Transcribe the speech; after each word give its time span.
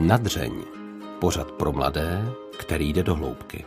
Nadřeň. 0.00 0.52
Pořad 1.18 1.52
pro 1.52 1.72
mladé, 1.72 2.28
který 2.58 2.92
jde 2.92 3.02
do 3.02 3.14
hloubky. 3.14 3.64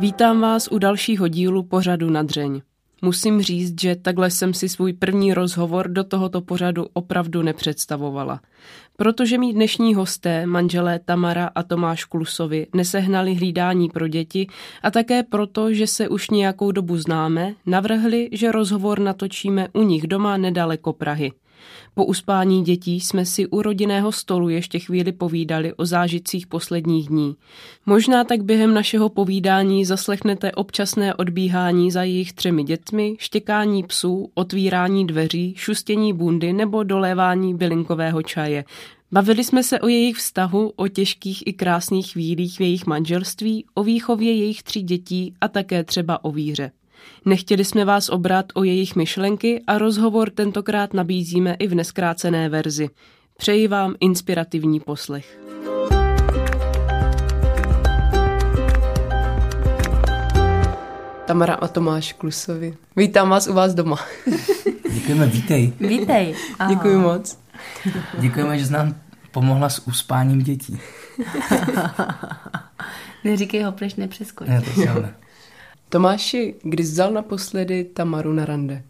Vítám 0.00 0.40
vás 0.40 0.68
u 0.72 0.78
dalšího 0.78 1.28
dílu 1.28 1.62
pořadu 1.62 2.10
Nadřeň. 2.10 2.62
Musím 3.02 3.42
říct, 3.42 3.80
že 3.80 3.96
takhle 3.96 4.30
jsem 4.30 4.54
si 4.54 4.68
svůj 4.68 4.92
první 4.92 5.34
rozhovor 5.34 5.88
do 5.88 6.04
tohoto 6.04 6.40
pořadu 6.40 6.86
opravdu 6.92 7.42
nepředstavovala. 7.42 8.40
Protože 8.96 9.38
mý 9.38 9.52
dnešní 9.52 9.94
hosté, 9.94 10.46
manželé 10.46 10.98
Tamara 10.98 11.50
a 11.54 11.62
Tomáš 11.62 12.04
Klusovi, 12.04 12.66
nesehnali 12.74 13.34
hlídání 13.34 13.88
pro 13.88 14.08
děti 14.08 14.46
a 14.82 14.90
také 14.90 15.22
proto, 15.22 15.72
že 15.72 15.86
se 15.86 16.08
už 16.08 16.30
nějakou 16.30 16.72
dobu 16.72 16.96
známe, 16.96 17.54
navrhli, 17.66 18.28
že 18.32 18.52
rozhovor 18.52 18.98
natočíme 18.98 19.68
u 19.72 19.82
nich 19.82 20.06
doma 20.06 20.36
nedaleko 20.36 20.92
Prahy. 20.92 21.32
Po 21.94 22.04
uspání 22.04 22.64
dětí 22.64 23.00
jsme 23.00 23.26
si 23.26 23.46
u 23.46 23.62
rodinného 23.62 24.12
stolu 24.12 24.48
ještě 24.48 24.78
chvíli 24.78 25.12
povídali 25.12 25.74
o 25.74 25.86
zážitcích 25.86 26.46
posledních 26.46 27.08
dní. 27.08 27.36
Možná 27.86 28.24
tak 28.24 28.42
během 28.42 28.74
našeho 28.74 29.08
povídání 29.08 29.84
zaslechnete 29.84 30.52
občasné 30.52 31.14
odbíhání 31.14 31.90
za 31.90 32.02
jejich 32.02 32.32
třemi 32.32 32.64
dětmi, 32.64 33.16
štěkání 33.18 33.82
psů, 33.82 34.30
otvírání 34.34 35.06
dveří, 35.06 35.54
šustění 35.56 36.12
bundy 36.12 36.52
nebo 36.52 36.82
dolévání 36.82 37.54
bylinkového 37.54 38.22
čaje. 38.22 38.64
Bavili 39.12 39.44
jsme 39.44 39.62
se 39.62 39.80
o 39.80 39.88
jejich 39.88 40.16
vztahu, 40.16 40.72
o 40.76 40.88
těžkých 40.88 41.46
i 41.46 41.52
krásných 41.52 42.12
chvílích 42.12 42.58
v 42.58 42.60
jejich 42.60 42.86
manželství, 42.86 43.64
o 43.74 43.84
výchově 43.84 44.34
jejich 44.34 44.62
tří 44.62 44.82
dětí 44.82 45.34
a 45.40 45.48
také 45.48 45.84
třeba 45.84 46.24
o 46.24 46.32
víře. 46.32 46.70
Nechtěli 47.24 47.64
jsme 47.64 47.84
vás 47.84 48.08
obrat 48.08 48.46
o 48.54 48.64
jejich 48.64 48.96
myšlenky 48.96 49.62
a 49.66 49.78
rozhovor 49.78 50.30
tentokrát 50.30 50.94
nabízíme 50.94 51.54
i 51.54 51.66
v 51.66 51.74
neskrácené 51.74 52.48
verzi. 52.48 52.90
Přeji 53.36 53.68
vám 53.68 53.94
inspirativní 54.00 54.80
poslech. 54.80 55.40
Tamara 61.30 61.54
a 61.54 61.68
Tomáš 61.68 62.12
Klusovi. 62.12 62.76
Vítám 62.96 63.28
vás 63.28 63.46
u 63.46 63.52
vás 63.52 63.74
doma. 63.74 63.96
Děkujeme, 64.92 65.26
vítej. 65.26 65.72
Vítej. 65.80 66.34
Děkuji 66.68 66.98
moc. 66.98 67.38
Děkujeme, 68.18 68.58
že 68.58 68.66
jsi 68.66 68.72
nám 68.72 68.94
pomohla 69.30 69.68
s 69.68 69.86
uspáním 69.86 70.42
dětí. 70.42 70.80
Neříkej 73.24 73.62
ho, 73.62 73.72
proč 73.72 73.94
nepřeskoč. 73.94 74.48
Ne, 74.48 74.62
to 74.62 75.00
ne. 75.00 75.14
Tomáši, 75.90 76.54
kdy 76.62 76.82
vzal 76.82 77.12
naposledy 77.12 77.84
Tamaru 77.84 78.32
na 78.32 78.44
rande? 78.44 78.82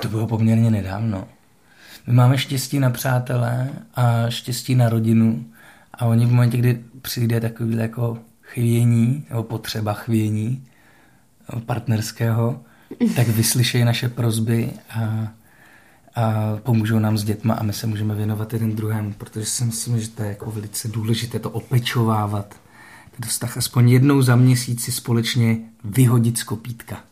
To 0.00 0.08
bylo 0.08 0.26
poměrně 0.26 0.70
nedávno. 0.70 1.28
My 2.06 2.12
máme 2.12 2.38
štěstí 2.38 2.78
na 2.78 2.90
přátelé 2.90 3.70
a 3.94 4.30
štěstí 4.30 4.74
na 4.74 4.88
rodinu 4.88 5.44
a 5.94 6.06
oni 6.06 6.26
v 6.26 6.30
momentě, 6.30 6.56
kdy 6.56 6.84
přijde 7.02 7.40
takový 7.40 7.76
jako 7.76 8.18
chvění 8.42 9.26
nebo 9.30 9.42
potřeba 9.42 9.92
chvění 9.92 10.64
partnerského, 11.66 12.60
tak 13.16 13.28
vyslyšejí 13.28 13.84
naše 13.84 14.08
prozby 14.08 14.70
a, 14.90 15.28
a 16.14 16.56
pomůžou 16.62 16.98
nám 16.98 17.18
s 17.18 17.24
dětma 17.24 17.54
a 17.54 17.62
my 17.62 17.72
se 17.72 17.86
můžeme 17.86 18.14
věnovat 18.14 18.52
jeden 18.52 18.76
druhému, 18.76 19.12
protože 19.12 19.46
si 19.46 19.64
myslím, 19.64 20.00
že 20.00 20.08
to 20.08 20.22
je 20.22 20.28
jako 20.28 20.50
velice 20.50 20.88
důležité 20.88 21.38
to 21.38 21.50
opečovávat 21.50 22.54
ten 23.20 23.28
vztah 23.28 23.56
aspoň 23.56 23.90
jednou 23.90 24.22
za 24.22 24.36
měsíc 24.36 24.84
si 24.84 24.92
společně 24.92 25.58
vyhodit 25.84 26.38
z 26.38 26.42
kopítka. 26.42 27.04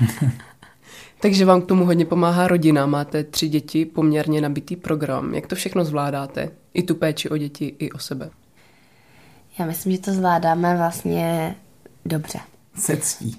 Takže 1.20 1.44
vám 1.44 1.62
k 1.62 1.66
tomu 1.66 1.84
hodně 1.84 2.04
pomáhá 2.04 2.48
rodina. 2.48 2.86
Máte 2.86 3.24
tři 3.24 3.48
děti, 3.48 3.84
poměrně 3.84 4.40
nabitý 4.40 4.76
program. 4.76 5.34
Jak 5.34 5.46
to 5.46 5.54
všechno 5.54 5.84
zvládáte? 5.84 6.50
I 6.74 6.82
tu 6.82 6.94
péči 6.94 7.28
o 7.28 7.36
děti, 7.36 7.74
i 7.78 7.90
o 7.90 7.98
sebe. 7.98 8.30
Já 9.58 9.66
myslím, 9.66 9.92
že 9.92 9.98
to 9.98 10.12
zvládáme 10.12 10.76
vlastně 10.76 11.54
dobře. 12.04 12.38
Se 12.74 12.96
ctí. 12.96 13.36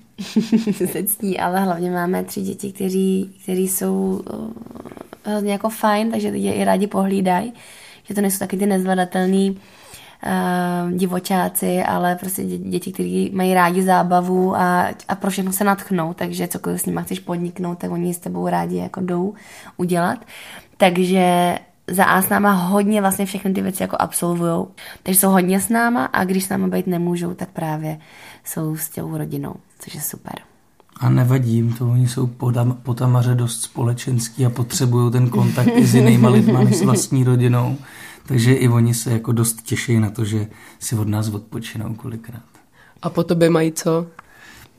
Se 0.92 1.04
ctí, 1.04 1.40
ale 1.40 1.60
hlavně 1.60 1.92
máme 1.92 2.24
tři 2.24 2.42
děti, 2.42 2.72
kteří, 2.72 3.36
kteří 3.44 3.68
jsou 3.68 4.24
uh, 4.34 4.52
hrozně 5.24 5.52
jako 5.52 5.70
fajn, 5.70 6.12
takže 6.12 6.28
je 6.28 6.54
i 6.54 6.64
rádi 6.64 6.88
pohlídají. 6.88 7.54
Že 8.04 8.14
to 8.14 8.22
nejsou 8.22 8.40
taky 8.40 8.58
ty 8.58 8.66
nezvladatelný 8.66 9.60
uh, 10.26 10.92
divočáci, 10.92 11.84
ale 11.84 12.16
prostě 12.16 12.44
děti, 12.44 12.92
kteří 12.92 13.32
mají 13.34 13.54
rádi 13.54 13.84
zábavu 13.84 14.56
a, 14.56 14.88
a 15.08 15.16
pro 15.16 15.30
všechno 15.30 15.52
se 15.52 15.64
natchnou, 15.64 16.14
takže 16.14 16.48
cokoliv 16.48 16.82
s 16.82 16.86
nimi 16.86 17.02
chceš 17.04 17.20
podniknout, 17.20 17.78
tak 17.78 17.92
oni 17.92 18.14
s 18.14 18.20
tebou 18.20 18.48
rádi 18.48 18.78
jako 18.78 19.02
jdou 19.02 19.34
udělat. 19.78 20.26
Takže 20.78 21.60
za 21.88 22.06
A 22.06 22.22
s 22.22 22.30
náma 22.30 22.52
hodně 22.52 23.02
vlastně 23.02 23.26
všechny 23.26 23.54
ty 23.54 23.62
věci 23.62 23.84
jako 23.84 23.96
absolvujou. 24.00 24.68
Takže 25.04 25.20
jsou 25.20 25.30
hodně 25.30 25.60
s 25.60 25.70
náma 25.70 26.06
a 26.06 26.24
když 26.24 26.44
s 26.44 26.50
náma 26.50 26.68
být 26.68 26.88
nemůžou, 26.88 27.34
tak 27.34 27.50
právě 27.50 28.00
jsou 28.44 28.78
s 28.78 28.90
tělou 28.90 29.18
rodinou, 29.18 29.56
což 29.80 29.96
je 29.96 30.02
super. 30.02 30.34
A 31.00 31.10
nevadí 31.10 31.54
jim 31.54 31.74
to, 31.74 31.90
oni 31.90 32.08
jsou 32.08 32.28
po 32.84 32.94
tamaře 32.94 33.36
dost 33.36 33.62
společenský 33.62 34.46
a 34.46 34.50
potřebují 34.50 35.12
ten 35.12 35.30
kontakt 35.30 35.68
i 35.76 35.86
s 35.86 35.96
jinýma 35.96 36.30
lidma 36.30 36.64
než 36.64 36.76
s 36.76 36.82
vlastní 36.82 37.24
rodinou. 37.24 37.78
Takže 38.30 38.54
i 38.54 38.68
oni 38.68 38.94
se 38.94 39.12
jako 39.12 39.32
dost 39.32 39.62
těší 39.62 40.00
na 40.00 40.10
to, 40.10 40.26
že 40.26 40.48
si 40.80 40.96
od 40.96 41.08
nás 41.08 41.30
odpočinou 41.30 41.94
kolikrát. 41.94 42.44
A 43.02 43.10
po 43.10 43.24
tobě 43.24 43.50
mají 43.50 43.72
co? 43.72 44.08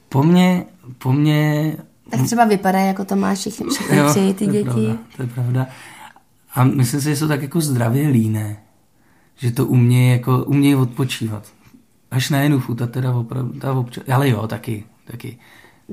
Po 0.08 0.22
mně, 0.22 0.64
po 0.98 1.12
mně... 1.12 1.76
Tak 2.10 2.22
třeba 2.22 2.44
vypadá 2.44 2.78
jako 2.78 3.04
Tomáš 3.04 3.38
všechny, 3.38 3.66
všechny 3.70 3.98
tři 4.10 4.34
ty 4.34 4.46
to 4.46 4.52
děti. 4.52 4.64
Pravda, 4.64 4.98
to 5.16 5.22
je 5.22 5.28
pravda. 5.28 5.66
A 6.54 6.64
myslím 6.64 7.00
si, 7.00 7.08
že 7.08 7.16
jsou 7.16 7.28
tak 7.28 7.42
jako 7.42 7.60
zdravě 7.60 8.08
líné. 8.08 8.56
Že 9.36 9.50
to 9.50 9.66
umějí 9.66 10.10
jako, 10.10 10.44
umějí 10.44 10.74
odpočívat. 10.74 11.46
Až 12.10 12.30
na 12.30 12.40
jednu 12.40 12.60
futa 12.60 12.86
teda 12.86 13.14
opravdu, 13.14 13.58
ta 13.58 13.72
občas, 13.72 14.04
ale 14.12 14.28
jo, 14.28 14.46
taky, 14.46 14.84
taky. 15.04 15.38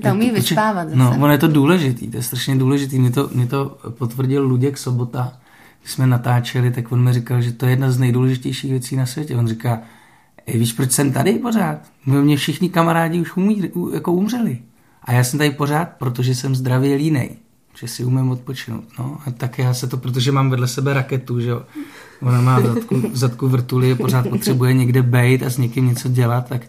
To 0.03 0.09
umí 0.09 0.31
vyspávat 0.31 0.87
No, 0.93 1.15
ono 1.17 1.31
je 1.31 1.37
to 1.37 1.47
důležitý, 1.47 2.07
to 2.07 2.17
je 2.17 2.23
strašně 2.23 2.55
důležitý. 2.55 2.99
Mě 2.99 3.11
to, 3.11 3.29
mě 3.33 3.47
to 3.47 3.77
potvrdil 3.89 4.43
Luděk 4.43 4.77
Sobota, 4.77 5.33
když 5.87 5.93
jsme 5.93 6.07
natáčeli, 6.07 6.71
tak 6.71 6.91
on 6.91 7.03
mi 7.03 7.13
říkal, 7.13 7.41
že 7.41 7.51
to 7.51 7.65
je 7.65 7.71
jedna 7.71 7.91
z 7.91 7.99
nejdůležitějších 7.99 8.71
věcí 8.71 8.95
na 8.95 9.05
světě. 9.05 9.35
On 9.35 9.47
říká, 9.47 9.81
víš, 10.47 10.73
proč 10.73 10.91
jsem 10.91 11.11
tady 11.11 11.33
pořád? 11.33 11.79
Mě 12.05 12.37
všichni 12.37 12.69
kamarádi 12.69 13.21
už 13.21 13.37
umí, 13.37 13.71
jako 13.93 14.13
umřeli. 14.13 14.59
A 15.03 15.13
já 15.13 15.23
jsem 15.23 15.37
tady 15.37 15.51
pořád, 15.51 15.89
protože 15.89 16.35
jsem 16.35 16.55
zdravě 16.55 16.95
línej. 16.95 17.29
Že 17.79 17.87
si 17.87 18.05
umím 18.05 18.29
odpočinout. 18.29 18.83
No, 18.99 19.17
a 19.25 19.31
tak 19.31 19.59
já 19.59 19.73
se 19.73 19.87
to, 19.87 19.97
protože 19.97 20.31
mám 20.31 20.49
vedle 20.49 20.67
sebe 20.67 20.93
raketu, 20.93 21.39
že 21.39 21.49
jo. 21.49 21.63
Ona 22.21 22.41
má 22.41 22.61
zadku, 22.61 23.01
zadku 23.13 23.47
vrtuly, 23.47 23.95
pořád 23.95 24.29
potřebuje 24.29 24.73
někde 24.73 25.01
bejt 25.01 25.43
a 25.43 25.49
s 25.49 25.57
někým 25.57 25.87
něco 25.87 26.09
dělat, 26.09 26.49
tak 26.49 26.61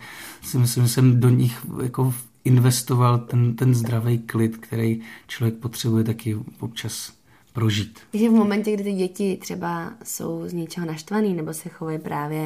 si 0.42 0.58
myslím, 0.58 0.84
že 0.84 0.92
jsem 0.92 1.20
do 1.20 1.28
nich 1.28 1.66
jako 1.82 2.14
investoval 2.44 3.18
ten, 3.18 3.54
ten 3.56 3.74
zdravý 3.74 4.18
klid, 4.18 4.56
který 4.56 5.00
člověk 5.26 5.54
potřebuje 5.54 6.04
taky 6.04 6.36
občas 6.60 7.17
prožít. 7.52 7.98
Takže 8.10 8.28
v 8.28 8.32
momentě, 8.32 8.72
kdy 8.74 8.84
ty 8.84 8.92
děti 8.92 9.38
třeba 9.40 9.92
jsou 10.04 10.42
z 10.46 10.52
něčeho 10.52 10.86
naštvaný 10.86 11.34
nebo 11.34 11.54
se 11.54 11.68
chovají 11.68 11.98
právě 11.98 12.40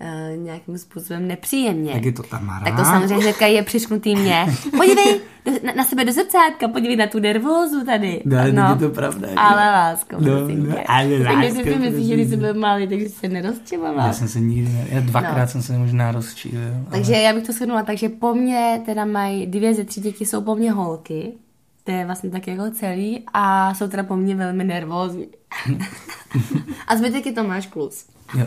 uh, 0.00 0.44
nějakým 0.44 0.78
způsobem 0.78 1.28
nepříjemně. 1.28 1.92
Tak 1.92 2.04
je 2.04 2.12
to 2.12 2.22
Tamara. 2.22 2.64
Tak 2.64 2.76
to 2.76 2.84
samozřejmě 2.84 3.16
hnedka 3.16 3.46
je 3.46 3.62
přišknutý 3.62 4.16
mě. 4.16 4.46
Podívej 4.76 5.20
do, 5.44 5.52
na, 5.66 5.72
na, 5.76 5.84
sebe 5.84 6.04
do 6.04 6.12
zrcátka, 6.12 6.68
podívej 6.68 6.96
na 6.96 7.06
tu 7.06 7.18
nervózu 7.18 7.84
tady. 7.84 8.22
Ne, 8.24 8.52
no, 8.52 8.68
je 8.70 8.88
to 8.88 8.94
pravda. 8.94 9.28
Ale 9.36 9.70
lásko, 9.70 10.16
no, 10.18 10.48
no, 10.48 10.74
ale 10.86 11.18
lásko. 11.18 11.40
Takže 11.40 11.72
si 11.72 11.78
myslíš, 11.78 12.06
že 12.06 12.14
když 12.14 12.28
jsi 12.28 12.36
byl 12.36 12.54
malý, 12.54 12.88
takže 12.88 13.08
se 13.08 13.28
nerozčivoval. 13.28 14.06
Já 14.06 14.12
jsem 14.12 14.28
se 14.28 14.40
nikdy, 14.40 14.86
já 14.88 15.00
dvakrát 15.00 15.44
no. 15.44 15.48
jsem 15.48 15.62
se 15.62 15.78
možná 15.78 16.12
rozčílil. 16.12 16.74
Ale... 16.74 16.84
Takže 16.90 17.12
já 17.12 17.34
bych 17.34 17.46
to 17.46 17.52
shrnula, 17.52 17.82
takže 17.82 18.08
po 18.08 18.34
mně 18.34 18.82
teda 18.86 19.04
mají 19.04 19.46
dvě 19.46 19.74
ze 19.74 19.84
tři 19.84 20.00
děti 20.00 20.26
jsou 20.26 20.42
po 20.42 20.54
mně 20.54 20.72
holky 20.72 21.32
to 21.86 21.92
je 21.92 22.06
vlastně 22.06 22.30
tak 22.30 22.46
jako 22.46 22.70
celý 22.70 23.24
a 23.32 23.74
jsou 23.74 23.88
teda 23.88 24.02
po 24.02 24.16
mně 24.16 24.34
velmi 24.36 24.64
nervózní. 24.64 25.28
a 26.86 26.96
zbytek 26.96 27.26
je 27.26 27.32
Tomáš 27.32 27.66
Klus. 27.66 28.06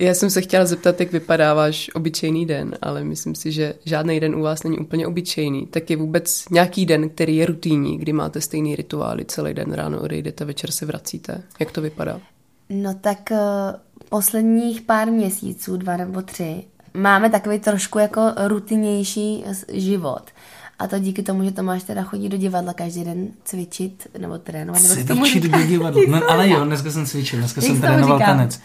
Já 0.00 0.14
jsem 0.14 0.30
se 0.30 0.40
chtěla 0.40 0.64
zeptat, 0.64 1.00
jak 1.00 1.12
vypadá 1.12 1.54
váš 1.54 1.90
obyčejný 1.94 2.46
den, 2.46 2.74
ale 2.82 3.04
myslím 3.04 3.34
si, 3.34 3.52
že 3.52 3.74
žádný 3.84 4.20
den 4.20 4.34
u 4.34 4.42
vás 4.42 4.62
není 4.62 4.78
úplně 4.78 5.06
obyčejný. 5.06 5.66
Tak 5.66 5.90
je 5.90 5.96
vůbec 5.96 6.44
nějaký 6.50 6.86
den, 6.86 7.08
který 7.08 7.36
je 7.36 7.46
rutinní, 7.46 7.98
kdy 7.98 8.12
máte 8.12 8.40
stejný 8.40 8.76
rituály, 8.76 9.24
celý 9.24 9.54
den 9.54 9.72
ráno 9.72 10.00
odejdete, 10.00 10.44
večer 10.44 10.70
se 10.70 10.86
vracíte. 10.86 11.42
Jak 11.60 11.72
to 11.72 11.80
vypadá? 11.80 12.20
No 12.68 12.94
tak 12.94 13.18
uh, 13.30 13.38
posledních 14.08 14.80
pár 14.80 15.10
měsíců, 15.10 15.76
dva 15.76 15.96
nebo 15.96 16.22
tři, 16.22 16.64
máme 16.94 17.30
takový 17.30 17.58
trošku 17.58 17.98
jako 17.98 18.20
rutinnější 18.46 19.44
život. 19.72 20.22
A 20.78 20.86
to 20.86 20.98
díky 20.98 21.22
tomu, 21.22 21.44
že 21.44 21.50
Tomáš 21.52 21.82
teda 21.82 22.02
chodí 22.02 22.28
do 22.28 22.36
divadla 22.36 22.72
každý 22.72 23.04
den 23.04 23.28
cvičit 23.44 24.06
nebo 24.18 24.38
trénovat. 24.38 24.82
Nebo 25.08 25.24
cvičit 25.24 25.42
do 25.44 25.62
divadla. 25.66 26.02
No, 26.08 26.30
ale 26.30 26.48
jo, 26.48 26.64
dneska 26.64 26.90
jsem 26.90 27.06
cvičil, 27.06 27.38
dneska 27.38 27.60
jsem 27.60 27.80
trénoval 27.80 28.18
tanec. 28.18 28.60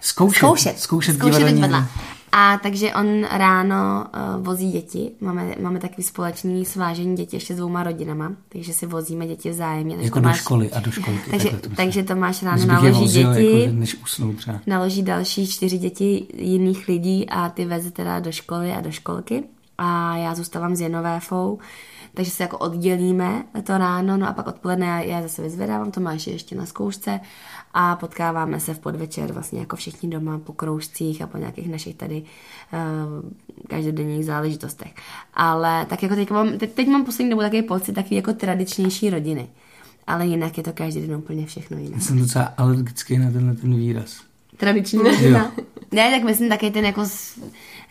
Zkoušet, 0.00 0.38
zkoušet, 0.38 0.78
zkoušet, 0.80 1.14
zkoušet 1.16 1.38
divadla. 1.38 1.56
divadla. 1.66 1.86
A 2.32 2.58
takže 2.62 2.94
on 2.94 3.24
ráno 3.24 4.04
uh, 4.36 4.44
vozí 4.44 4.72
děti. 4.72 5.10
Máme, 5.20 5.54
máme 5.60 5.78
takový 5.78 6.02
společný 6.02 6.64
svážení 6.64 7.16
dětí 7.16 7.36
ještě 7.36 7.54
s 7.54 7.56
dvouma 7.56 7.82
rodinama, 7.82 8.32
takže 8.48 8.72
si 8.72 8.86
vozíme 8.86 9.26
děti 9.26 9.50
vzájemně. 9.50 9.94
Takže 9.94 10.06
Jako 10.06 10.20
do 10.20 10.28
Tomáš- 10.28 10.36
školy 10.36 10.72
a 10.72 10.80
do 10.80 10.90
školky. 10.90 11.20
Takže, 11.30 11.50
to 11.50 11.68
takže 11.76 12.02
Tomáš 12.02 12.42
ráno 12.42 12.66
naloží 12.66 12.90
vozil, 13.00 13.34
děti, 13.34 13.60
Jako, 13.60 13.72
než 13.76 13.94
usnou 14.02 14.32
třeba. 14.32 14.60
naloží 14.66 15.02
další 15.02 15.46
čtyři 15.46 15.78
děti 15.78 16.26
jiných 16.34 16.88
lidí 16.88 17.28
a 17.28 17.48
ty 17.48 17.64
veze 17.64 17.90
teda 17.90 18.20
do 18.20 18.32
školy 18.32 18.72
a 18.72 18.80
do 18.80 18.90
školky. 18.90 19.42
A 19.78 20.16
já 20.16 20.34
zůstávám 20.34 20.76
s 20.76 20.80
Jenovéfou, 20.80 21.58
takže 22.14 22.30
se 22.30 22.42
jako 22.42 22.58
oddělíme 22.58 23.44
to 23.62 23.78
ráno, 23.78 24.16
no 24.16 24.28
a 24.28 24.32
pak 24.32 24.46
odpoledne 24.46 24.86
já, 24.86 25.00
já 25.00 25.22
zase 25.22 25.42
vyzvedávám, 25.42 25.90
Tomáš 25.90 26.26
je 26.26 26.32
ještě 26.32 26.54
na 26.54 26.66
zkoušce 26.66 27.20
a 27.74 27.96
potkáváme 27.96 28.60
se 28.60 28.74
v 28.74 28.78
podvečer 28.78 29.32
vlastně 29.32 29.60
jako 29.60 29.76
všichni 29.76 30.08
doma 30.08 30.38
po 30.38 30.52
kroužcích 30.52 31.22
a 31.22 31.26
po 31.26 31.38
nějakých 31.38 31.68
našich 31.68 31.94
tady 31.94 32.22
uh, 32.72 33.30
každodenních 33.68 34.24
záležitostech. 34.24 34.94
Ale 35.34 35.86
tak 35.86 36.02
jako 36.02 36.14
teď 36.14 36.30
mám, 36.30 36.58
teď, 36.58 36.72
teď 36.72 36.88
mám 36.88 37.04
poslední 37.04 37.30
dobu 37.30 37.42
takový 37.42 37.62
pocit 37.62 37.92
takový 37.92 38.16
jako 38.16 38.32
tradičnější 38.32 39.10
rodiny. 39.10 39.48
Ale 40.06 40.26
jinak 40.26 40.56
je 40.56 40.62
to 40.62 40.72
každý 40.72 41.06
den 41.06 41.16
úplně 41.16 41.46
všechno 41.46 41.78
jiné. 41.78 41.94
Já 41.94 42.00
jsem 42.00 42.18
docela 42.18 42.44
alergický 42.56 43.18
na 43.18 43.30
tenhle 43.30 43.54
ten 43.54 43.76
výraz. 43.76 44.20
Tradiční 44.56 44.98
rodina. 44.98 45.52
Ne, 45.92 46.10
tak 46.10 46.22
myslím 46.22 46.48
taky 46.48 46.70
ten 46.70 46.84
jako 46.84 47.02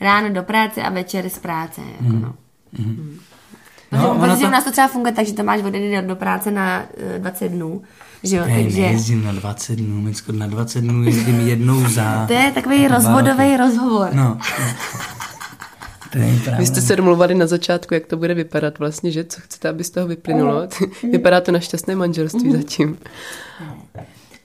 ráno 0.02 0.30
do 0.34 0.44
práce 0.44 0.82
a 0.84 0.90
večer 0.90 1.30
z 1.30 1.40
práce. 1.40 1.82
Jako 1.92 2.14
no. 2.14 2.34
Mm. 2.80 3.18
Protože, 3.90 4.02
No, 4.08 4.16
protože 4.20 4.42
to- 4.42 4.48
u 4.48 4.52
nás 4.52 4.64
to 4.64 4.72
třeba 4.72 4.88
funguje 4.88 5.14
tak, 5.14 5.26
že 5.26 5.34
to 5.34 5.44
máš 5.44 5.62
odejít 5.62 5.96
do, 6.02 6.08
do 6.08 6.16
práce 6.16 6.52
na 6.52 6.84
uh, 7.14 7.20
20 7.22 7.50
dnů. 7.50 7.82
Že 8.24 8.36
jo, 8.38 8.46
Ne, 8.46 8.64
takže 8.64 8.82
nejezdím 8.82 9.24
na 9.24 9.32
20 9.32 9.76
dnů, 9.76 10.02
Micko, 10.02 10.32
na 10.32 10.48
20 10.48 10.82
dnů 10.82 11.04
jezdím 11.04 11.48
jednou 11.48 11.90
za... 11.90 12.26
to 12.28 12.34
je 12.34 12.52
takový 12.52 12.88
rozvodový 12.88 13.58
rozhovor. 13.58 14.10
No. 14.14 14.38
Vy 16.58 16.66
jste 16.66 16.82
se 16.82 16.96
domluvali 16.96 17.36
na 17.36 17.48
začátku, 17.48 17.94
jak 17.94 18.06
to 18.06 18.18
bude 18.18 18.34
vypadat 18.34 18.80
vlastně, 18.80 19.12
že 19.12 19.24
co 19.24 19.42
chcete, 19.42 19.70
aby 19.70 19.84
z 19.84 19.90
toho 19.90 20.08
vyplynulo. 20.08 20.68
Vypadá 21.12 21.42
to 21.42 21.52
na 21.52 21.60
šťastné 21.60 21.96
manželství 21.96 22.52
zatím. 22.52 22.98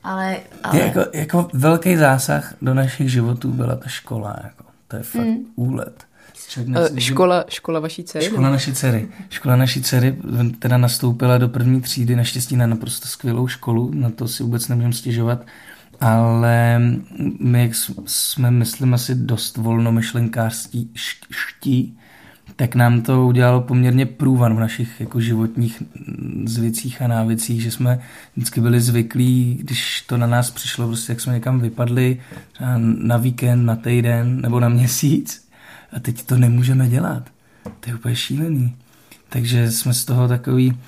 Ale, 0.04 0.30
Je 0.32 0.40
ale 0.62 0.78
jako, 0.80 1.00
jako 1.14 1.48
velký 1.52 1.96
zásah 1.96 2.54
do 2.62 2.74
našich 2.74 3.12
životů 3.12 3.48
byla 3.52 3.76
ta 3.76 3.88
škola. 3.88 4.36
Jako. 4.44 4.59
To 4.90 4.96
je 4.96 5.02
fakt 5.02 5.24
Mm. 5.26 5.36
úlet. 5.56 6.04
Eh, 6.56 6.64
necí- 6.66 7.00
Škola, 7.00 7.44
škola 7.48 7.80
vaší 7.80 8.04
dcery? 8.04 8.24
Škola 8.24 8.50
naší 8.50 8.72
dcery. 8.72 9.08
Škola 9.30 9.56
naší 9.56 9.82
dcery 9.82 10.16
teda 10.58 10.78
nastoupila 10.78 11.38
do 11.38 11.48
první 11.48 11.80
třídy, 11.80 12.16
naštěstí 12.16 12.56
na 12.56 12.66
naprosto 12.66 13.08
skvělou 13.08 13.48
školu, 13.48 13.90
na 13.94 14.10
to 14.10 14.28
si 14.28 14.42
vůbec 14.42 14.68
nemůžeme 14.68 14.92
stěžovat, 14.92 15.46
ale 16.00 16.80
my, 17.40 17.62
jak 17.62 17.70
jsme, 18.06 18.50
myslím, 18.50 18.94
asi 18.94 19.14
dost 19.14 19.56
volnomyšlenkářstí 19.56 20.90
š- 20.94 21.20
ští, 21.30 21.98
tak 22.60 22.74
nám 22.74 23.02
to 23.02 23.26
udělalo 23.26 23.60
poměrně 23.60 24.06
průvan 24.06 24.56
v 24.56 24.60
našich 24.60 25.00
jako 25.00 25.20
životních 25.20 25.82
zvycích 26.44 27.02
a 27.02 27.06
návycích, 27.06 27.62
že 27.62 27.70
jsme 27.70 28.00
vždycky 28.36 28.60
byli 28.60 28.80
zvyklí, 28.80 29.58
když 29.62 30.04
to 30.06 30.16
na 30.16 30.26
nás 30.26 30.50
přišlo, 30.50 30.86
prostě 30.86 31.12
jak 31.12 31.20
jsme 31.20 31.32
někam 31.32 31.60
vypadli, 31.60 32.20
třeba 32.52 32.78
na 32.78 33.16
víkend, 33.16 33.64
na 33.64 33.76
týden 33.76 34.40
nebo 34.40 34.60
na 34.60 34.68
měsíc, 34.68 35.48
a 35.92 36.00
teď 36.00 36.22
to 36.22 36.36
nemůžeme 36.36 36.88
dělat. 36.88 37.22
To 37.80 37.90
je 37.90 37.94
úplně 37.94 38.16
šílený. 38.16 38.76
Takže 39.28 39.70
jsme 39.70 39.94
z 39.94 40.04
toho 40.04 40.28
takový, 40.28 40.78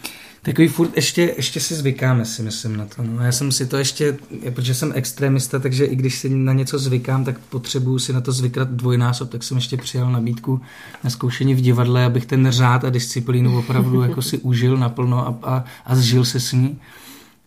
takový 0.43 0.69
furt, 0.69 0.97
ještě, 0.97 1.35
ještě 1.37 1.61
si 1.61 1.75
zvykáme 1.75 2.25
si 2.25 2.43
myslím 2.43 2.77
na 2.77 2.87
to. 2.87 3.03
No. 3.03 3.23
Já 3.23 3.33
jsem 3.33 3.53
si 3.53 3.67
to 3.67 3.77
ještě, 3.77 4.17
protože 4.55 4.75
jsem 4.75 4.93
extremista, 4.95 5.59
takže 5.59 5.85
i 5.85 5.97
když 5.97 6.19
si 6.19 6.29
na 6.29 6.53
něco 6.53 6.79
zvykám, 6.79 7.25
tak 7.25 7.39
potřebuju 7.39 7.99
si 7.99 8.13
na 8.13 8.21
to 8.21 8.33
zvykat 8.33 8.69
dvojnásob, 8.71 9.31
tak 9.31 9.43
jsem 9.43 9.57
ještě 9.57 9.77
přijal 9.77 10.13
nabídku 10.13 10.61
na 11.05 11.11
zkoušení 11.11 11.55
v 11.55 11.61
divadle, 11.61 12.05
abych 12.05 12.27
ten 12.27 12.51
řád 12.51 12.85
a 12.85 12.91
disciplínu 12.91 13.59
opravdu 13.59 14.03
jako 14.03 14.23
si 14.23 14.39
užil 14.39 14.77
naplno 14.77 15.27
a, 15.29 15.39
a, 15.43 15.65
a 15.87 15.97
zžil 15.97 16.25
se 16.25 16.41
s 16.41 16.53
ní. 16.53 16.79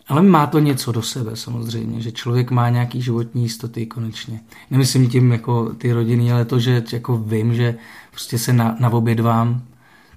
Ale 0.07 0.21
má 0.21 0.47
to 0.47 0.59
něco 0.59 0.91
do 0.91 1.01
sebe 1.01 1.35
samozřejmě, 1.35 2.01
že 2.01 2.11
člověk 2.11 2.51
má 2.51 2.69
nějaký 2.69 3.01
životní 3.01 3.43
jistoty 3.43 3.85
konečně. 3.85 4.39
Nemyslím 4.71 5.09
tím 5.09 5.31
jako 5.31 5.73
ty 5.77 5.93
rodiny, 5.93 6.31
ale 6.31 6.45
to, 6.45 6.59
že 6.59 6.83
jako 6.93 7.17
vím, 7.17 7.55
že 7.55 7.75
prostě 8.11 8.37
se 8.37 8.53
na, 8.53 8.75
naobědvám, 8.79 9.61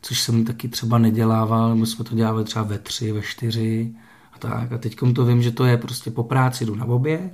což 0.03 0.21
jsem 0.21 0.45
taky 0.45 0.69
třeba 0.69 0.99
nedělával, 0.99 1.69
nebo 1.75 1.87
jsme 1.87 2.05
to 2.05 2.15
dělali 2.15 2.45
třeba 2.45 2.65
ve 2.65 2.79
tři, 2.79 3.13
ve 3.13 3.23
čtyři 3.23 3.93
a 4.33 4.39
tak. 4.39 4.73
A 4.73 4.79
teď 4.79 4.97
to 5.15 5.25
vím, 5.25 5.43
že 5.43 5.51
to 5.51 5.65
je 5.65 5.77
prostě 5.77 6.11
po 6.11 6.23
práci 6.23 6.67
jdu 6.67 6.75
na 6.75 6.85
oběd 6.85 7.33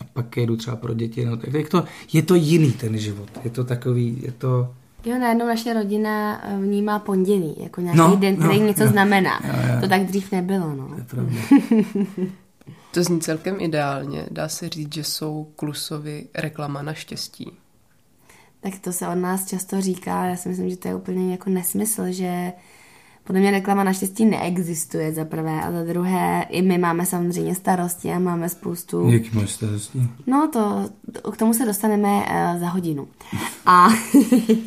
a 0.00 0.04
pak 0.12 0.36
jedu 0.36 0.56
třeba 0.56 0.76
pro 0.76 0.94
děti. 0.94 1.24
No, 1.24 1.36
tak, 1.36 1.52
tak 1.52 1.68
to, 1.68 1.84
je 2.12 2.22
to 2.22 2.34
jiný 2.34 2.72
ten 2.72 2.98
život. 2.98 3.28
Je 3.44 3.50
to 3.50 3.64
takový, 3.64 4.18
je 4.22 4.32
to... 4.32 4.74
jo, 5.04 5.18
najednou 5.18 5.46
naše 5.46 5.74
rodina 5.74 6.40
eh, 6.44 6.56
vnímá 6.58 6.98
pondělí, 6.98 7.54
jako 7.58 7.80
nějaký 7.80 7.98
No, 7.98 8.16
den, 8.16 8.36
který 8.36 8.60
no, 8.60 8.66
něco 8.66 8.82
jo. 8.82 8.90
znamená. 8.90 9.40
Jo, 9.44 9.74
jo. 9.74 9.80
To 9.80 9.88
tak 9.88 10.02
dřív 10.04 10.32
nebylo, 10.32 10.74
no. 10.76 10.88
To 10.88 10.94
je 10.96 11.04
pravda. 11.04 11.40
To 12.94 13.02
zní 13.02 13.20
celkem 13.20 13.56
ideálně. 13.60 14.26
Dá 14.30 14.48
se 14.48 14.68
říct, 14.68 14.94
že 14.94 15.04
jsou 15.04 15.48
Klusovi 15.56 16.26
reklama 16.34 16.82
na 16.82 16.94
štěstí. 16.94 17.50
Tak 18.64 18.78
to 18.78 18.92
se 18.92 19.08
od 19.08 19.14
nás 19.14 19.46
často 19.46 19.80
říká, 19.80 20.24
já 20.24 20.36
si 20.36 20.48
myslím, 20.48 20.70
že 20.70 20.76
to 20.76 20.88
je 20.88 20.94
úplně 20.94 21.32
jako 21.32 21.50
nesmysl, 21.50 22.02
že 22.08 22.52
podle 23.24 23.40
mě 23.40 23.50
reklama 23.50 23.84
naštěstí 23.84 24.24
neexistuje 24.24 25.12
za 25.12 25.24
prvé 25.24 25.62
a 25.62 25.72
za 25.72 25.84
druhé 25.84 26.46
i 26.48 26.62
my 26.62 26.78
máme 26.78 27.06
samozřejmě 27.06 27.54
starosti 27.54 28.10
a 28.10 28.18
máme 28.18 28.48
spoustu... 28.48 29.10
Jaký 29.10 29.30
máš 29.32 29.50
starosti? 29.50 29.98
No 30.26 30.48
to, 30.52 30.90
k 31.32 31.36
tomu 31.36 31.54
se 31.54 31.66
dostaneme 31.66 32.08
uh, 32.08 32.60
za 32.60 32.68
hodinu. 32.68 33.08
A, 33.66 33.88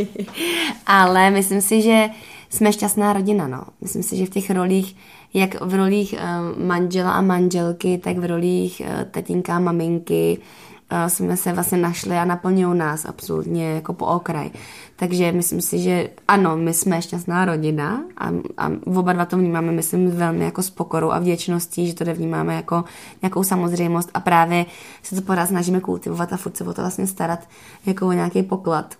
ale 0.86 1.32
myslím 1.32 1.62
si, 1.62 1.82
že 1.82 2.10
jsme 2.50 2.74
šťastná 2.74 3.14
rodina, 3.14 3.48
no. 3.48 3.64
Myslím 3.82 4.04
si, 4.04 4.18
že 4.18 4.26
v 4.26 4.30
těch 4.30 4.50
rolích, 4.50 4.96
jak 5.34 5.62
v 5.62 5.74
rolích 5.74 6.14
uh, 6.14 6.66
manžela 6.66 7.12
a 7.12 7.22
manželky, 7.22 7.98
tak 7.98 8.18
v 8.18 8.26
rolích 8.26 8.82
uh, 8.86 9.04
tatínka 9.04 9.56
a 9.56 9.60
maminky 9.60 10.38
uh, 10.38 10.67
jsme 11.08 11.38
se 11.38 11.54
vlastně 11.54 11.78
našli 11.78 12.16
a 12.16 12.26
naplňují 12.26 12.78
nás 12.78 13.06
absolutně 13.06 13.72
jako 13.72 13.94
po 13.94 14.06
okraj. 14.06 14.50
Takže 14.96 15.32
myslím 15.32 15.62
si, 15.62 15.80
že 15.80 16.10
ano, 16.28 16.58
my 16.58 16.74
jsme 16.74 17.02
šťastná 17.02 17.46
rodina 17.46 18.04
a, 18.18 18.30
a 18.58 18.72
oba 18.86 19.14
dva 19.14 19.26
to 19.26 19.38
vnímáme, 19.38 19.72
myslím, 19.72 20.12
velmi 20.12 20.46
jako 20.46 20.64
s 20.64 20.70
pokorou 20.70 21.12
a 21.12 21.20
vděčností, 21.20 21.88
že 21.88 21.94
to 21.94 22.14
vnímáme 22.14 22.56
jako 22.56 22.84
nějakou 23.22 23.44
samozřejmost 23.44 24.10
a 24.14 24.20
právě 24.20 24.66
se 25.04 25.16
to 25.16 25.22
pořád 25.22 25.46
snažíme 25.46 25.80
kultivovat 25.80 26.34
a 26.34 26.38
furt 26.38 26.58
se 26.58 26.64
o 26.64 26.74
to 26.74 26.82
vlastně 26.82 27.08
starat 27.08 27.40
jako 27.86 28.08
o 28.08 28.12
nějaký 28.12 28.44
poklad. 28.44 28.96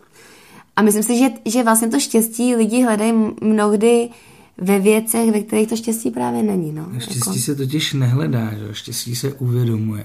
A 0.76 0.82
myslím 0.82 1.04
si, 1.04 1.18
že, 1.18 1.30
že 1.46 1.64
vlastně 1.64 1.88
to 1.88 2.00
štěstí 2.00 2.56
lidi 2.56 2.84
hledají 2.84 3.14
mnohdy 3.42 4.10
ve 4.58 4.80
věcech, 4.80 5.32
ve 5.32 5.40
kterých 5.40 5.68
to 5.68 5.76
štěstí 5.76 6.12
právě 6.12 6.44
není. 6.44 6.72
No. 6.72 6.88
Štěstí 7.00 7.42
se 7.42 7.56
totiž 7.56 7.94
nehledá, 7.94 8.54
že? 8.54 8.66
jo, 8.66 8.74
štěstí 8.74 9.16
se 9.16 9.34
uvědomuje. 9.34 10.04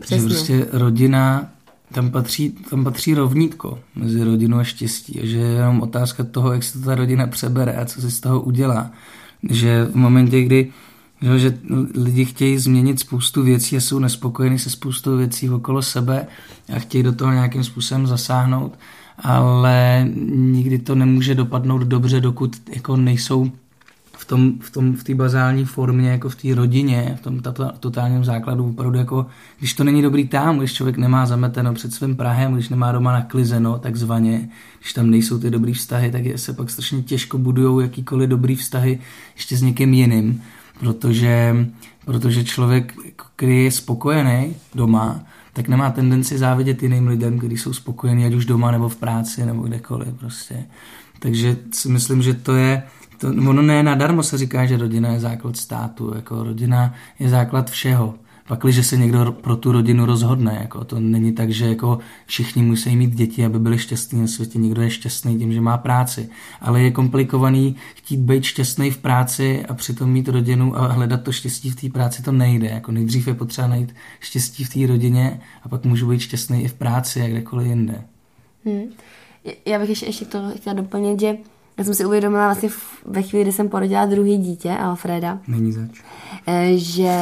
Přesně. 0.00 0.18
Že 0.18 0.34
prostě 0.34 0.66
rodina, 0.72 1.48
tam 1.92 2.10
patří, 2.10 2.50
tam 2.70 2.84
patří 2.84 3.14
rovnítko 3.14 3.78
mezi 3.94 4.24
rodinou 4.24 4.58
a 4.58 4.64
štěstí. 4.64 5.20
A 5.20 5.26
že 5.26 5.38
je 5.38 5.52
jenom 5.52 5.80
otázka 5.80 6.24
toho, 6.24 6.52
jak 6.52 6.62
se 6.62 6.78
to 6.78 6.84
ta 6.84 6.94
rodina 6.94 7.26
přebere 7.26 7.72
a 7.72 7.84
co 7.84 8.00
si 8.00 8.10
z 8.10 8.20
toho 8.20 8.40
udělá. 8.40 8.90
Že 9.50 9.84
v 9.84 9.94
momentě, 9.94 10.42
kdy 10.42 10.72
že, 11.22 11.38
že 11.38 11.58
lidi 11.94 12.24
chtějí 12.24 12.58
změnit 12.58 13.00
spoustu 13.00 13.42
věcí 13.42 13.76
a 13.76 13.80
jsou 13.80 13.98
nespokojení 13.98 14.58
se 14.58 14.70
spoustou 14.70 15.16
věcí 15.16 15.50
okolo 15.50 15.82
sebe 15.82 16.26
a 16.76 16.78
chtějí 16.78 17.04
do 17.04 17.12
toho 17.12 17.32
nějakým 17.32 17.64
způsobem 17.64 18.06
zasáhnout, 18.06 18.78
ale 19.18 20.06
nikdy 20.34 20.78
to 20.78 20.94
nemůže 20.94 21.34
dopadnout 21.34 21.82
dobře, 21.82 22.20
dokud 22.20 22.56
jako 22.74 22.96
nejsou 22.96 23.52
v 24.22 24.24
tom, 24.24 24.58
v 24.60 24.70
tom, 24.70 24.96
v 24.96 25.04
té 25.04 25.14
bazální 25.14 25.64
formě, 25.64 26.10
jako 26.10 26.28
v 26.28 26.34
té 26.36 26.54
rodině, 26.54 27.18
v 27.20 27.22
tom 27.22 27.40
totálním 27.80 28.24
základu, 28.24 28.68
opravdu 28.68 28.98
jako, 28.98 29.26
když 29.58 29.74
to 29.74 29.84
není 29.84 30.02
dobrý 30.02 30.28
tam, 30.28 30.58
když 30.58 30.72
člověk 30.72 30.96
nemá 30.96 31.26
zameteno 31.26 31.74
před 31.74 31.92
svým 31.92 32.16
Prahem, 32.16 32.54
když 32.54 32.68
nemá 32.68 32.92
doma 32.92 33.12
naklizeno, 33.12 33.78
takzvaně, 33.78 34.48
když 34.80 34.92
tam 34.92 35.10
nejsou 35.10 35.38
ty 35.38 35.50
dobrý 35.50 35.72
vztahy, 35.72 36.10
tak 36.10 36.24
je, 36.24 36.38
se 36.38 36.52
pak 36.52 36.70
strašně 36.70 37.02
těžko 37.02 37.38
budují 37.38 37.84
jakýkoliv 37.84 38.28
dobrý 38.28 38.56
vztahy 38.56 38.98
ještě 39.34 39.56
s 39.56 39.62
někým 39.62 39.94
jiným, 39.94 40.42
protože, 40.80 41.56
protože 42.04 42.44
člověk, 42.44 42.94
který 43.36 43.64
je 43.64 43.70
spokojený 43.70 44.54
doma, 44.74 45.20
tak 45.52 45.68
nemá 45.68 45.90
tendenci 45.90 46.38
závidět 46.38 46.82
jiným 46.82 47.08
lidem, 47.08 47.38
kteří 47.38 47.56
jsou 47.56 47.72
spokojení, 47.72 48.26
ať 48.26 48.34
už 48.34 48.44
doma 48.44 48.70
nebo 48.70 48.88
v 48.88 48.96
práci 48.96 49.46
nebo 49.46 49.62
kdekoliv 49.62 50.14
prostě. 50.14 50.64
Takže 51.18 51.56
si 51.72 51.88
myslím, 51.88 52.22
že 52.22 52.34
to 52.34 52.54
je, 52.54 52.82
to, 53.22 53.28
ono 53.28 53.62
ne 53.62 53.82
nadarmo 53.82 54.22
se 54.22 54.38
říká, 54.38 54.66
že 54.66 54.76
rodina 54.76 55.08
je 55.08 55.20
základ 55.20 55.56
státu, 55.56 56.12
jako 56.14 56.44
rodina 56.44 56.94
je 57.18 57.28
základ 57.28 57.70
všeho. 57.70 58.14
Pakliže 58.48 58.84
se 58.84 58.96
někdo 58.96 59.32
pro 59.32 59.56
tu 59.56 59.72
rodinu 59.72 60.06
rozhodne, 60.06 60.58
jako 60.60 60.84
to 60.84 61.00
není 61.00 61.32
tak, 61.32 61.50
že 61.50 61.68
jako 61.68 61.98
všichni 62.26 62.62
musí 62.62 62.96
mít 62.96 63.14
děti, 63.14 63.44
aby 63.44 63.58
byli 63.58 63.78
šťastní 63.78 64.20
na 64.20 64.26
světě. 64.26 64.58
Někdo 64.58 64.82
je 64.82 64.90
šťastný 64.90 65.38
tím, 65.38 65.52
že 65.52 65.60
má 65.60 65.78
práci, 65.78 66.28
ale 66.60 66.82
je 66.82 66.90
komplikovaný 66.90 67.76
chtít 67.94 68.20
být 68.20 68.44
šťastný 68.44 68.90
v 68.90 68.98
práci 68.98 69.64
a 69.68 69.74
přitom 69.74 70.10
mít 70.10 70.28
rodinu 70.28 70.76
a 70.76 70.86
hledat 70.86 71.22
to 71.22 71.32
štěstí 71.32 71.70
v 71.70 71.80
té 71.80 71.88
práci, 71.88 72.22
to 72.22 72.32
nejde. 72.32 72.66
Jako 72.68 72.92
nejdřív 72.92 73.26
je 73.26 73.34
potřeba 73.34 73.66
najít 73.66 73.94
štěstí 74.20 74.64
v 74.64 74.74
té 74.74 74.86
rodině 74.86 75.40
a 75.62 75.68
pak 75.68 75.84
můžu 75.84 76.08
být 76.08 76.20
šťastný 76.20 76.64
i 76.64 76.68
v 76.68 76.74
práci 76.74 77.22
a 77.22 77.28
kdekoliv 77.28 77.66
jinde. 77.66 78.02
Hmm. 78.64 78.82
Já 79.66 79.78
bych 79.78 79.88
ještě, 79.88 80.06
ještě 80.06 80.24
to 80.24 80.50
chtěla 80.56 80.74
doplnit, 80.74 81.20
že 81.20 81.36
já 81.78 81.84
jsem 81.84 81.94
si 81.94 82.04
uvědomila 82.04 82.46
vlastně 82.46 82.68
ve 83.04 83.22
chvíli, 83.22 83.44
kdy 83.44 83.52
jsem 83.52 83.68
porodila 83.68 84.06
druhý 84.06 84.38
dítě, 84.38 84.70
Alfreda. 84.70 85.38
Není 85.48 85.72
zač. 85.72 86.02
Eh, 86.46 86.72
že, 86.74 87.16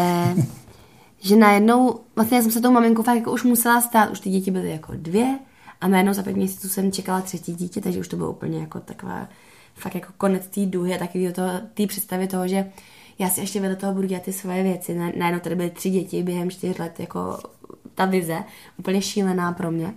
že 1.20 1.36
najednou, 1.36 2.00
vlastně 2.16 2.36
já 2.36 2.42
jsem 2.42 2.52
se 2.52 2.60
tou 2.60 2.72
maminkou 2.72 3.02
fakt 3.02 3.16
jako 3.16 3.32
už 3.32 3.44
musela 3.44 3.80
stát, 3.80 4.10
už 4.10 4.20
ty 4.20 4.30
děti 4.30 4.50
byly 4.50 4.70
jako 4.70 4.92
dvě 4.96 5.38
a 5.80 5.88
najednou 5.88 6.12
za 6.12 6.22
pět 6.22 6.36
měsíců 6.36 6.68
jsem 6.68 6.92
čekala 6.92 7.20
třetí 7.20 7.54
dítě, 7.54 7.80
takže 7.80 8.00
už 8.00 8.08
to 8.08 8.16
bylo 8.16 8.30
úplně 8.30 8.58
jako 8.58 8.80
taková 8.80 9.28
fakt 9.74 9.94
jako 9.94 10.12
konec 10.18 10.46
té 10.46 10.66
duhy 10.66 10.94
a 10.94 10.98
taky 10.98 11.32
té 11.74 11.86
představy 11.86 12.28
toho, 12.28 12.48
že 12.48 12.70
já 13.18 13.28
si 13.28 13.40
ještě 13.40 13.60
vedle 13.60 13.76
toho 13.76 13.94
budu 13.94 14.06
dělat 14.06 14.22
ty 14.22 14.32
svoje 14.32 14.62
věci. 14.62 14.94
Najednou 14.94 15.40
tady 15.40 15.54
byly 15.54 15.70
tři 15.70 15.90
děti 15.90 16.22
během 16.22 16.50
čtyř 16.50 16.78
let, 16.78 17.00
jako 17.00 17.38
ta 17.94 18.04
vize, 18.04 18.44
úplně 18.78 19.02
šílená 19.02 19.52
pro 19.52 19.70
mě. 19.70 19.94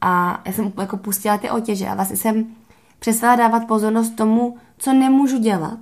A 0.00 0.42
já 0.46 0.52
jsem 0.52 0.72
jako 0.80 0.96
pustila 0.96 1.38
ty 1.38 1.50
otěže 1.50 1.88
a 1.88 1.94
vlastně 1.94 2.16
jsem 2.16 2.46
přestala 3.02 3.36
dávat 3.36 3.66
pozornost 3.66 4.10
tomu, 4.10 4.56
co 4.78 4.92
nemůžu 4.92 5.38
dělat, 5.38 5.78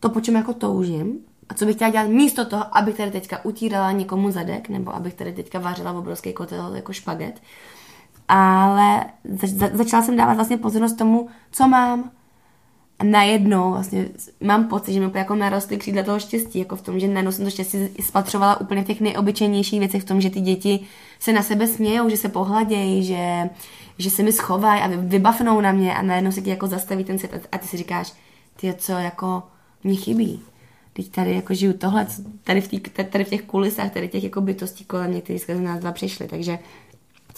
to, 0.00 0.08
po 0.08 0.20
čem 0.20 0.34
jako 0.34 0.54
toužím, 0.54 1.18
a 1.48 1.54
co 1.54 1.64
bych 1.64 1.76
chtěla 1.76 1.90
dělat 1.90 2.08
místo 2.08 2.44
toho, 2.44 2.76
abych 2.76 2.96
tady 2.96 3.10
teďka 3.10 3.44
utírala 3.44 3.92
někomu 3.92 4.30
zadek, 4.30 4.68
nebo 4.68 4.94
abych 4.94 5.14
tady 5.14 5.32
teďka 5.32 5.58
vařila 5.58 5.92
v 5.92 5.96
obrovský 5.96 6.32
kotel 6.32 6.74
jako 6.74 6.92
špaget. 6.92 7.40
Ale 8.28 9.04
zač- 9.24 9.72
začala 9.72 10.02
jsem 10.02 10.16
dávat 10.16 10.34
vlastně 10.34 10.56
pozornost 10.56 10.98
tomu, 10.98 11.28
co 11.50 11.68
mám, 11.68 12.10
najednou 13.02 13.70
vlastně 13.70 14.08
mám 14.40 14.68
pocit, 14.68 14.92
že 14.92 15.00
mi 15.00 15.10
jako 15.14 15.34
narostly 15.34 15.76
křídla 15.76 16.02
toho 16.02 16.20
štěstí, 16.20 16.58
jako 16.58 16.76
v 16.76 16.82
tom, 16.82 17.00
že 17.00 17.08
najednou 17.08 17.32
jsem 17.32 17.44
to 17.44 17.50
štěstí 17.50 17.78
spatřovala 18.00 18.60
úplně 18.60 18.82
v 18.82 18.86
těch 18.86 19.00
nejobyčejnějších 19.00 19.78
věcech, 19.78 20.02
v 20.02 20.06
tom, 20.06 20.20
že 20.20 20.30
ty 20.30 20.40
děti 20.40 20.80
se 21.18 21.32
na 21.32 21.42
sebe 21.42 21.66
smějou, 21.66 22.08
že 22.08 22.16
se 22.16 22.28
pohladějí, 22.28 23.04
že, 23.04 23.50
že 23.98 24.10
se 24.10 24.22
mi 24.22 24.32
schovají 24.32 24.82
a 24.82 24.90
vybavnou 24.96 25.60
na 25.60 25.72
mě 25.72 25.94
a 25.94 26.02
najednou 26.02 26.32
se 26.32 26.40
ti 26.40 26.50
jako 26.50 26.66
zastaví 26.66 27.04
ten 27.04 27.18
svět 27.18 27.48
a 27.52 27.58
ty 27.58 27.66
si 27.66 27.76
říkáš, 27.76 28.12
ty 28.56 28.74
co 28.78 28.92
jako 28.92 29.42
mě 29.84 29.94
chybí. 29.94 30.42
Teď 30.92 31.10
tady 31.10 31.34
jako 31.34 31.54
žiju 31.54 31.72
tohle, 31.72 32.06
tady 32.44 32.60
v, 32.60 32.68
tý, 32.68 32.80
tady 32.80 33.24
v 33.24 33.28
těch 33.28 33.42
kulisách, 33.42 33.92
tady 33.92 34.08
těch 34.08 34.24
jako 34.24 34.40
bytostí 34.40 34.84
kolem 34.84 35.10
mě, 35.10 35.20
kteří 35.20 35.38
skrze 35.38 35.60
nás 35.60 35.80
dva 35.80 35.92
přišli, 35.92 36.28
takže 36.28 36.58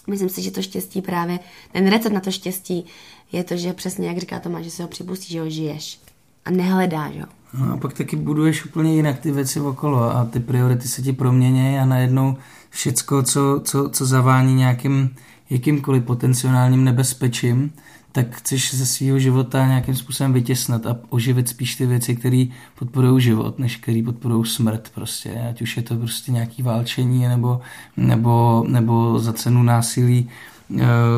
myslím 0.07 0.29
si, 0.29 0.43
že 0.43 0.51
to 0.51 0.63
štěstí 0.63 1.03
právě, 1.03 1.39
ten 1.73 1.91
recept 1.91 2.13
na 2.13 2.21
to 2.21 2.31
štěstí 2.31 2.87
je 3.33 3.45
to, 3.45 3.57
že 3.57 3.73
přesně 3.73 4.09
jak 4.09 4.19
říká 4.19 4.41
Tomáš, 4.41 4.65
že 4.65 4.71
se 4.71 4.83
ho 4.83 4.89
připustí, 4.89 5.33
že 5.33 5.41
ho 5.41 5.51
žiješ 5.51 6.01
a 6.45 6.51
nehledáš 6.51 7.15
ho. 7.21 7.27
No 7.59 7.73
a 7.73 7.77
pak 7.77 7.93
taky 7.93 8.17
buduješ 8.17 8.65
úplně 8.65 8.95
jinak 8.95 9.19
ty 9.19 9.33
věci 9.33 9.61
okolo 9.61 10.17
a 10.17 10.25
ty 10.25 10.41
priority 10.41 10.89
se 10.89 11.03
ti 11.03 11.13
proměnějí 11.13 11.79
a 11.79 11.85
najednou 11.85 12.37
všecko, 12.71 13.23
co, 13.23 13.61
co, 13.65 13.89
co 13.89 14.07
zavání 14.07 14.55
nějakým 14.55 15.11
jakýmkoliv 15.51 16.05
potenciálním 16.05 16.85
nebezpečím, 16.85 17.73
tak 18.13 18.37
chceš 18.37 18.75
ze 18.75 18.87
svého 18.87 19.19
života 19.19 19.67
nějakým 19.67 19.95
způsobem 19.95 20.33
vytěsnat 20.33 20.87
a 20.87 20.99
oživit 21.09 21.49
spíš 21.49 21.77
ty 21.77 21.87
věci, 21.87 22.17
které 22.17 22.45
podporují 22.79 23.23
život, 23.23 23.59
než 23.59 23.77
které 23.77 24.03
podporují 24.05 24.47
smrt 24.47 24.91
prostě. 24.95 25.47
Ať 25.51 25.63
už 25.63 25.77
je 25.77 25.83
to 25.83 25.97
prostě 25.97 26.33
nějaký 26.33 26.63
válčení 26.63 27.29
nebo, 27.29 27.61
nebo, 27.97 28.65
nebo 28.69 29.19
za 29.19 29.33
cenu 29.33 29.63
násilí 29.63 30.29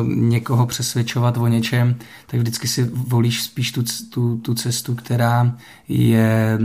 někoho 0.03 0.67
přesvědčovat 0.67 1.37
o 1.37 1.47
něčem, 1.47 1.95
tak 2.27 2.39
vždycky 2.39 2.67
si 2.67 2.83
volíš 2.83 3.43
spíš 3.43 3.71
tu, 3.71 3.83
tu, 4.09 4.37
tu 4.37 4.53
cestu, 4.53 4.95
která 4.95 5.57
je 5.87 6.59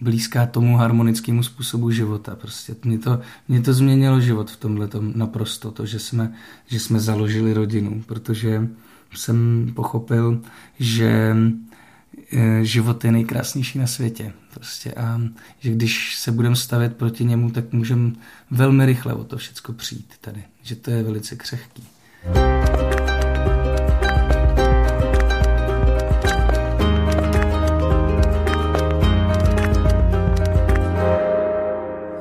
blízká 0.00 0.46
tomu 0.46 0.76
harmonickému 0.76 1.42
způsobu 1.42 1.90
života. 1.90 2.36
Prostě 2.36 2.74
mě 2.84 2.98
to, 2.98 3.20
mě 3.48 3.62
to 3.62 3.72
změnilo 3.72 4.20
život 4.20 4.50
v 4.50 4.56
tomhle 4.56 4.88
naprosto, 5.14 5.70
to, 5.70 5.86
že 5.86 5.98
jsme, 5.98 6.32
že 6.66 6.80
jsme 6.80 7.00
založili 7.00 7.52
rodinu, 7.52 8.02
protože 8.06 8.68
jsem 9.14 9.70
pochopil, 9.74 10.40
že 10.78 11.36
eh, 12.32 12.64
život 12.64 13.04
je 13.04 13.12
nejkrásnější 13.12 13.78
na 13.78 13.86
světě. 13.86 14.32
Prostě 14.54 14.92
a 14.92 15.20
že 15.58 15.70
když 15.70 16.18
se 16.18 16.32
budeme 16.32 16.56
stavět 16.56 16.96
proti 16.96 17.24
němu, 17.24 17.50
tak 17.50 17.72
můžeme 17.72 18.12
velmi 18.50 18.86
rychle 18.86 19.14
o 19.14 19.24
to 19.24 19.36
všechno 19.36 19.74
přijít 19.74 20.12
tady. 20.20 20.42
Že 20.62 20.76
to 20.76 20.90
je 20.90 21.02
velice 21.02 21.36
křehký. 21.36 21.97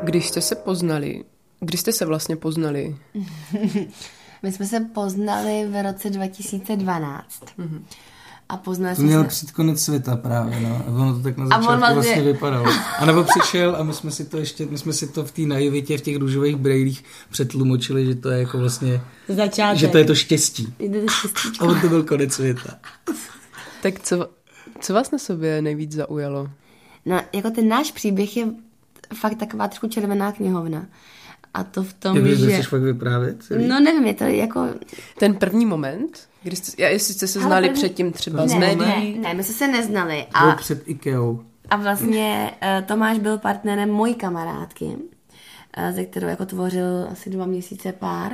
Když 0.04 0.28
jste 0.28 0.42
se 0.42 0.56
poznali, 0.56 1.24
kdy 1.60 1.78
jste 1.78 1.94
se 1.94 2.06
vlastně 2.06 2.36
poznali? 2.36 2.98
My 4.44 4.52
jsme 4.52 4.66
se 4.66 4.80
poznali 4.80 5.68
v 5.70 5.84
roce 5.84 6.10
2012. 6.10 7.44
Mm-hmm. 7.60 7.82
A 8.50 8.58
poznali 8.58 8.96
to 8.96 9.02
měl 9.02 9.22
se... 9.22 9.28
přijít 9.28 9.52
konec 9.52 9.82
světa 9.82 10.16
právě, 10.16 10.60
no. 10.60 10.82
A 10.88 10.92
ono 10.92 11.14
to 11.14 11.20
tak 11.20 11.38
na 11.38 11.48
začátku 11.48 11.66
vlastně... 11.68 11.94
vlastně 11.94 12.22
vypadalo. 12.22 12.66
A 13.00 13.06
nebo 13.06 13.24
přišel 13.24 13.76
a 13.76 13.84
my 13.84 13.94
jsme 13.94 14.12
si 14.12 14.26
to 14.26 14.38
ještě, 14.38 14.66
my 14.66 14.78
jsme 14.78 14.94
si 14.94 15.08
to 15.08 15.26
v 15.26 15.32
té 15.32 15.42
naivitě, 15.42 15.98
v 15.98 16.02
těch 16.02 16.18
růžových 16.18 16.56
brejlích 16.56 17.04
přetlumočili, 17.30 18.06
že 18.06 18.16
to 18.16 18.30
je 18.30 18.40
jako 18.40 18.58
vlastně... 18.58 19.02
Začátek. 19.28 19.80
Že 19.80 19.88
to 19.88 19.98
je 19.98 20.06
to 20.06 20.16
štěstí. 20.16 20.74
Je 20.80 20.90
to 20.90 21.08
štěstí. 21.08 21.60
A 21.60 21.64
on 21.64 21.82
to 21.82 21.90
byl 21.90 22.04
konec 22.04 22.34
světa. 22.34 22.80
tak 23.82 24.00
co, 24.00 24.30
co 24.80 24.94
vás 24.94 25.12
na 25.12 25.18
sobě 25.18 25.62
nejvíc 25.62 25.92
zaujalo? 25.92 26.50
No, 27.06 27.22
jako 27.34 27.50
ten 27.50 27.68
náš 27.68 27.92
příběh 27.92 28.38
je 28.38 28.48
fakt 29.14 29.36
taková 29.36 29.68
trošku 29.68 29.88
červená 29.88 30.32
knihovna. 30.32 30.86
A 31.54 31.64
to 31.64 31.84
v 31.84 31.94
tom, 31.94 32.18
Kdyby 32.18 32.36
že... 32.36 32.52
chceš 32.52 32.68
fakt 32.68 32.82
vyprávět? 32.82 33.44
Celý? 33.44 33.68
No 33.68 33.80
nevím, 33.80 34.06
je 34.06 34.14
to 34.14 34.24
jako... 34.24 34.68
Ten 35.20 35.36
první 35.36 35.66
moment, 35.66 36.28
kdy 36.48 36.56
jste, 36.56 36.84
já, 36.84 36.90
jestli 36.90 37.14
jste 37.14 37.28
se 37.28 37.40
znali 37.40 37.68
první... 37.68 37.82
předtím 37.82 38.12
třeba 38.12 38.42
ne, 38.42 38.50
z 38.50 38.54
médií? 38.54 39.20
Ne, 39.20 39.28
ne, 39.28 39.34
my 39.34 39.44
jsme 39.44 39.54
se 39.54 39.68
neznali. 39.68 40.26
A... 40.34 40.46
Byl 40.46 40.56
před 40.56 40.84
Ikeou. 40.86 41.44
A 41.70 41.76
vlastně 41.76 42.52
uh, 42.62 42.86
Tomáš 42.86 43.20
byl 43.20 43.38
partnerem 43.38 43.90
mojí 43.90 44.16
kamarádky, 44.16 44.86
uh, 44.86 45.96
ze 45.96 46.06
kterou 46.06 46.28
jako 46.28 46.46
tvořil 46.46 47.08
asi 47.12 47.30
dva 47.30 47.46
měsíce 47.46 47.92
pár. 47.92 48.32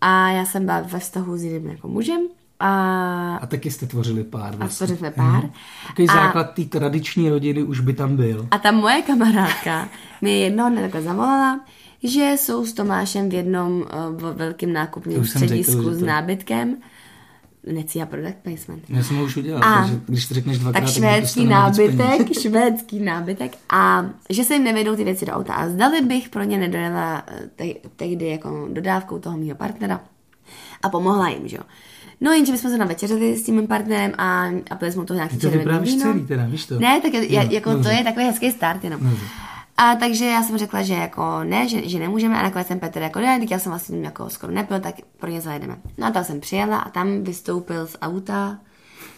A 0.00 0.30
já 0.30 0.44
jsem 0.44 0.64
byla 0.64 0.80
ve 0.80 0.98
vztahu 0.98 1.36
s 1.36 1.42
jiným 1.42 1.66
jako 1.70 1.88
mužem. 1.88 2.20
A, 2.60 3.36
a 3.36 3.46
taky 3.46 3.70
jste 3.70 3.86
tvořili 3.86 4.24
pár. 4.24 4.56
Vlastně. 4.56 4.84
A 4.84 4.86
tvořili 4.86 5.10
pár. 5.10 5.42
Hmm. 5.42 5.52
Takový 5.86 6.08
a, 6.08 6.12
základ 6.12 6.44
té 6.44 6.64
tradiční 6.64 7.30
rodiny 7.30 7.62
už 7.62 7.80
by 7.80 7.92
tam 7.92 8.16
byl. 8.16 8.48
A 8.50 8.58
ta 8.58 8.72
moje 8.72 9.02
kamarádka 9.02 9.88
mi 10.20 10.40
jednoho 10.40 10.70
dne 10.70 10.82
takhle 10.82 11.02
zavolala, 11.02 11.60
že 12.02 12.34
jsou 12.38 12.66
s 12.66 12.72
Tomášem 12.72 13.28
v 13.28 13.34
jednom 13.34 13.72
uh, 13.72 14.32
velkém 14.32 14.72
nákupním 14.72 15.26
středisku 15.26 15.72
řekl, 15.72 15.94
s 15.94 16.02
nábytkem. 16.02 16.76
Necia 17.72 18.06
product 18.06 18.36
placement. 18.42 18.84
Já 18.88 19.02
jsem 19.02 19.16
ho 19.16 19.24
už 19.24 19.36
udělal, 19.36 19.64
a, 19.64 19.80
takže 19.80 20.00
když 20.06 20.26
to 20.26 20.34
řekneš 20.34 20.58
dvakrát, 20.58 20.80
tak 20.80 20.90
švédský 20.90 21.46
nábytek, 21.46 22.32
švédský 22.40 23.00
nábytek 23.00 23.52
a 23.72 24.06
že 24.30 24.44
se 24.44 24.54
jim 24.54 24.64
nevedou 24.64 24.96
ty 24.96 25.04
věci 25.04 25.26
do 25.26 25.32
auta. 25.32 25.54
A 25.54 25.68
zdali 25.68 26.00
bych 26.00 26.28
pro 26.28 26.42
ně 26.42 26.58
nedojela 26.58 27.22
eh, 27.58 27.74
tehdy 27.96 28.28
jako 28.28 28.68
dodávkou 28.72 29.18
toho 29.18 29.38
mého 29.38 29.54
partnera 29.54 30.00
a 30.82 30.88
pomohla 30.88 31.28
jim, 31.28 31.48
že 31.48 31.56
jo. 31.56 31.62
No 32.20 32.32
jenže 32.32 32.52
my 32.52 32.58
jsme 32.58 32.70
se 32.70 32.78
navečeřili 32.78 33.36
s 33.36 33.44
tím 33.44 33.56
mým 33.56 33.66
partnerem 33.66 34.12
a, 34.18 34.44
a 34.70 34.74
byli 34.78 34.92
jsme 34.92 35.04
to 35.04 35.14
nějaký 35.14 35.38
červený 35.38 35.78
víno. 35.78 36.02
celý 36.02 36.26
teda, 36.26 36.46
víš 36.46 36.66
to? 36.66 36.78
Ne, 36.78 37.00
tak 37.00 37.14
je, 37.14 37.44
no, 37.44 37.50
jako 37.50 37.82
to 37.82 37.88
je 37.88 38.04
takový 38.04 38.26
hezký 38.26 38.50
start 38.50 38.84
jenom. 38.84 39.00
No, 39.04 39.10
a 39.80 39.94
takže 39.94 40.24
já 40.24 40.42
jsem 40.42 40.58
řekla, 40.58 40.82
že 40.82 40.94
jako 40.94 41.44
ne, 41.44 41.68
že, 41.68 41.88
že 41.88 41.98
nemůžeme 41.98 42.38
a 42.38 42.42
nakonec 42.42 42.66
jsem 42.66 42.80
Petr 42.80 43.02
jako 43.02 43.18
ne, 43.18 43.40
já 43.50 43.58
jsem 43.58 43.72
vlastně 43.72 44.00
jako 44.00 44.30
skoro 44.30 44.52
nepil, 44.52 44.80
tak 44.80 44.94
pro 45.18 45.30
ně 45.30 45.40
zajedeme. 45.40 45.78
No 45.98 46.06
a 46.06 46.10
tam 46.10 46.24
jsem 46.24 46.40
přijela 46.40 46.78
a 46.78 46.90
tam 46.90 47.22
vystoupil 47.22 47.86
z 47.86 47.96
auta 48.02 48.58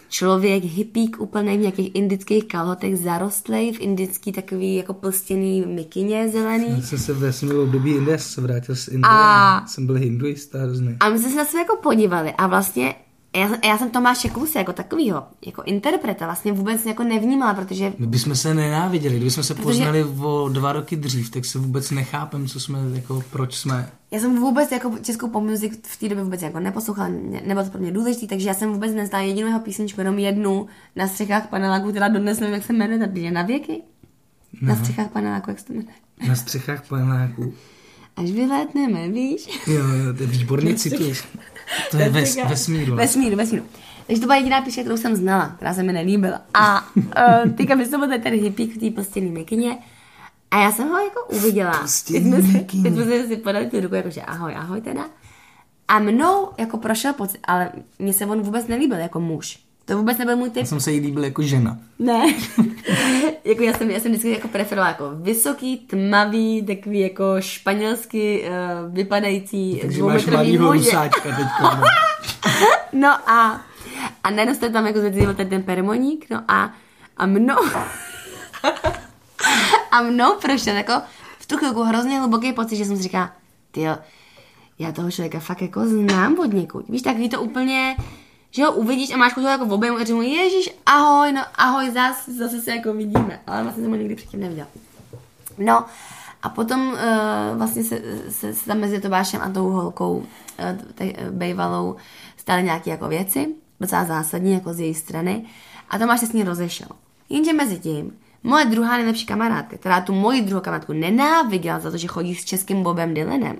člověk, 0.09 0.63
hippík 0.63 1.21
úplný 1.21 1.57
v 1.57 1.61
nějakých 1.61 1.95
indických 1.95 2.47
kalhotech, 2.47 2.97
zarostlej 2.97 3.73
v 3.73 3.81
indický 3.81 4.31
takový 4.31 4.75
jako 4.75 4.93
plstěný 4.93 5.65
mikině 5.65 6.29
zelený. 6.29 6.69
Já 6.69 6.81
jsem 6.81 6.99
se 6.99 7.13
ve 7.13 7.33
svém 7.33 7.59
období 7.59 7.91
Indie 7.91 8.19
se 8.19 8.41
vrátil 8.41 8.75
z 8.75 8.87
Indie. 8.87 9.11
A... 9.11 9.63
Jsem 9.67 9.85
byl 9.85 9.95
hinduista 9.95 10.59
hrozný. 10.59 10.97
A 10.99 11.09
my 11.09 11.19
jsme 11.19 11.29
se 11.29 11.35
na 11.35 11.45
sebe 11.45 11.59
jako 11.59 11.75
podívali 11.75 12.33
a 12.37 12.47
vlastně 12.47 12.95
já, 13.35 13.49
já 13.67 13.77
jsem 13.77 13.89
Tomáše 13.89 14.29
Kluse 14.29 14.59
jako 14.59 14.73
takovýho, 14.73 15.23
jako 15.45 15.63
interpreta 15.63 16.25
vlastně 16.25 16.51
vůbec 16.51 16.85
jako 16.85 17.03
nevnímala, 17.03 17.53
protože... 17.53 17.93
My 17.97 18.07
bychom 18.07 18.35
se 18.35 18.53
nenáviděli, 18.53 19.15
kdybychom 19.15 19.43
se 19.43 19.53
protože... 19.53 19.65
poznali 19.65 20.03
o 20.03 20.49
dva 20.49 20.73
roky 20.73 20.95
dřív, 20.95 21.31
tak 21.31 21.45
se 21.45 21.59
vůbec 21.59 21.91
nechápem, 21.91 22.47
co 22.47 22.59
jsme, 22.59 22.79
jako 22.93 23.23
proč 23.29 23.55
jsme... 23.55 23.91
Já 24.11 24.19
jsem 24.19 24.39
vůbec 24.39 24.71
jako 24.71 24.97
českou 25.01 25.29
pop 25.29 25.43
v 25.83 25.97
té 25.99 26.09
době 26.09 26.23
vůbec 26.23 26.41
jako 26.41 26.59
neposlouchala, 26.59 27.09
nebylo 27.45 27.63
to 27.63 27.69
pro 27.71 27.81
mě 27.81 27.91
důležité, 27.91 28.27
takže 28.27 28.47
já 28.47 28.53
jsem 28.53 28.73
vůbec 28.73 28.93
neznala 28.93 29.25
jedinou 29.25 29.47
jeho 29.47 29.59
písničku, 29.59 30.01
jenom 30.01 30.19
jednu 30.19 30.67
na 30.95 31.07
střechách 31.07 31.49
paneláku, 31.49 31.89
která 31.89 32.07
dodnes 32.07 32.39
nevím, 32.39 32.55
jak 32.55 32.63
se 32.65 32.73
jmenuje, 32.73 33.11
je 33.13 33.31
na 33.31 33.41
věky? 33.41 33.81
No. 34.61 34.67
Na 34.69 34.75
střechách 34.75 35.11
paneláku, 35.11 35.49
jak 35.49 35.59
se 35.59 35.65
to 35.65 35.73
jmenuje? 35.73 35.95
Na 36.27 36.35
střechách 36.35 36.87
paneláku. 36.87 37.53
Až 38.15 38.31
vylétneme, 38.31 39.09
víš? 39.09 39.61
Jo, 39.67 39.87
jo, 39.87 40.13
to 40.17 40.23
je 40.23 40.27
výborně 40.27 40.75
cituješ. 40.75 41.23
To 41.91 41.97
je 41.97 42.09
ves, 42.09 42.37
vesmíru. 42.49 42.95
Vesmíru, 42.95 43.35
vesmíru. 43.35 43.65
Takže 44.07 44.21
to 44.21 44.25
byla 44.25 44.35
jediná 44.35 44.61
píše, 44.61 44.81
kterou 44.81 44.97
jsem 44.97 45.15
znala, 45.15 45.53
která 45.55 45.73
se 45.73 45.83
mi 45.83 45.93
nelíbila. 45.93 46.41
A 46.53 46.87
uh, 46.95 47.51
teďka 47.57 47.75
my 47.75 47.85
jsme 47.85 48.19
ten 48.19 48.33
hippík 48.33 48.75
v 48.75 48.79
té 48.79 48.95
postěný 48.95 49.31
mikině. 49.31 49.77
A 50.51 50.61
já 50.61 50.71
jsem 50.71 50.89
ho 50.89 50.97
jako 50.97 51.25
uviděla. 51.29 51.77
Postěný 51.81 52.31
mikině. 52.31 52.83
Teď 52.83 52.93
jsme 52.93 53.27
si 53.27 53.37
podali 53.37 53.65
tu 53.65 53.79
ruku, 53.79 53.95
jakože 53.95 54.21
ahoj, 54.21 54.55
ahoj 54.55 54.81
teda. 54.81 55.05
A 55.87 55.99
mnou 55.99 56.49
jako 56.57 56.77
prošel 56.77 57.13
pocit, 57.13 57.39
ale 57.43 57.71
mně 57.99 58.13
se 58.13 58.25
on 58.25 58.41
vůbec 58.41 58.67
nelíbil 58.67 58.97
jako 58.97 59.19
muž. 59.19 59.59
To 59.91 59.97
vůbec 59.97 60.17
nebyl 60.17 60.35
můj 60.35 60.49
typ. 60.49 60.57
Já 60.57 60.65
jsem 60.65 60.79
se 60.79 60.91
jí 60.91 60.99
líbil 60.99 61.23
jako 61.23 61.41
žena. 61.41 61.77
Ne. 61.99 62.23
jako 63.43 63.63
já 63.63 63.73
jsem, 63.73 63.89
já 63.89 63.99
jsem 63.99 64.11
vždycky 64.11 64.31
jako 64.31 64.47
preferovala 64.47 64.87
jako 64.87 65.11
vysoký, 65.15 65.77
tmavý, 65.77 66.65
takový 66.65 66.99
jako 66.99 67.23
španělsky 67.39 68.49
uh, 68.49 68.93
vypadající 68.93 69.79
Takže 69.81 70.03
máš 70.03 70.25
mladýho 70.25 70.73
rusáčka 70.73 71.29
teďko. 71.29 71.63
no. 71.63 71.81
No 72.93 73.29
a, 73.29 73.61
a 74.23 74.29
najednou 74.29 74.55
jste 74.55 74.69
tam 74.69 74.87
jako 74.87 74.99
zvěděl 74.99 75.33
ten, 75.33 75.49
ten 75.49 75.63
permoník, 75.63 76.25
no 76.29 76.43
a, 76.47 76.73
a 77.17 77.25
mnou, 77.25 77.55
a 79.91 80.01
mnou 80.01 80.35
prošel 80.41 80.75
jako 80.75 80.93
v 81.39 81.45
tu 81.45 81.57
chvilku 81.57 81.83
hrozně 81.83 82.19
hluboký 82.19 82.53
pocit, 82.53 82.75
že 82.75 82.85
jsem 82.85 82.97
si 82.97 83.03
říkala, 83.03 83.31
ty 83.71 83.81
já 84.79 84.91
toho 84.91 85.11
člověka 85.11 85.39
fakt 85.39 85.61
jako 85.61 85.85
znám 85.85 86.39
od 86.39 86.53
někud. 86.53 86.89
Víš, 86.89 87.01
tak 87.01 87.17
ví 87.17 87.29
to 87.29 87.41
úplně, 87.41 87.95
že 88.51 88.63
ho 88.63 88.71
uvidíš 88.71 89.11
a 89.11 89.17
máš 89.17 89.37
ho 89.37 89.47
jako 89.47 89.65
v 89.65 89.73
objemu 89.73 89.97
a 89.97 90.03
říkáš 90.03 90.25
ježíš, 90.25 90.69
ahoj, 90.85 91.31
no 91.31 91.41
ahoj, 91.55 91.91
zase, 91.91 92.33
zase 92.33 92.61
se 92.61 92.71
jako 92.71 92.93
vidíme. 92.93 93.41
Ale 93.47 93.63
vlastně 93.63 93.83
jsem 93.83 93.91
ho 93.91 93.97
nikdy 93.97 94.15
předtím 94.15 94.39
neviděla. 94.39 94.67
No 95.57 95.85
a 96.43 96.49
potom 96.49 96.87
uh, 96.87 97.57
vlastně 97.57 97.83
se, 97.83 98.01
se, 98.29 98.53
se 98.53 98.65
tam 98.65 98.77
mezi 98.77 99.01
Tomášem 99.01 99.41
a 99.41 99.49
tou 99.49 99.69
holkou 99.69 100.17
uh, 100.17 100.25
te, 100.95 101.05
uh, 101.05 101.11
bejvalou 101.29 101.95
stály 102.37 102.63
nějaké 102.63 102.89
jako 102.89 103.07
věci, 103.07 103.47
docela 103.79 104.05
zásadní 104.05 104.53
jako 104.53 104.73
z 104.73 104.79
její 104.79 104.93
strany 104.93 105.45
a 105.89 105.99
Tomáš 105.99 106.19
se 106.19 106.27
s 106.27 106.33
ní 106.33 106.43
rozešel. 106.43 106.87
Jenže 107.29 107.53
mezi 107.53 107.79
tím 107.79 108.11
moje 108.43 108.65
druhá 108.65 108.97
nejlepší 108.97 109.25
kamarádka, 109.25 109.77
která 109.77 110.01
tu 110.01 110.13
moji 110.13 110.41
druhou 110.41 110.61
kamarádku 110.61 110.93
nenáviděla 110.93 111.79
za 111.79 111.91
to, 111.91 111.97
že 111.97 112.07
chodí 112.07 112.35
s 112.35 112.45
českým 112.45 112.83
Bobem 112.83 113.13
Dylanem, 113.13 113.57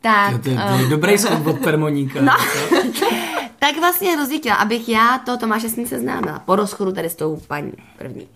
tak... 0.00 0.32
To, 0.32 0.38
to, 0.38 0.56
to 0.68 0.82
je 0.82 0.86
dobrý 0.88 1.18
skok 1.18 1.46
od 1.46 1.58
permoníka. 1.58 2.22
No. 2.22 2.32
tak 3.66 3.78
vlastně 3.80 4.16
rozvítila, 4.16 4.54
abych 4.54 4.88
já 4.88 5.18
to 5.18 5.36
Tomáše 5.36 5.68
s 5.68 5.76
ní 5.76 5.86
seznámila. 5.86 6.38
Po 6.38 6.56
rozchodu 6.56 6.92
tady 6.92 7.10
s 7.10 7.16
tou 7.16 7.36
paní 7.36 7.72
první. 7.98 8.28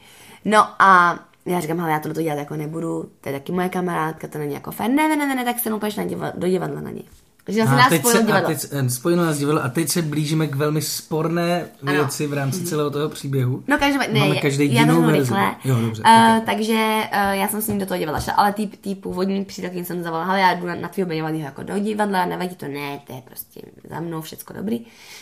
No 0.44 0.58
a 0.78 1.18
já 1.46 1.60
říkám, 1.60 1.80
ale 1.80 1.92
já 1.92 2.00
to 2.00 2.12
dělat 2.12 2.38
jako 2.38 2.56
nebudu, 2.56 3.10
to 3.20 3.28
je 3.28 3.32
taky 3.32 3.52
moje 3.52 3.68
kamarádka, 3.68 4.28
to 4.28 4.38
není 4.38 4.54
jako 4.54 4.70
fér. 4.70 4.90
Ne, 4.90 5.08
ne, 5.08 5.16
ne, 5.16 5.34
ne, 5.34 5.44
tak 5.44 5.58
se 5.58 5.70
půjdeš 5.70 5.96
na 5.96 6.04
do 6.34 6.48
divadla 6.48 6.80
na 6.80 6.90
ní. 6.90 7.04
Takže 7.48 7.60
vlastně 7.60 7.76
a 7.76 7.80
nás 7.80 7.88
teď 7.88 8.06
se, 8.06 8.18
a 8.18 8.22
divadlo. 8.22 8.48
teď, 8.48 8.64
eh, 8.72 8.90
spojilo 8.90 9.24
nás 9.24 9.38
divadlo 9.38 9.64
a 9.64 9.68
teď 9.68 9.88
se 9.88 10.02
blížíme 10.02 10.46
k 10.46 10.54
velmi 10.54 10.82
sporné 10.82 11.64
Ano. 11.82 11.92
věci 11.92 12.26
v 12.26 12.32
rámci 12.32 12.64
celého 12.64 12.90
toho 12.90 13.08
příběhu. 13.08 13.62
No 13.68 13.78
každopádně, 13.78 14.20
Máme 14.20 14.34
ne, 14.34 14.40
každý 14.40 14.74
já 14.74 14.80
jinou 14.80 15.02
verzi. 15.02 15.18
rychle. 15.18 15.54
Jo, 15.64 15.76
dobře. 15.76 16.02
Uh, 16.02 16.08
okay. 16.10 16.40
takže 16.40 16.74
uh, 16.74 17.30
já 17.30 17.48
jsem 17.48 17.62
s 17.62 17.68
ním 17.68 17.78
do 17.78 17.86
toho 17.86 17.98
divadla 17.98 18.20
šla, 18.20 18.32
ale 18.32 18.52
tý, 18.52 18.66
tý 18.66 18.94
původní 18.94 19.44
přítelkyni 19.44 19.84
jsem 19.84 20.02
zavolala, 20.02 20.30
ale 20.30 20.40
já 20.40 20.54
jdu 20.54 20.66
na, 20.66 20.74
na 20.74 20.88
tvýho 20.88 21.08
divadla 21.08 21.40
jako 21.40 21.62
do 21.62 21.78
divadla, 21.78 22.24
nevadí 22.24 22.56
to, 22.56 22.68
ne, 22.68 23.00
to 23.06 23.12
je 23.12 23.22
prostě 23.24 23.60
za 23.90 24.00
mnou 24.00 24.20
všecko 24.20 24.52
dobrý. 24.52 24.80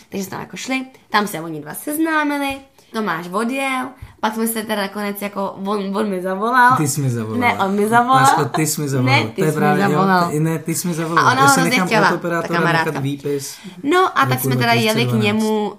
Takže 0.09 0.25
jsme 0.25 0.31
tam 0.31 0.41
jako 0.41 0.57
šli, 0.57 0.87
tam 1.11 1.27
se 1.27 1.41
oni 1.41 1.61
dva 1.61 1.75
seznámili, 1.75 2.57
Tomáš 2.97 3.29
odjel, 3.33 3.89
pak 4.21 4.35
jsme 4.35 4.47
se 4.47 4.63
teda 4.63 4.83
nakonec 4.83 5.23
jako, 5.23 5.51
on, 5.65 5.97
on 5.97 6.09
mi 6.09 6.23
zavolal. 6.23 6.77
Ty 6.77 6.89
jsi 6.89 7.01
mi 7.01 7.11
zavolal. 7.11 7.39
Ne, 7.41 7.55
on 7.55 7.75
mi 7.75 7.89
zavolal. 7.89 8.23
Lásko, 8.23 8.45
ty 8.45 8.67
jsi 8.67 8.81
mi 8.81 8.89
zavolal. 8.89 9.17
Ne, 9.17 9.25
ty 9.27 9.35
to 9.35 9.41
jsi 9.43 9.47
mi 9.47 9.53
právě, 9.53 9.89
zavolal. 9.89 10.23
Jo, 10.25 10.31
ty, 10.31 10.41
ne, 10.41 10.59
ty 10.59 10.75
jsi 10.75 10.89
mi 10.89 10.95
zavolal. 10.95 11.27
A 11.29 11.33
ona 11.33 11.43
ho 11.43 11.49
se 11.49 11.61
hrozně 11.61 11.71
nechám 11.71 11.87
chtěla, 11.87 12.11
od 12.15 12.21
ta 12.21 12.43
kamarádka. 12.43 13.01
výpis. 13.01 13.57
No 13.83 14.19
a 14.19 14.27
tak 14.27 14.41
jsme 14.41 14.57
teda 14.57 14.73
jeli 14.73 15.05
k 15.05 15.09
2012. 15.09 15.25
němu 15.25 15.69
uh, 15.69 15.77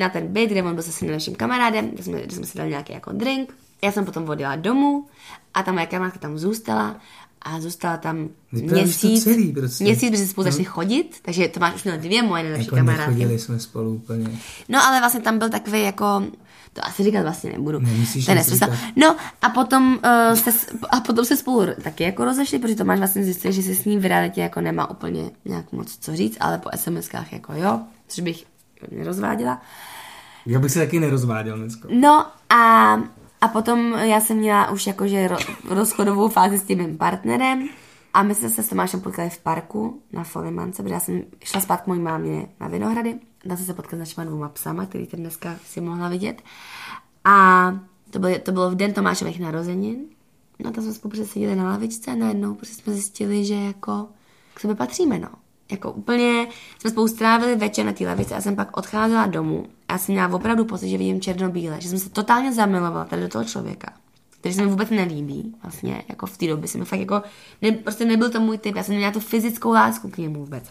na 0.00 0.08
ten 0.08 0.26
byt, 0.26 0.50
kde 0.50 0.62
on 0.62 0.74
byl 0.74 0.82
se 0.82 0.92
svým 0.92 1.06
nejlepším 1.08 1.34
kamarádem, 1.34 1.90
kde 1.90 2.02
jsme, 2.02 2.22
kde 2.22 2.34
jsme 2.34 2.46
si 2.46 2.58
dali 2.58 2.70
nějaký 2.70 2.92
jako 2.92 3.12
drink. 3.12 3.54
Já 3.82 3.92
jsem 3.92 4.04
potom 4.04 4.28
odjela 4.28 4.56
domů 4.56 5.06
a 5.54 5.62
ta 5.62 5.72
moje 5.72 5.86
kamarádka 5.86 6.18
tam 6.18 6.38
zůstala 6.38 6.96
a 7.42 7.60
zůstala 7.60 7.96
tam 7.96 8.28
měsíc, 8.52 9.24
celý 9.24 9.52
prostě. 9.52 9.84
měsíc, 9.84 10.10
protože 10.10 10.26
spolu 10.26 10.44
začali 10.44 10.64
chodit, 10.64 11.18
takže 11.22 11.48
to 11.48 11.60
máš 11.60 11.74
už 11.74 11.84
měl 11.84 11.98
dvě 11.98 12.22
moje 12.22 12.42
nejlepší 12.42 12.66
Jako 12.66 12.76
kamarádky. 12.76 13.38
jsme 13.38 13.60
spolu 13.60 13.94
úplně. 13.94 14.38
No 14.68 14.86
ale 14.86 14.98
vlastně 15.00 15.20
tam 15.20 15.38
byl 15.38 15.48
takový 15.50 15.82
jako, 15.82 16.22
to 16.72 16.86
asi 16.86 17.02
říkat 17.04 17.22
vlastně 17.22 17.52
nebudu. 17.52 17.78
Nemusíš 17.78 18.24
To 18.24 18.30
je 18.30 18.38
nic 18.38 18.46
nesmysl. 18.46 18.64
říkat. 18.74 18.78
No 18.96 19.16
a 19.42 19.48
potom, 19.48 19.98
uh, 20.30 20.34
se, 20.38 20.50
a 20.90 21.00
potom 21.00 21.24
se 21.24 21.36
spolu 21.36 21.66
taky 21.82 22.04
jako 22.04 22.24
rozešli, 22.24 22.58
protože 22.58 22.74
Tomáš 22.76 22.98
vlastně 22.98 23.24
zjistil, 23.24 23.52
že 23.52 23.62
se 23.62 23.74
s 23.74 23.84
ním 23.84 24.00
v 24.00 24.06
realitě 24.06 24.40
jako 24.40 24.60
nemá 24.60 24.90
úplně 24.90 25.30
nějak 25.44 25.72
moc 25.72 25.96
co 26.00 26.16
říct, 26.16 26.36
ale 26.40 26.58
po 26.58 26.68
SMS-kách 26.68 27.26
jako 27.32 27.52
jo, 27.54 27.80
což 28.08 28.20
bych 28.24 28.44
nerozváděla. 28.90 29.62
Já 30.46 30.58
bych 30.58 30.70
se 30.72 30.78
taky 30.78 31.00
nerozváděl 31.00 31.56
dneska. 31.58 31.88
No 31.92 32.26
a, 32.50 32.92
a 33.40 33.48
potom 33.52 33.92
já 33.92 34.20
jsem 34.20 34.36
měla 34.36 34.70
už 34.70 34.86
jakože 34.86 35.28
ro, 35.28 35.36
rozchodovou 35.68 36.28
fázi 36.28 36.58
s 36.58 36.62
tím 36.62 36.78
mým 36.78 36.98
partnerem 36.98 37.68
a 38.14 38.22
my 38.22 38.34
jsme 38.34 38.48
se 38.50 38.62
s 38.62 38.68
Tomášem 38.68 39.00
potkali 39.00 39.30
v 39.30 39.38
parku 39.38 40.02
na 40.12 40.24
Folimance, 40.24 40.82
protože 40.82 40.94
já 40.94 41.00
jsem 41.00 41.22
šla 41.44 41.60
spát 41.60 41.80
k 41.80 41.86
mojí 41.86 42.00
mámě 42.00 42.46
na 42.60 42.68
Vinohrady. 42.68 43.14
Jsem 43.44 43.56
se 43.56 43.74
potkala 43.74 43.98
s 43.98 44.00
našima 44.00 44.24
dvouma 44.24 44.48
psama, 44.48 44.86
který 44.86 45.06
tady 45.06 45.22
dneska 45.22 45.56
si 45.64 45.80
mohla 45.80 46.08
vidět. 46.08 46.42
A 47.24 47.70
to 48.10 48.18
bylo, 48.18 48.38
to 48.38 48.52
bylo 48.52 48.70
v 48.70 48.74
den 48.74 48.92
Tomášových 48.92 49.40
narozenin. 49.40 49.96
No 50.64 50.70
tam 50.70 50.84
jsme 50.84 50.92
spolu 50.92 51.24
seděli 51.26 51.56
na 51.56 51.64
lavičce 51.64 52.10
a 52.10 52.14
najednou 52.14 52.54
prostě 52.54 52.82
jsme 52.82 52.92
zjistili, 52.92 53.44
že 53.44 53.54
jako 53.54 54.08
k 54.54 54.60
sobě 54.60 54.76
patříme, 54.76 55.18
no. 55.18 55.28
Jako 55.70 55.92
úplně 55.92 56.46
jsme 56.78 56.90
spolu 56.90 57.08
strávili 57.08 57.56
večer 57.56 57.86
na 57.86 57.92
té 57.92 58.06
lavici 58.06 58.34
a 58.34 58.40
jsem 58.40 58.56
pak 58.56 58.76
odcházela 58.76 59.26
domů. 59.26 59.66
A 59.88 59.92
já 59.92 59.98
jsem 59.98 60.12
měla 60.12 60.34
opravdu 60.34 60.64
pocit, 60.64 60.88
že 60.88 60.98
vidím 60.98 61.20
černobíle, 61.20 61.80
že 61.80 61.88
jsem 61.88 61.98
se 61.98 62.10
totálně 62.10 62.52
zamilovala 62.52 63.04
tady 63.04 63.22
do 63.22 63.28
toho 63.28 63.44
člověka, 63.44 63.92
který 64.40 64.54
se 64.54 64.62
mi 64.62 64.68
vůbec 64.68 64.90
nelíbí, 64.90 65.54
vlastně, 65.62 66.04
jako 66.08 66.26
v 66.26 66.38
té 66.38 66.46
době 66.46 66.68
jsem 66.68 66.84
fakt 66.84 67.00
jako, 67.00 67.22
ne, 67.62 67.72
prostě 67.72 68.04
nebyl 68.04 68.30
to 68.30 68.40
můj 68.40 68.58
typ, 68.58 68.76
já 68.76 68.82
jsem 68.82 68.92
neměla 68.92 69.12
tu 69.12 69.20
fyzickou 69.20 69.72
lásku 69.72 70.10
k 70.10 70.18
němu 70.18 70.40
vůbec. 70.40 70.64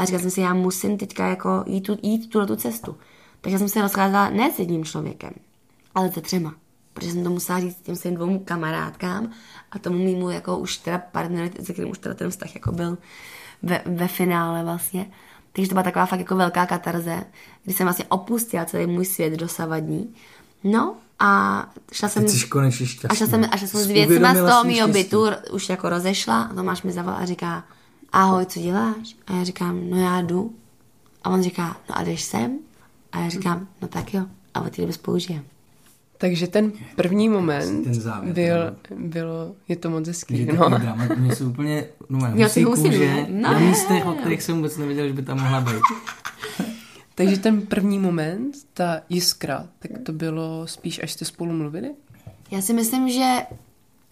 A 0.00 0.04
říkala 0.04 0.22
jsem 0.22 0.30
si, 0.30 0.40
já 0.40 0.54
musím 0.54 0.98
teďka 0.98 1.26
jako 1.26 1.64
jít, 1.66 1.80
tu, 1.80 1.98
jít 2.02 2.30
tuhle 2.30 2.46
tu 2.46 2.56
cestu. 2.56 2.96
Takže 3.40 3.58
jsem 3.58 3.68
se 3.68 3.82
rozcházela 3.82 4.30
ne 4.30 4.52
s 4.52 4.58
jedním 4.58 4.84
člověkem, 4.84 5.30
ale 5.94 6.12
se 6.12 6.20
třema. 6.20 6.54
Protože 6.94 7.12
jsem 7.12 7.24
to 7.24 7.30
musela 7.30 7.60
říct 7.60 7.82
těm 7.82 7.96
svým 7.96 8.14
dvou 8.14 8.38
kamarádkám 8.38 9.30
a 9.70 9.78
tomu 9.78 9.98
mýmu 9.98 10.30
jako 10.30 10.58
už 10.58 10.76
teda 10.76 10.98
partnerovi, 10.98 11.50
se 11.62 11.72
kterým 11.72 11.90
už 11.90 11.98
teda 11.98 12.14
ten 12.14 12.30
vztah 12.30 12.54
jako 12.54 12.72
byl 12.72 12.98
ve, 13.62 13.82
ve 13.86 14.08
finále 14.08 14.64
vlastně. 14.64 15.10
Takže 15.52 15.68
to 15.68 15.74
byla 15.74 15.82
taková 15.82 16.06
fakt 16.06 16.20
jako 16.20 16.36
velká 16.36 16.66
katarze, 16.66 17.24
kdy 17.64 17.74
jsem 17.74 17.86
vlastně 17.86 18.04
opustila 18.08 18.64
celý 18.64 18.86
můj 18.86 19.04
svět 19.04 19.32
dosavadní. 19.32 20.14
No 20.64 20.96
a 21.18 21.66
šla 21.92 22.08
jsem... 22.08 22.24
Teď 22.24 22.32
jsi 22.32 22.46
konečně 22.46 22.86
šťastný. 22.86 23.08
A 23.10 23.14
šla 23.14 23.26
jsem, 23.26 23.44
a 23.50 23.56
šla 23.56 23.68
jsem 23.68 23.80
s 23.80 23.86
věcma 23.86 24.34
z 24.34 24.38
toho 24.38 24.64
mýho 24.64 24.88
bytu, 24.88 25.24
už 25.52 25.68
jako 25.68 25.88
rozešla 25.88 26.42
a 26.42 26.54
Tomáš 26.54 26.82
mi 26.82 26.92
zavolal 26.92 27.22
a 27.22 27.24
říká, 27.24 27.64
ahoj, 28.12 28.46
co 28.46 28.60
děláš? 28.60 29.16
A 29.26 29.36
já 29.36 29.44
říkám, 29.44 29.90
no 29.90 29.96
já 29.96 30.20
jdu. 30.20 30.54
A 31.22 31.30
on 31.30 31.42
říká, 31.42 31.76
no 31.88 31.98
a 31.98 32.02
jdeš 32.02 32.22
sem? 32.22 32.58
A 33.12 33.20
já 33.20 33.28
říkám, 33.28 33.68
no 33.82 33.88
tak 33.88 34.14
jo. 34.14 34.26
A 34.54 34.60
od 34.60 34.76
té 34.76 34.82
doby 34.82 34.92
spolu 34.92 35.18
žijeme. 35.18 35.44
Takže 36.20 36.46
ten 36.46 36.72
první 36.96 37.28
moment 37.28 37.84
Ten 37.84 37.94
závěr, 37.94 38.34
byl, 38.34 38.76
bylo, 39.08 39.54
je 39.68 39.76
to 39.76 39.90
moc 39.90 40.08
hezký, 40.08 40.46
takový 40.46 40.70
no. 40.70 40.78
drama, 40.78 41.08
mě 41.16 41.36
se 41.36 41.44
úplně, 41.44 41.84
no 42.08 42.18
Já 42.34 42.46
husím, 42.46 42.66
kůže, 42.66 43.26
no. 43.30 43.40
na 43.40 43.58
místech, 43.58 44.06
o 44.06 44.12
kterých 44.12 44.42
jsem 44.42 44.56
vůbec 44.56 44.76
nevěděl, 44.76 45.06
že 45.08 45.12
by 45.12 45.22
tam 45.22 45.40
mohla 45.40 45.60
být. 45.60 45.82
Takže 47.14 47.38
ten 47.38 47.62
první 47.62 47.98
moment, 47.98 48.56
ta 48.74 49.00
jiskra, 49.08 49.66
tak 49.78 49.90
to 50.02 50.12
bylo 50.12 50.66
spíš, 50.66 51.00
až 51.02 51.12
jste 51.12 51.24
spolu 51.24 51.52
mluvili? 51.52 51.90
Já 52.50 52.62
si 52.62 52.72
myslím, 52.72 53.10
že, 53.10 53.36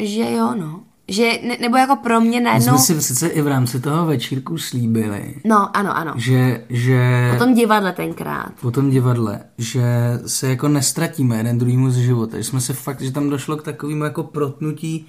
že 0.02 0.32
jo, 0.32 0.54
no. 0.54 0.84
Že, 1.10 1.30
ne, 1.48 1.56
nebo 1.60 1.76
jako 1.76 1.96
pro 1.96 2.20
mě 2.20 2.38
My 2.40 2.44
najednou... 2.44 2.78
jsme 2.78 2.94
si 3.00 3.02
sice 3.02 3.28
i 3.28 3.42
v 3.42 3.46
rámci 3.48 3.80
toho 3.80 4.06
večírku 4.06 4.58
slíbili, 4.58 5.34
No, 5.44 5.76
ano, 5.76 5.96
ano. 5.96 6.12
že, 6.16 6.64
že 6.68 7.30
Po 7.38 7.44
tom 7.44 7.54
divadle 7.54 7.92
tenkrát. 7.92 8.52
po 8.60 8.70
tom 8.70 8.90
divadle, 8.90 9.40
že 9.58 9.82
se 10.26 10.48
jako 10.48 10.68
nestratíme 10.68 11.36
jeden 11.36 11.58
druhýmu 11.58 11.90
z 11.90 11.96
života, 11.96 12.36
že 12.36 12.44
jsme 12.44 12.60
se 12.60 12.72
fakt, 12.72 13.00
že 13.00 13.12
tam 13.12 13.30
došlo 13.30 13.56
k 13.56 13.62
takovému 13.62 14.04
jako 14.04 14.22
protnutí, 14.22 15.06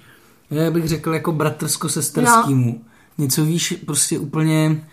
já 0.50 0.70
bych 0.70 0.88
řekl 0.88 1.14
jako 1.14 1.32
bratrsko-sesterskému. 1.32 2.66
No. 2.66 2.78
Něco 3.18 3.44
víš, 3.44 3.74
prostě 3.86 4.18
úplně, 4.18 4.84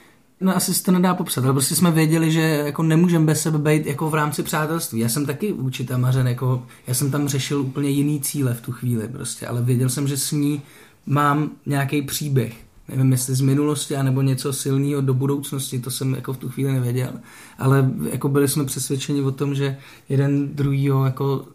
no 0.42 0.56
asi 0.56 0.74
se 0.74 0.84
to 0.84 0.92
nedá 0.92 1.14
popsat, 1.14 1.44
ale 1.44 1.54
prostě 1.54 1.76
jsme 1.76 1.92
věděli, 1.92 2.32
že 2.32 2.42
jako 2.42 2.84
nemůžeme 2.84 3.26
bez 3.26 3.42
sebe 3.42 3.58
být 3.58 3.86
jako 3.86 4.10
v 4.10 4.14
rámci 4.16 4.44
přátelství. 4.44 5.00
Já 5.00 5.10
jsem 5.10 5.26
taky 5.26 5.54
vůči 5.54 5.84
Tamařen, 5.86 6.28
jako, 6.28 6.64
já 6.88 6.94
jsem 6.94 7.12
tam 7.12 7.28
řešil 7.28 7.62
úplně 7.62 7.90
jiný 7.90 8.22
cíle 8.22 8.54
v 8.54 8.62
tu 8.62 8.72
chvíli 8.72 9.08
prostě, 9.08 9.48
ale 9.48 9.62
věděl 9.62 9.90
jsem, 9.90 10.08
že 10.08 10.18
s 10.18 10.32
ní 10.32 10.62
mám 11.08 11.50
nějaký 11.66 12.02
příběh. 12.02 12.54
Nevím, 12.90 13.12
jestli 13.12 13.36
z 13.36 13.42
minulosti, 13.42 13.96
anebo 13.96 14.22
něco 14.22 14.54
silného 14.54 15.02
do 15.02 15.14
budoucnosti, 15.14 15.80
to 15.80 15.92
jsem 15.92 16.14
jako 16.16 16.34
v 16.34 16.38
tu 16.38 16.50
chvíli 16.50 16.74
nevěděl. 16.74 17.12
Ale 17.60 17.92
jako 18.12 18.30
byli 18.30 18.48
jsme 18.48 18.66
přesvědčeni 18.66 19.22
o 19.22 19.32
tom, 19.32 19.56
že 19.56 19.78
jeden 20.10 20.56
druhýho 20.56 21.06
jako 21.06 21.46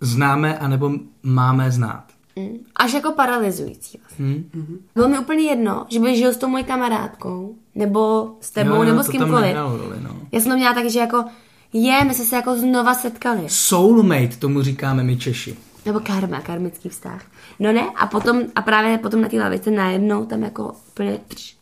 známe, 0.00 0.58
anebo 0.58 0.92
máme 1.22 1.70
znát. 1.70 2.04
Mm. 2.36 2.48
Až 2.76 2.92
jako 2.92 3.12
paralyzující. 3.12 3.98
Vlastně. 4.02 4.26
Hm? 4.54 4.78
Bylo 4.94 5.08
mi 5.08 5.18
úplně 5.18 5.42
jedno, 5.42 5.86
že 5.88 6.00
by 6.00 6.16
žil 6.16 6.32
s 6.32 6.36
tou 6.36 6.48
mojí 6.48 6.64
kamarádkou, 6.64 7.54
nebo 7.74 8.30
s 8.40 8.50
tebou, 8.50 8.70
Jo, 8.74 8.76
jo, 8.76 8.84
nebo 8.84 9.02
s 9.02 9.08
kýmkoliv. 9.08 9.56
roli, 9.56 9.96
no. 10.02 10.16
Já 10.32 10.40
jsem 10.40 10.50
to 10.52 10.56
měla 10.56 10.74
tak, 10.74 10.90
že 10.90 10.98
jako 10.98 11.24
je, 11.72 12.04
my 12.04 12.14
jsme 12.14 12.24
se 12.24 12.36
jako 12.36 12.56
znova 12.58 12.94
setkali. 12.94 13.42
Soulmate 13.48 14.36
tomu 14.38 14.62
říkáme 14.62 15.02
my 15.04 15.16
Češi. 15.16 15.56
Nebo 15.86 16.00
karma, 16.00 16.40
karmický 16.40 16.88
vztah. 16.88 17.22
No 17.58 17.72
ne, 17.72 17.90
a 17.96 18.06
potom, 18.06 18.42
a 18.54 18.62
právě 18.62 18.98
potom 18.98 19.20
na 19.20 19.28
té 19.28 19.36
lavice 19.36 19.70
najednou 19.70 20.26
tam 20.26 20.42
jako 20.42 20.72
úplně 20.88 21.20
tř, 21.28 21.56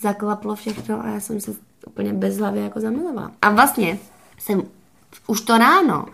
zaklaplo 0.00 0.54
všechno 0.54 1.04
a 1.04 1.08
já 1.08 1.20
jsem 1.20 1.40
se 1.40 1.50
úplně 1.86 2.12
bez 2.12 2.38
hlavy 2.38 2.60
jako 2.60 2.80
zamilovala. 2.80 3.30
A 3.42 3.50
vlastně 3.50 3.98
jsem 4.38 4.62
už 5.26 5.40
to 5.40 5.58
ráno 5.58 6.06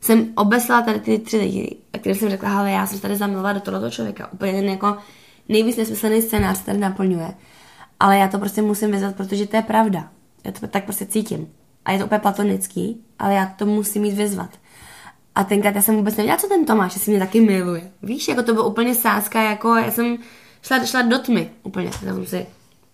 jsem 0.00 0.32
obeslala 0.34 0.82
tady 0.82 1.00
ty 1.00 1.18
tři 1.18 1.36
lidi, 1.36 1.76
a 1.92 1.98
které 1.98 2.14
jsem 2.14 2.30
řekla, 2.30 2.58
ale 2.58 2.70
já 2.70 2.86
jsem 2.86 2.96
se 2.96 3.02
tady 3.02 3.16
zamilovala 3.16 3.52
do 3.52 3.60
tohoto 3.60 3.90
člověka. 3.90 4.32
Úplně 4.32 4.52
ten 4.52 4.64
jako 4.64 4.96
nejvíc 5.48 5.76
nesmyslný 5.76 6.22
scénář 6.22 6.58
se 6.58 6.64
tady 6.64 6.78
naplňuje. 6.78 7.34
Ale 8.00 8.18
já 8.18 8.28
to 8.28 8.38
prostě 8.38 8.62
musím 8.62 8.90
vyzvat, 8.90 9.16
protože 9.16 9.46
to 9.46 9.56
je 9.56 9.62
pravda. 9.62 10.08
Já 10.44 10.52
to 10.52 10.66
tak 10.66 10.84
prostě 10.84 11.06
cítím. 11.06 11.48
A 11.84 11.92
je 11.92 11.98
to 11.98 12.04
úplně 12.04 12.18
platonický, 12.18 13.04
ale 13.18 13.34
já 13.34 13.46
to 13.46 13.66
musím 13.66 14.02
mít 14.02 14.14
vyzvat. 14.14 14.50
A 15.34 15.44
tenkrát 15.44 15.74
já 15.74 15.82
jsem 15.82 15.96
vůbec 15.96 16.16
nevěděla, 16.16 16.38
co 16.38 16.48
ten 16.48 16.66
Tomáš, 16.66 16.94
jestli 16.94 17.10
mě 17.10 17.20
taky 17.20 17.40
miluje. 17.40 17.90
Víš, 18.02 18.28
jako 18.28 18.42
to 18.42 18.54
bylo 18.54 18.68
úplně 18.68 18.94
sázka, 18.94 19.42
jako 19.42 19.74
já 19.74 19.90
jsem 19.90 20.18
šla, 20.62 20.84
šla 20.84 21.02
do 21.02 21.18
tmy 21.18 21.50
úplně. 21.62 21.86
Já 21.86 22.14
jsem 22.14 22.26
si, 22.26 22.46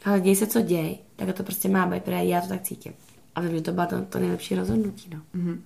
ale 0.04 0.20
děj 0.20 0.36
se, 0.36 0.46
co 0.46 0.60
děj, 0.60 0.98
tak 1.16 1.32
to 1.32 1.42
prostě 1.42 1.68
má 1.68 1.86
být, 1.86 2.02
protože 2.02 2.16
já 2.16 2.40
to 2.40 2.48
tak 2.48 2.62
cítím. 2.62 2.92
A 3.34 3.40
vím, 3.40 3.54
že 3.54 3.60
to 3.60 3.72
bylo 3.72 3.86
to, 3.86 4.00
to 4.00 4.18
nejlepší 4.18 4.54
rozhodnutí, 4.54 5.10
no. 5.14 5.20
Mm-hmm. 5.40 5.58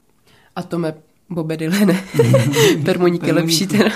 A 0.56 0.62
to 0.62 0.78
mě 0.78 0.94
Bobe 1.30 1.56
Dylene. 1.56 2.04
Permoník 2.84 3.22
lepší 3.22 3.66
teda. 3.66 3.90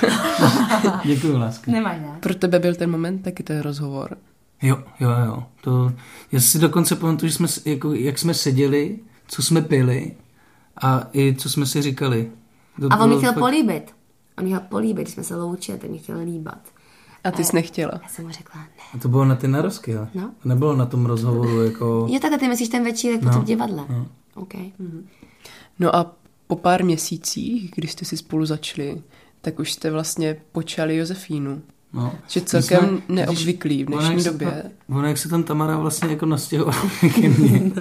Děkuji, 1.05 1.37
láska. 1.37 1.73
Nemáš, 1.73 2.01
ne? 2.01 2.19
Pro 2.21 2.35
tebe 2.35 2.59
byl 2.59 2.75
ten 2.75 2.91
moment 2.91 3.23
taky 3.23 3.43
ten 3.43 3.61
rozhovor. 3.61 4.17
Jo, 4.63 4.83
jo, 5.01 5.11
jo. 5.27 5.45
To, 5.61 5.93
já 6.33 6.41
si 6.41 6.59
dokonce 6.59 6.97
pamatuju, 6.97 7.31
že 7.31 7.37
jsme, 7.37 7.49
jako, 7.65 7.93
jak 7.93 8.19
jsme 8.19 8.35
seděli, 8.35 8.99
co 9.29 9.43
jsme 9.43 9.63
pili 9.63 10.13
a 10.83 11.09
i 11.13 11.35
co 11.39 11.51
jsme 11.51 11.67
si 11.67 11.83
říkali. 11.83 12.31
To 12.81 12.87
A 12.91 12.97
on 12.97 13.01
mě 13.01 13.09
bylo 13.09 13.19
chtěl 13.19 13.33
fakt- 13.33 13.41
políbit. 13.41 13.95
On 14.39 14.45
mě 14.45 14.57
chtěl 14.57 14.69
políbit, 14.69 15.03
když 15.03 15.15
jsme 15.15 15.25
se 15.25 15.37
loučili, 15.37 15.79
tak 15.79 15.91
mě 15.91 15.99
chtěl 15.99 16.19
líbat. 16.19 16.59
A 17.25 17.31
ty 17.31 17.45
jsi 17.45 17.57
nechtěla. 17.57 17.93
Já 18.03 18.09
jsem 18.09 18.25
mu 18.25 18.31
řekla, 18.33 18.61
ne. 18.61 18.67
A 18.95 18.99
to 18.99 19.09
bylo 19.09 19.25
na 19.25 19.35
ty 19.37 19.49
narozky, 19.49 19.91
jo? 19.91 20.07
No. 20.15 20.31
Nebylo 20.45 20.77
na 20.77 20.87
tom 20.87 21.07
rozhovoru, 21.07 21.63
jako... 21.63 22.07
Jo, 22.11 22.19
tak 22.21 22.41
ty 22.41 22.49
myslíš 22.49 22.69
ten 22.69 22.85
večírek 22.85 23.23
no. 23.23 23.29
potom 23.29 23.43
v 23.43 23.47
divadle. 23.47 23.85
No. 23.91 24.07
OK. 24.35 24.55
No 25.79 25.97
a 25.97 26.13
po 26.47 26.57
pár 26.57 26.85
měsících, 26.85 27.71
když 27.77 27.93
jste 27.93 28.05
si 28.05 28.17
spolu 28.17 28.47
začali, 28.47 29.03
tak 29.41 29.59
už 29.59 29.73
jste 29.73 29.91
vlastně 29.91 30.37
počali 30.53 30.97
Josefínu. 30.97 31.63
No. 31.93 32.13
Že 32.29 32.41
My 32.41 32.47
celkem 32.47 32.85
jsme- 32.89 33.01
neobvyklý 33.15 33.85
v 33.85 33.87
dnešní 33.87 34.11
jak 34.13 34.21
se 34.23 34.31
době. 34.31 34.63
Ono, 34.89 35.09
jak 35.09 35.19
se 35.19 35.29
tam 35.29 35.43
Tamara 35.43 35.77
vlastně 35.77 36.11
jako 36.11 36.27
nastěhovala 36.27 36.83
ke 37.15 37.29
mně. 37.29 37.73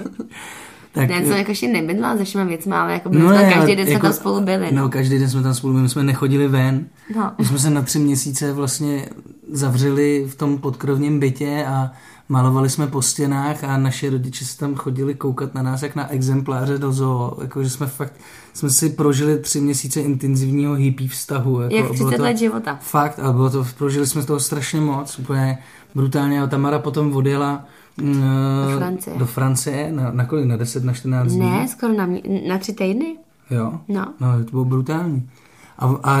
Tak, 0.94 1.08
Ne, 1.08 1.24
jsem 1.24 1.36
jako 1.36 1.50
ještě 1.50 1.68
nebydla 1.68 2.16
se 2.16 2.24
všema 2.24 2.44
věcma, 2.44 2.82
ale 2.82 2.92
jako 2.92 3.08
No 3.12 3.28
jsme, 3.28 3.52
každý 3.54 3.76
den 3.76 3.86
jsme 3.86 3.98
tam 4.00 4.12
spolu 4.12 4.40
byli. 4.40 4.68
No, 4.72 4.88
každý 4.88 5.18
den 5.18 5.30
jsme 5.30 5.42
tam 5.42 5.54
spolu 5.54 5.72
byli, 5.72 5.82
my 5.82 5.88
jsme 5.88 6.02
nechodili 6.02 6.48
ven. 6.48 6.86
No. 7.16 7.32
My 7.38 7.44
jsme 7.44 7.58
se 7.58 7.70
na 7.70 7.82
tři 7.82 7.98
měsíce 7.98 8.52
vlastně 8.52 9.08
zavřeli 9.52 10.26
v 10.28 10.34
tom 10.34 10.58
podkrovním 10.58 11.20
bytě 11.20 11.64
a 11.68 11.90
malovali 12.28 12.70
jsme 12.70 12.86
po 12.86 13.02
stěnách 13.02 13.64
a 13.64 13.76
naše 13.76 14.10
rodiče 14.10 14.44
se 14.44 14.58
tam 14.58 14.74
chodili 14.74 15.14
koukat 15.14 15.54
na 15.54 15.62
nás 15.62 15.82
jak 15.82 15.96
na 15.96 16.10
exempláře 16.10 16.78
do 16.78 16.92
zoo. 16.92 17.36
Jako, 17.42 17.64
že 17.64 17.70
jsme 17.70 17.86
fakt, 17.86 18.12
jsme 18.54 18.70
si 18.70 18.90
prožili 18.90 19.38
tři 19.38 19.60
měsíce 19.60 20.00
intenzivního 20.00 20.74
hippie 20.74 21.08
vztahu. 21.08 21.60
Jako, 21.60 21.74
Jak 21.74 21.84
a 21.90 21.92
bylo 21.92 22.08
30 22.08 22.16
to, 22.16 22.22
let 22.22 22.38
života. 22.38 22.78
Fakt, 22.82 23.18
ale 23.18 23.32
bylo 23.32 23.50
to, 23.50 23.66
prožili 23.78 24.06
jsme 24.06 24.22
toho 24.22 24.40
strašně 24.40 24.80
moc, 24.80 25.18
úplně 25.18 25.58
brutálně. 25.94 26.42
A 26.42 26.46
Tamara 26.46 26.78
potom 26.78 27.16
odjela 27.16 27.64
Do 27.98 28.78
Francie. 28.78 29.18
do 29.18 29.26
Francie 29.26 29.92
na, 29.92 30.10
na 30.10 30.24
kolik? 30.24 30.46
Na 30.46 30.56
10, 30.56 30.84
na 30.84 30.92
14 30.92 31.32
dní? 31.32 31.40
Ne, 31.40 31.68
skoro 31.68 31.92
na, 31.92 32.06
mě, 32.06 32.22
na 32.48 32.58
tři 32.58 32.72
týdny. 32.72 33.16
Jo. 33.50 33.80
No. 33.88 34.14
No, 34.20 34.44
to 34.44 34.50
bylo 34.50 34.64
brutální. 34.64 35.30
A, 35.78 35.96
a 36.02 36.20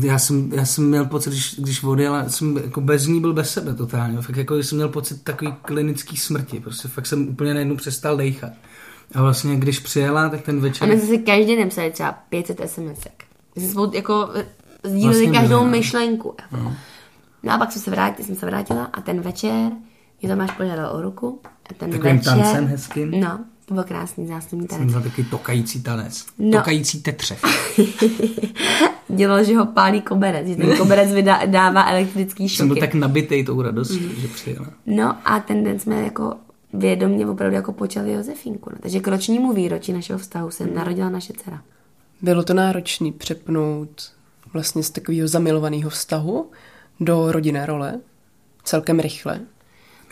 já 0.00 0.18
jsem, 0.18 0.52
já 0.52 0.64
jsem 0.64 0.88
měl 0.88 1.04
pocit, 1.04 1.30
když, 1.30 1.54
když 1.58 1.84
odjela, 1.84 2.28
jsem 2.28 2.56
jako 2.56 2.80
bez 2.80 3.06
ní 3.06 3.20
byl 3.20 3.32
bez 3.32 3.50
sebe 3.50 3.74
totálně. 3.74 4.20
Fakt 4.20 4.36
jako 4.36 4.56
jsem 4.56 4.78
měl 4.78 4.88
pocit 4.88 5.22
takový 5.22 5.54
klinický 5.62 6.16
smrti. 6.16 6.60
Prostě 6.60 6.88
fakt 6.88 7.06
jsem 7.06 7.28
úplně 7.28 7.54
najednou 7.54 7.76
přestal 7.76 8.16
dejchat. 8.16 8.52
A 9.14 9.22
vlastně, 9.22 9.56
když 9.56 9.78
přijela, 9.78 10.28
tak 10.28 10.40
ten 10.40 10.56
A 10.56 10.60
večer... 10.60 10.88
my 10.88 10.98
jsme 10.98 11.08
si 11.08 11.18
každý 11.18 11.56
den 11.56 11.68
psali 11.68 11.90
třeba 11.90 12.12
500 12.28 12.60
SMSek. 12.66 13.24
My 13.56 13.62
jsme 13.62 13.70
spolu 13.70 13.92
jako 13.94 14.30
eh, 14.34 14.46
sdíleli 14.84 15.18
Vlastně 15.18 15.40
každou 15.40 15.58
byli, 15.58 15.70
no. 15.70 15.76
myšlenku. 15.76 16.34
Jako. 16.52 16.72
No 17.42 17.52
a 17.52 17.58
pak 17.58 17.72
jsme 17.72 17.80
se 17.80 17.90
vrátili, 17.90 18.26
jsem 18.26 18.36
se 18.36 18.46
vrátila 18.46 18.84
a 18.84 19.00
ten 19.00 19.20
večer 19.20 19.72
mě 20.22 20.30
Tomáš 20.30 20.50
požádal 20.50 20.96
o 20.96 21.02
ruku. 21.02 21.40
A 21.70 21.74
ten 21.74 21.90
Takovým 21.90 22.16
večer, 22.16 22.32
tancem 22.32 22.66
hezkým? 22.66 23.20
No, 23.20 23.44
to 23.64 23.74
byl 23.74 23.84
krásný 23.84 24.28
jsem 24.48 24.66
tanec. 24.66 24.90
za 24.90 25.00
taky 25.00 25.24
tokající 25.24 25.82
tanec. 25.82 26.26
No. 26.38 26.58
Tokající 26.58 27.02
tetřev. 27.02 27.42
Dělal, 29.08 29.44
že 29.44 29.56
ho 29.56 29.66
pálí 29.66 30.00
koberec, 30.00 30.46
že 30.46 30.56
ten 30.56 30.76
koberec 30.76 31.12
vydá, 31.12 31.46
dává 31.46 31.90
elektrický 31.90 32.48
jsem 32.48 32.68
byl 32.68 32.76
šoky. 32.76 32.86
tak 32.86 32.94
nabitej 32.94 33.44
tou 33.44 33.62
radostí, 33.62 34.20
že 34.20 34.28
přijela. 34.28 34.66
No 34.86 35.16
a 35.24 35.40
ten 35.40 35.64
den 35.64 35.78
jsme 35.78 36.02
jako 36.02 36.34
vědomě 36.72 37.26
opravdu 37.26 37.56
jako 37.56 37.72
počali 37.72 38.12
Josefínku. 38.12 38.70
No. 38.70 38.76
Takže 38.80 39.00
k 39.00 39.08
ročnímu 39.08 39.52
výročí 39.52 39.92
našeho 39.92 40.18
vztahu 40.18 40.50
se 40.50 40.66
narodila 40.66 41.10
naše 41.10 41.32
dcera. 41.32 41.62
Bylo 42.22 42.42
to 42.42 42.54
náročný 42.54 43.12
přepnout 43.12 44.12
vlastně 44.52 44.82
z 44.82 44.90
takového 44.90 45.28
zamilovaného 45.28 45.90
vztahu 45.90 46.50
do 47.00 47.32
rodinné 47.32 47.66
role 47.66 48.00
celkem 48.64 49.00
rychle. 49.00 49.40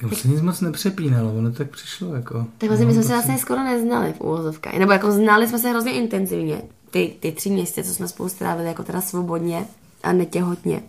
Tam 0.00 0.10
se 0.10 0.28
nic 0.28 0.40
moc 0.40 0.60
nepřepínalo, 0.60 1.34
ono 1.38 1.52
tak 1.52 1.70
přišlo 1.70 2.14
jako... 2.14 2.46
Tak 2.58 2.68
vlastně 2.68 2.86
my 2.86 2.92
jsme 2.92 3.02
se 3.02 3.12
vlastně 3.12 3.38
skoro 3.38 3.62
neznali 3.64 4.12
v 4.12 4.20
úvozovkách. 4.20 4.74
Nebo 4.74 4.92
jako 4.92 5.12
znali 5.12 5.48
jsme 5.48 5.58
se 5.58 5.70
hrozně 5.70 5.92
intenzivně. 5.92 6.62
Ty, 6.90 7.14
ty 7.20 7.32
tři 7.32 7.50
měsíce, 7.50 7.82
co 7.82 7.94
jsme 7.94 8.08
spolu 8.08 8.28
strávili 8.28 8.68
jako 8.68 8.82
teda 8.82 9.00
svobodně 9.00 9.66
a 10.02 10.12
netěhotně. 10.12 10.82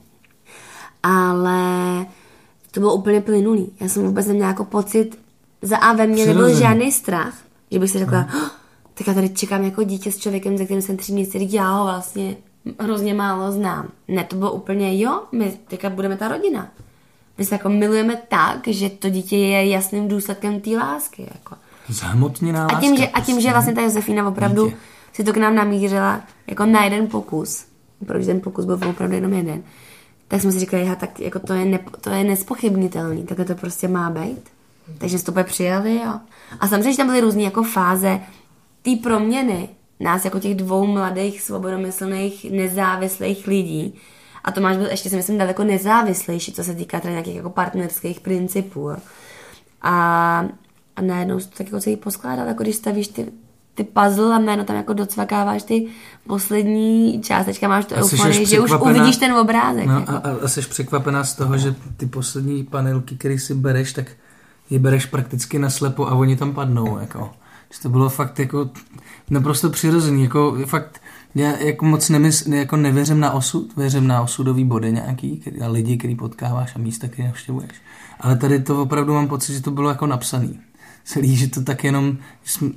Ale 1.03 2.05
to 2.71 2.79
bylo 2.79 2.95
úplně 2.95 3.21
plynulý. 3.21 3.71
Já 3.79 3.89
jsem 3.89 4.03
vůbec 4.03 4.27
neměla 4.27 4.47
jako 4.49 4.65
pocit, 4.65 5.19
za 5.61 5.77
A 5.77 5.93
ve 5.93 6.07
mně 6.07 6.25
nebyl 6.25 6.55
žádný 6.55 6.91
strach, 6.91 7.33
že 7.71 7.79
bych 7.79 7.91
si 7.91 7.99
řekla, 7.99 8.27
oh, 8.35 8.49
tak 8.93 9.07
já 9.07 9.13
tady 9.13 9.29
čekám 9.29 9.63
jako 9.63 9.83
dítě 9.83 10.11
s 10.11 10.17
člověkem, 10.17 10.57
se 10.57 10.65
kterým 10.65 10.81
jsem 10.81 10.97
tři 10.97 11.13
měsíce, 11.13 11.37
já 11.41 11.71
ho 11.71 11.83
vlastně 11.83 12.37
hrozně 12.79 13.13
málo 13.13 13.51
znám. 13.51 13.87
Ne, 14.07 14.23
to 14.23 14.35
bylo 14.35 14.51
úplně, 14.51 15.01
jo, 15.01 15.21
my 15.31 15.59
teďka 15.67 15.89
budeme 15.89 16.17
ta 16.17 16.27
rodina. 16.27 16.71
My 17.37 17.45
se 17.45 17.55
jako 17.55 17.69
milujeme 17.69 18.15
tak, 18.27 18.67
že 18.67 18.89
to 18.89 19.09
dítě 19.09 19.37
je 19.37 19.67
jasným 19.69 20.07
důsledkem 20.07 20.61
té 20.61 20.69
lásky. 20.69 21.27
Jako. 21.33 21.55
Zhmotněná 21.89 22.65
A 22.65 22.79
tím, 22.79 22.91
láska 22.91 23.05
že, 23.05 23.11
a 23.11 23.21
tím, 23.21 23.41
že 23.41 23.51
vlastně 23.51 23.73
ta 23.73 23.81
Josefína 23.81 24.27
opravdu 24.27 24.65
Dítě. 24.65 24.77
si 25.13 25.23
to 25.23 25.33
k 25.33 25.37
nám 25.37 25.55
namířila 25.55 26.21
jako 26.47 26.65
na 26.65 26.83
jeden 26.83 27.07
pokus, 27.07 27.65
protože 28.05 28.25
ten 28.25 28.41
pokus 28.41 28.65
byl 28.65 28.79
opravdu 28.89 29.15
jenom 29.15 29.33
jeden, 29.33 29.63
tak 30.27 30.41
jsme 30.41 30.51
si 30.51 30.59
říkali, 30.59 30.83
"Aha, 30.83 30.95
tak 30.95 31.19
jako 31.19 31.39
to 31.39 31.53
je, 31.53 31.65
ne, 31.65 31.79
to 32.01 32.09
je 32.09 32.23
nespochybnitelný, 32.23 33.23
takhle 33.23 33.45
to 33.45 33.55
prostě 33.55 33.87
má 33.87 34.09
být. 34.09 34.41
Takže 34.97 35.19
jsme 35.19 35.33
to 35.33 35.43
přijali 35.43 36.01
a, 36.01 36.21
a 36.59 36.67
samozřejmě, 36.67 36.91
že 36.91 36.97
tam 36.97 37.07
byly 37.07 37.21
různé 37.21 37.41
jako 37.43 37.63
fáze 37.63 38.19
té 38.81 38.91
proměny 39.03 39.69
nás 39.99 40.25
jako 40.25 40.39
těch 40.39 40.55
dvou 40.55 40.87
mladých, 40.87 41.41
svobodomyslných, 41.41 42.51
nezávislých 42.51 43.47
lidí. 43.47 43.95
A 44.47 44.51
Tomáš 44.51 44.77
byl 44.77 44.85
ještě 44.85 45.09
si 45.09 45.15
myslím 45.15 45.37
daleko 45.37 45.63
nezávislejší, 45.63 46.51
co 46.51 46.63
se 46.63 46.75
týká 46.75 46.99
teda 46.99 47.11
nějakých 47.11 47.35
jako 47.35 47.49
partnerských 47.49 48.19
principů. 48.19 48.89
A, 48.89 48.99
a 50.95 51.01
najednou 51.01 51.39
se 51.39 51.47
to 51.47 51.57
tak 51.57 51.67
jako 51.67 51.79
celý 51.79 51.95
poskládal, 51.95 52.47
jako 52.47 52.63
když 52.63 52.75
stavíš 52.75 53.07
ty, 53.07 53.25
ty 53.75 53.83
puzzle 53.83 54.35
a 54.35 54.39
najednou 54.39 54.65
tam 54.65 54.75
jako 54.75 54.93
docvakáváš 54.93 55.63
ty 55.63 55.87
poslední 56.27 57.21
částečka, 57.21 57.67
máš 57.67 57.85
jsi 57.85 57.95
euforii, 57.95 58.45
že 58.45 58.59
už 58.59 58.71
uvidíš 58.71 59.17
ten 59.17 59.33
obrázek. 59.33 59.85
No 59.85 59.99
jako. 59.99 60.11
a, 60.11 60.17
a, 60.17 60.35
a 60.43 60.47
jsi 60.47 60.61
překvapená 60.61 61.23
z 61.23 61.35
toho, 61.35 61.57
že 61.57 61.75
ty 61.97 62.05
poslední 62.05 62.63
panelky, 62.63 63.15
které 63.15 63.39
si 63.39 63.53
bereš, 63.53 63.93
tak 63.93 64.11
je 64.69 64.79
bereš 64.79 65.05
prakticky 65.05 65.59
na 65.59 65.69
slepo 65.69 66.07
a 66.07 66.15
oni 66.15 66.35
tam 66.35 66.53
padnou, 66.53 66.97
jako. 66.97 67.31
Že 67.73 67.81
to 67.81 67.89
bylo 67.89 68.09
fakt 68.09 68.39
jako 68.39 68.69
naprosto 69.29 69.69
přirozený, 69.69 70.23
jako 70.23 70.57
fakt 70.65 71.01
já 71.39 71.57
jako 71.57 71.85
moc 71.85 72.09
nemysl, 72.09 72.53
jako 72.53 72.75
nevěřím 72.75 73.19
na 73.19 73.31
osud, 73.31 73.75
věřím 73.77 74.07
na 74.07 74.21
osudový 74.21 74.63
body 74.63 74.91
nějaký 74.91 75.37
který, 75.37 75.61
a 75.61 75.67
lidi, 75.67 75.97
který 75.97 76.15
potkáváš 76.15 76.75
a 76.75 76.79
místa, 76.79 77.07
který 77.07 77.27
navštěvuješ. 77.27 77.71
Ale 78.19 78.35
tady 78.35 78.59
to 78.59 78.81
opravdu 78.81 79.13
mám 79.13 79.27
pocit, 79.27 79.53
že 79.53 79.61
to 79.61 79.71
bylo 79.71 79.89
jako 79.89 80.07
napsaný. 80.07 80.59
Celý, 81.03 81.35
že 81.35 81.47
to 81.47 81.63
tak 81.63 81.83
jenom 81.83 82.17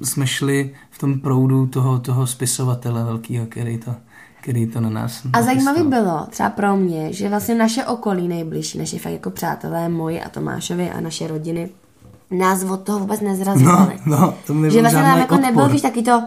jsme, 0.03 0.27
šli 0.27 0.71
v 0.91 0.99
tom 0.99 1.21
proudu 1.21 1.67
toho, 1.67 1.99
toho 1.99 2.27
spisovatele 2.27 3.05
velkého, 3.05 3.47
který 3.47 3.79
to, 3.79 3.95
který 4.41 4.67
to 4.67 4.81
na 4.81 4.91
nás 4.91 5.23
A 5.33 5.43
zajímavé 5.43 5.85
bylo 5.85 6.27
třeba 6.31 6.51
pro 6.51 6.77
mě, 6.77 7.13
že 7.13 7.29
vlastně 7.29 7.55
naše 7.55 7.85
okolí 7.85 8.29
nejbližší, 8.29 8.79
naše 8.79 8.99
fakt 8.99 9.13
jako 9.13 9.31
přátelé, 9.31 9.89
moji 9.89 10.21
a 10.21 10.29
Tomášovi 10.29 10.91
a 10.91 11.01
naše 11.01 11.29
rodiny, 11.29 11.71
nás 12.31 12.65
od 12.65 12.81
toho 12.81 12.99
vůbec 12.99 13.21
nezrazovali. 13.21 13.99
No, 14.07 14.21
no, 14.21 14.35
to 14.47 14.55
mi 14.55 14.71
že 14.71 14.81
vlastně 14.81 15.03
nám 15.03 15.19
jako 15.19 15.35
odpor. 15.35 15.51
nebyl, 15.51 15.69
víš, 15.69 15.83
taky 15.83 16.03
to, 16.03 16.23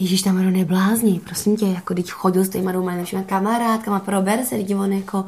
Ježíš, 0.00 0.22
tam 0.22 0.36
Maro 0.36 0.50
neblázni, 0.50 1.20
prosím 1.24 1.56
tě, 1.56 1.66
jako 1.66 1.94
teď 1.94 2.10
chodil 2.10 2.44
s 2.44 2.48
těma 2.48 2.72
dvouma 2.72 2.96
našimi 2.96 3.24
kamarádkama, 3.24 3.98
prober 3.98 4.44
se, 4.44 4.56
teď 4.56 4.74
on 4.74 4.92
jako, 4.92 5.24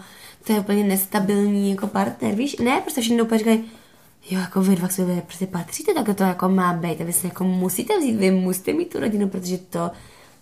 to 0.46 0.52
je 0.52 0.61
úplně 0.61 0.85
nestabilní 0.85 1.70
jako 1.70 1.87
partner, 1.87 2.35
víš, 2.35 2.56
ne, 2.56 2.80
prostě 2.80 3.00
všichni 3.00 3.22
úplně 3.22 3.38
říkají, 3.38 3.64
jo, 4.30 4.40
jako 4.40 4.62
vy 4.62 4.76
dva 4.76 4.88
k 4.88 4.92
sobě 4.92 5.22
prostě 5.26 5.46
patříte, 5.46 5.94
tak 5.94 6.16
to 6.16 6.22
jako 6.22 6.48
má 6.48 6.72
být, 6.72 7.00
a 7.00 7.04
vy 7.04 7.12
se 7.12 7.26
jako 7.26 7.44
musíte 7.44 7.98
vzít, 7.98 8.16
vy 8.16 8.30
musíte 8.30 8.72
mít 8.72 8.92
tu 8.92 9.00
rodinu, 9.00 9.28
protože 9.28 9.59
to 9.59 9.90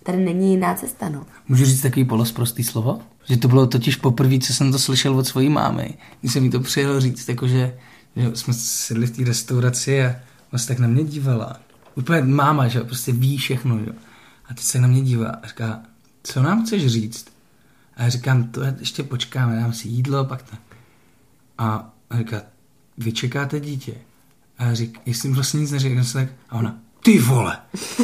tady 0.03 0.19
není 0.19 0.51
jiná 0.51 0.75
cesta, 0.75 1.09
no. 1.09 1.27
Můžu 1.49 1.65
říct 1.65 1.83
takový 1.83 2.05
polosprostý 2.05 2.65
slovo? 2.65 3.01
Že 3.29 3.37
to 3.37 3.49
bylo 3.49 3.67
totiž 3.67 3.97
poprvé, 3.97 4.39
co 4.39 4.55
jsem 4.55 4.73
to 4.73 4.79
slyšel 4.79 5.19
od 5.19 5.27
svojí 5.27 5.49
mámy, 5.49 5.95
když 6.21 6.33
jsem 6.33 6.45
jí 6.45 6.51
to 6.51 6.61
přijel 6.61 7.01
říct, 7.01 7.29
jakože 7.29 7.75
že 8.17 8.37
jsme 8.37 8.55
sedli 8.55 9.07
v 9.07 9.17
té 9.17 9.25
restauraci 9.25 10.05
a 10.05 10.17
se 10.57 10.69
tak 10.69 10.79
na 10.79 10.89
mě 10.89 11.05
dívala. 11.05 11.57
Úplně 11.95 12.23
máma, 12.23 12.69
že 12.69 12.81
prostě 12.81 13.13
ví 13.13 13.39
všechno, 13.39 13.79
že? 13.79 13.93
A 14.49 14.55
teď 14.55 14.65
se 14.65 14.81
na 14.81 14.89
mě 14.89 15.03
dívá 15.03 15.31
a 15.31 15.47
říká, 15.47 15.83
co 16.23 16.43
nám 16.43 16.67
chceš 16.67 16.87
říct? 16.87 17.27
A 17.97 18.03
já 18.03 18.09
říkám, 18.09 18.49
to 18.49 18.63
je, 18.63 18.77
ještě 18.81 19.03
počkáme, 19.03 19.57
dám 19.57 19.73
si 19.73 19.89
jídlo, 19.89 20.25
pak 20.25 20.43
tak. 20.43 20.61
A 21.59 21.95
říká, 22.19 22.43
vy 22.99 23.13
čekáte 23.13 23.61
dítě? 23.61 23.95
A 24.59 24.65
já 24.65 24.75
říkám, 24.75 25.03
jestli 25.07 25.33
vlastně 25.33 25.61
nic 25.61 25.71
neřekl, 25.71 26.13
tak, 26.13 26.29
a 26.49 26.59
ona, 26.59 26.79
ty 27.03 27.19
vole. 27.19 27.59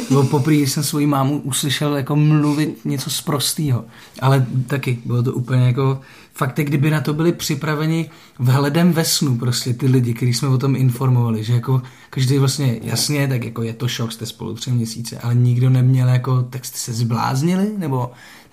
Bylo 0.09 0.23
poprvé, 0.23 0.55
jsem 0.55 0.83
svoji 0.83 1.07
mámu 1.07 1.39
uslyšel 1.39 1.95
jako 1.95 2.15
mluvit 2.15 2.85
něco 2.85 3.09
z 3.09 3.21
prostýho. 3.21 3.85
Ale 4.21 4.45
taky 4.67 4.99
bylo 5.05 5.23
to 5.23 5.33
úplně 5.33 5.65
jako, 5.65 6.01
fakt, 6.33 6.59
kdyby 6.59 6.91
na 6.91 7.01
to 7.01 7.13
byli 7.13 7.31
připraveni 7.31 8.09
vhledem 8.39 8.93
ve 8.93 9.05
snu 9.05 9.37
prostě 9.37 9.73
ty 9.73 9.87
lidi, 9.87 10.13
kteří 10.13 10.33
jsme 10.33 10.47
o 10.47 10.57
tom 10.57 10.75
informovali, 10.75 11.43
že 11.43 11.53
jako 11.53 11.81
každý 12.09 12.37
vlastně, 12.37 12.79
jasně, 12.83 13.27
tak 13.27 13.43
jako 13.43 13.63
je 13.63 13.73
to 13.73 13.87
šok, 13.87 14.11
jste 14.11 14.25
spolu 14.25 14.53
tři 14.53 14.71
měsíce, 14.71 15.19
ale 15.19 15.35
nikdo 15.35 15.69
neměl 15.69 16.07
jako, 16.07 16.43
tak 16.43 16.65
jste 16.65 16.77
se 16.77 16.93
zbláznili, 16.93 17.71
nebo 17.77 18.11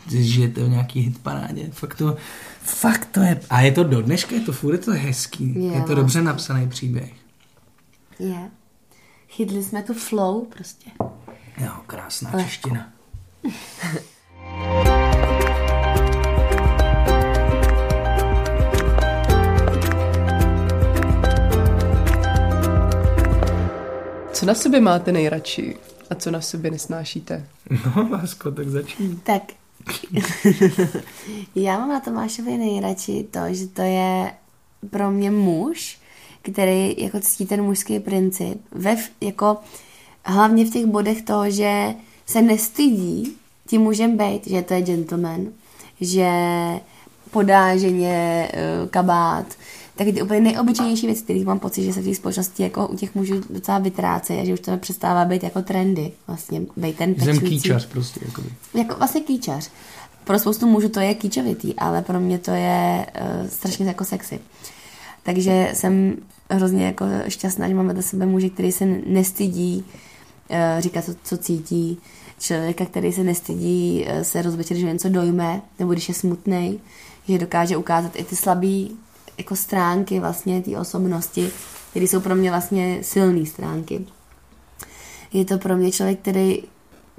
žijete 0.08 0.64
v 0.64 0.68
nějaký 0.68 1.00
hitparádě, 1.00 1.70
fakt 1.72 1.94
to, 1.94 2.16
fakt 2.62 3.08
to 3.12 3.20
je, 3.20 3.40
a 3.50 3.60
je 3.60 3.72
to 3.72 3.84
do 3.84 4.02
dneška, 4.02 4.34
je 4.34 4.40
to 4.40 4.52
furt, 4.52 4.72
je 4.72 4.78
to 4.78 4.92
hezký, 4.92 5.54
je, 5.64 5.72
je 5.72 5.82
to 5.82 5.94
dobře 5.94 6.22
napsaný 6.22 6.68
příběh. 6.68 7.12
Je. 8.18 8.50
Chytli 9.32 9.62
jsme 9.62 9.82
tu 9.82 9.94
flow 9.94 10.44
prostě. 10.44 10.90
Jo, 11.58 11.72
krásná 11.86 12.30
Lehko. 12.34 12.50
čeština. 12.50 12.92
Co 24.32 24.46
na 24.46 24.54
sobě 24.54 24.80
máte 24.80 25.12
nejradši 25.12 25.76
a 26.10 26.14
co 26.14 26.30
na 26.30 26.40
sobě 26.40 26.70
nesnášíte? 26.70 27.46
No, 27.70 28.08
lásko, 28.10 28.50
tak 28.50 28.68
začni. 28.68 29.16
Tak, 29.22 29.42
já 31.54 31.78
mám 31.78 31.88
na 31.88 32.00
Tomášovi 32.00 32.58
nejradši 32.58 33.26
to, 33.30 33.40
že 33.50 33.66
to 33.66 33.82
je 33.82 34.32
pro 34.90 35.10
mě 35.10 35.30
muž, 35.30 35.98
který 36.42 36.94
jako 36.98 37.20
ctí 37.20 37.46
ten 37.46 37.62
mužský 37.62 38.00
princip. 38.00 38.60
Ve, 38.72 38.96
jako, 39.20 39.56
hlavně 40.24 40.64
v 40.64 40.70
těch 40.70 40.86
bodech 40.86 41.22
toho, 41.22 41.50
že 41.50 41.94
se 42.26 42.42
nestydí 42.42 43.36
tím 43.66 43.80
můžem 43.80 44.16
být, 44.16 44.46
že 44.46 44.62
to 44.62 44.74
je 44.74 44.82
gentleman, 44.82 45.46
že 46.00 46.30
podá 47.30 47.76
ženě 47.76 48.48
uh, 48.52 48.88
kabát, 48.88 49.46
taky 49.96 50.12
ty 50.12 50.22
úplně 50.22 50.40
nejobyčejnější 50.40 51.06
věci, 51.06 51.22
které 51.22 51.44
mám 51.44 51.58
pocit, 51.58 51.82
že 51.82 51.92
se 51.92 52.00
v 52.00 52.04
té 52.04 52.14
společnosti 52.14 52.62
jako 52.62 52.88
u 52.88 52.96
těch 52.96 53.14
mužů 53.14 53.40
docela 53.50 53.78
vytrácejí 53.78 54.40
a 54.40 54.44
že 54.44 54.52
už 54.52 54.60
to 54.60 54.76
přestává 54.76 55.24
být 55.24 55.42
jako 55.42 55.62
trendy, 55.62 56.12
vlastně 56.26 56.62
být 56.76 56.96
ten 56.96 57.14
pečující. 57.14 57.40
Jsem 57.40 57.48
kýčař 57.48 57.86
prostě. 57.86 58.20
Jakoby. 58.24 58.48
Jako 58.74 58.94
vlastně 58.94 59.20
kýčař. 59.20 59.70
Pro 60.24 60.38
spoustu 60.38 60.66
mužů 60.66 60.88
to 60.88 61.00
je 61.00 61.14
kýčovitý, 61.14 61.74
ale 61.74 62.02
pro 62.02 62.20
mě 62.20 62.38
to 62.38 62.50
je 62.50 63.06
uh, 63.42 63.48
strašně 63.48 63.86
jako 63.86 64.04
sexy. 64.04 64.40
Takže 65.22 65.70
jsem 65.74 66.16
hrozně 66.50 66.86
jako 66.86 67.04
šťastná, 67.28 67.68
že 67.68 67.74
mám 67.74 67.86
vedle 67.86 68.02
sebe 68.02 68.26
muže, 68.26 68.50
který 68.50 68.72
se 68.72 68.86
nestydí 69.06 69.84
uh, 70.50 70.56
říkat, 70.78 71.04
co, 71.04 71.14
co 71.24 71.36
cítí, 71.36 71.98
člověka, 72.38 72.86
který 72.86 73.12
se 73.12 73.24
nestydí 73.24 74.06
uh, 74.06 74.22
se 74.22 74.42
rozvečer, 74.42 74.76
že 74.76 74.86
něco 74.86 75.08
dojme, 75.08 75.62
nebo 75.78 75.92
když 75.92 76.08
je 76.08 76.14
smutný, 76.14 76.80
že 77.28 77.38
dokáže 77.38 77.76
ukázat 77.76 78.16
i 78.16 78.24
ty 78.24 78.36
slabé 78.36 78.88
jako 79.38 79.56
stránky 79.56 80.20
vlastně 80.20 80.62
té 80.62 80.78
osobnosti, 80.78 81.50
které 81.90 82.08
jsou 82.08 82.20
pro 82.20 82.34
mě 82.34 82.50
vlastně 82.50 82.98
silné 83.02 83.46
stránky. 83.46 84.06
Je 85.32 85.44
to 85.44 85.58
pro 85.58 85.76
mě 85.76 85.92
člověk, 85.92 86.18
který 86.18 86.62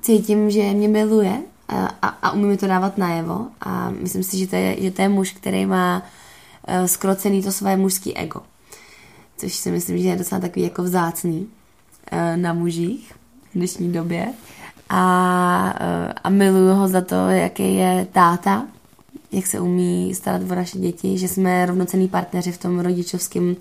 cítím, 0.02 0.52
že 0.52 0.74
mě 0.74 0.88
miluje 0.88 1.42
a, 1.68 1.86
a, 2.02 2.08
a 2.08 2.32
umí 2.32 2.44
mi 2.46 2.58
to 2.58 2.68
dávat 2.68 2.98
najevo 2.98 3.48
a 3.62 3.90
myslím 3.90 4.24
si, 4.24 4.38
že 4.38 4.48
to 4.48 4.56
je, 4.56 4.82
že 4.82 4.92
to 4.92 5.02
je 5.02 5.10
muž, 5.10 5.32
který 5.32 5.66
má 5.66 5.98
uh, 5.98 6.04
skrocený 6.86 7.44
to 7.44 7.52
své 7.52 7.78
mužský 7.78 8.18
ego. 8.18 8.42
Což 9.38 9.54
si 9.54 9.72
myslím, 9.72 9.98
že 9.98 10.08
je 10.10 10.16
docela 10.16 10.42
takový 10.42 10.64
jako 10.66 10.84
vzácný 10.84 11.40
uh, 11.40 11.48
na 12.36 12.54
mužích 12.54 13.14
v 13.52 13.54
dnešní 13.56 13.92
době. 13.92 14.34
A, 14.90 15.76
uh, 15.82 16.12
a 16.24 16.30
miluju 16.30 16.74
ho 16.74 16.88
za 16.88 17.02
to, 17.02 17.16
jaký 17.16 17.76
je 17.76 18.08
táta, 18.12 18.66
jak 19.32 19.48
se 19.48 19.60
umí 19.60 20.16
starat 20.16 20.42
o 20.52 20.56
naše 20.56 20.78
děti, 20.78 21.18
že 21.18 21.28
jsme 21.28 21.66
rovnocený 21.66 22.08
partneři 22.08 22.52
v 22.52 22.58
tom 22.58 22.80
rodičovském 22.80 23.56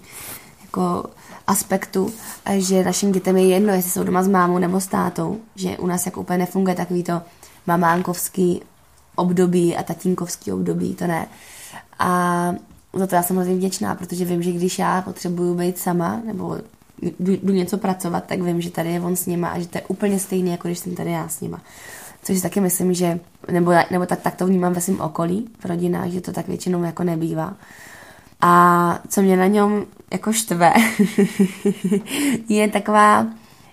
jako 0.62 1.04
aspektu, 1.46 2.12
že 2.58 2.84
našim 2.84 3.12
dětem 3.12 3.36
je 3.36 3.46
jedno, 3.46 3.72
jestli 3.72 3.90
jsou 3.90 4.04
doma 4.04 4.22
s 4.22 4.28
mámou 4.28 4.58
nebo 4.58 4.80
s 4.80 4.86
tátou, 4.86 5.40
že 5.56 5.78
u 5.78 5.86
nás 5.86 6.06
jako 6.06 6.20
úplně 6.20 6.38
nefunguje 6.38 6.74
takový 6.74 7.02
to 7.02 7.22
mamánkovský 7.66 8.62
období 9.14 9.76
a 9.76 9.82
tatínkovský 9.82 10.52
období, 10.52 10.94
to 10.94 11.06
ne. 11.06 11.26
A 11.98 12.52
za 12.94 13.06
to 13.06 13.14
já 13.14 13.22
jsem 13.22 13.36
hrozně 13.36 13.54
vděčná, 13.54 13.94
protože 13.94 14.24
vím, 14.24 14.42
že 14.42 14.52
když 14.52 14.78
já 14.78 15.02
potřebuju 15.02 15.54
být 15.54 15.78
sama, 15.78 16.20
nebo 16.24 16.58
jdu, 17.20 17.52
něco 17.52 17.78
pracovat, 17.78 18.24
tak 18.26 18.42
vím, 18.42 18.60
že 18.60 18.70
tady 18.70 18.92
je 18.92 19.00
on 19.00 19.16
s 19.16 19.26
nima 19.26 19.48
a 19.48 19.58
že 19.58 19.68
to 19.68 19.78
je 19.78 19.82
úplně 19.88 20.18
stejné, 20.18 20.50
jako 20.50 20.68
když 20.68 20.78
jsem 20.78 20.94
tady 20.94 21.10
já 21.10 21.28
s 21.28 21.40
nima. 21.40 21.60
Což 22.22 22.36
si 22.36 22.42
taky 22.42 22.60
myslím, 22.60 22.94
že, 22.94 23.20
nebo, 23.50 23.72
nebo 23.90 24.06
tak, 24.06 24.20
tak 24.20 24.36
to 24.36 24.46
vnímám 24.46 24.72
ve 24.72 24.80
svém 24.80 25.00
okolí, 25.00 25.48
v 25.58 25.64
rodinách, 25.64 26.08
že 26.08 26.20
to 26.20 26.32
tak 26.32 26.48
většinou 26.48 26.82
jako 26.82 27.04
nebývá. 27.04 27.54
A 28.40 28.98
co 29.08 29.22
mě 29.22 29.36
na 29.36 29.46
něm 29.46 29.84
jako 30.12 30.32
štve, 30.32 30.72
je 32.48 32.68
taková 32.68 33.26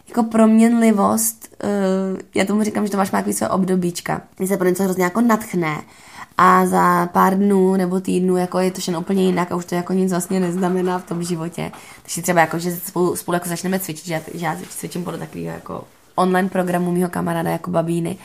jako 0.07 0.23
proměnlivost, 0.23 1.55
uh, 1.63 2.19
já 2.35 2.45
tomu 2.45 2.63
říkám, 2.63 2.85
že 2.85 2.91
to 2.91 2.97
máš 2.97 3.11
nějaký 3.11 3.33
své 3.33 3.49
obdobíčka, 3.49 4.21
kdy 4.37 4.47
se 4.47 4.57
pro 4.57 4.69
něco 4.69 4.83
hrozně 4.83 5.03
jako 5.03 5.21
natchne 5.21 5.81
a 6.41 6.65
za 6.65 7.05
pár 7.05 7.37
dnů 7.37 7.75
nebo 7.75 7.99
týdnů 7.99 8.37
jako 8.37 8.59
je 8.59 8.71
to 8.71 8.81
všechno 8.81 8.99
úplně 8.99 9.25
jinak 9.25 9.51
a 9.51 9.55
už 9.55 9.65
to 9.65 9.75
jako 9.75 9.93
nic 9.93 10.11
vlastně 10.11 10.39
neznamená 10.39 10.99
v 10.99 11.05
tom 11.05 11.23
životě. 11.23 11.71
Takže 12.01 12.21
třeba 12.21 12.41
jako, 12.41 12.59
že 12.59 12.75
spolu, 12.75 13.15
spolu 13.15 13.33
jako 13.33 13.49
začneme 13.49 13.79
cvičit, 13.79 14.05
že 14.05 14.13
já, 14.13 14.19
že 14.33 14.45
já 14.45 14.57
cvičím 14.69 15.03
podle 15.03 15.19
takového 15.19 15.53
jako 15.53 15.83
online 16.15 16.49
programu 16.49 16.91
mýho 16.91 17.09
kamaráda 17.09 17.49
jako 17.51 17.71
babíny. 17.71 18.17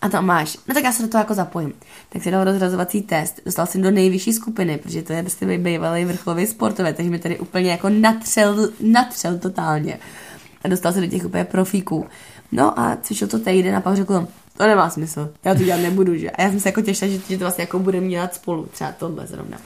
A 0.00 0.08
to 0.08 0.22
máš. 0.22 0.58
No 0.68 0.74
tak 0.74 0.84
já 0.84 0.92
se 0.92 1.02
do 1.02 1.08
toho 1.08 1.20
jako 1.20 1.34
zapojím. 1.34 1.72
Tak 2.08 2.22
si 2.22 2.30
dal 2.30 2.44
rozrazovací 2.44 3.02
test, 3.02 3.40
dostal 3.44 3.66
jsem 3.66 3.82
do 3.82 3.90
nejvyšší 3.90 4.32
skupiny, 4.32 4.78
protože 4.78 5.02
to 5.02 5.12
je 5.12 5.22
prostě 5.22 5.58
bývalý 5.58 6.04
vrcholový 6.04 6.46
sportovec, 6.46 6.96
takže 6.96 7.10
mi 7.10 7.18
tady 7.18 7.38
úplně 7.38 7.70
jako 7.70 7.88
natřel, 7.88 8.68
natřel 8.80 9.38
totálně. 9.38 9.98
A 10.64 10.68
dostal 10.68 10.92
se 10.92 11.00
do 11.00 11.06
těch 11.06 11.24
úplně 11.24 11.44
profíků. 11.44 12.06
No 12.52 12.80
a 12.80 12.96
cvičil 13.02 13.28
to 13.28 13.38
týden 13.38 13.76
a 13.76 13.80
pak 13.80 13.96
řekl, 13.96 14.28
to 14.56 14.66
nemá 14.66 14.90
smysl, 14.90 15.32
já 15.44 15.54
to 15.54 15.62
dělat 15.62 15.80
nebudu, 15.80 16.16
že? 16.16 16.30
A 16.30 16.42
já 16.42 16.50
jsem 16.50 16.60
se 16.60 16.68
jako 16.68 16.82
těšila, 16.82 17.10
že, 17.10 17.18
že 17.28 17.38
to 17.38 17.44
vlastně 17.44 17.62
jako 17.62 17.78
budeme 17.78 18.08
dělat 18.08 18.34
spolu, 18.34 18.66
třeba 18.72 18.92
tohle 18.92 19.26
zrovna 19.26 19.58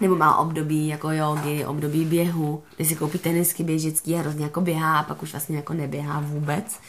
nebo 0.00 0.16
má 0.16 0.38
období 0.38 0.88
jako 0.88 1.10
jogy, 1.10 1.64
období 1.64 2.04
běhu, 2.04 2.62
kdy 2.76 2.84
si 2.84 2.96
koupí 2.96 3.18
tenisky 3.18 3.62
běžický 3.62 4.14
a 4.14 4.18
hrozně 4.18 4.44
jako 4.44 4.60
běhá 4.60 4.98
a 4.98 5.02
pak 5.02 5.22
už 5.22 5.32
vlastně 5.32 5.56
jako 5.56 5.74
neběhá 5.74 6.20
vůbec. 6.20 6.80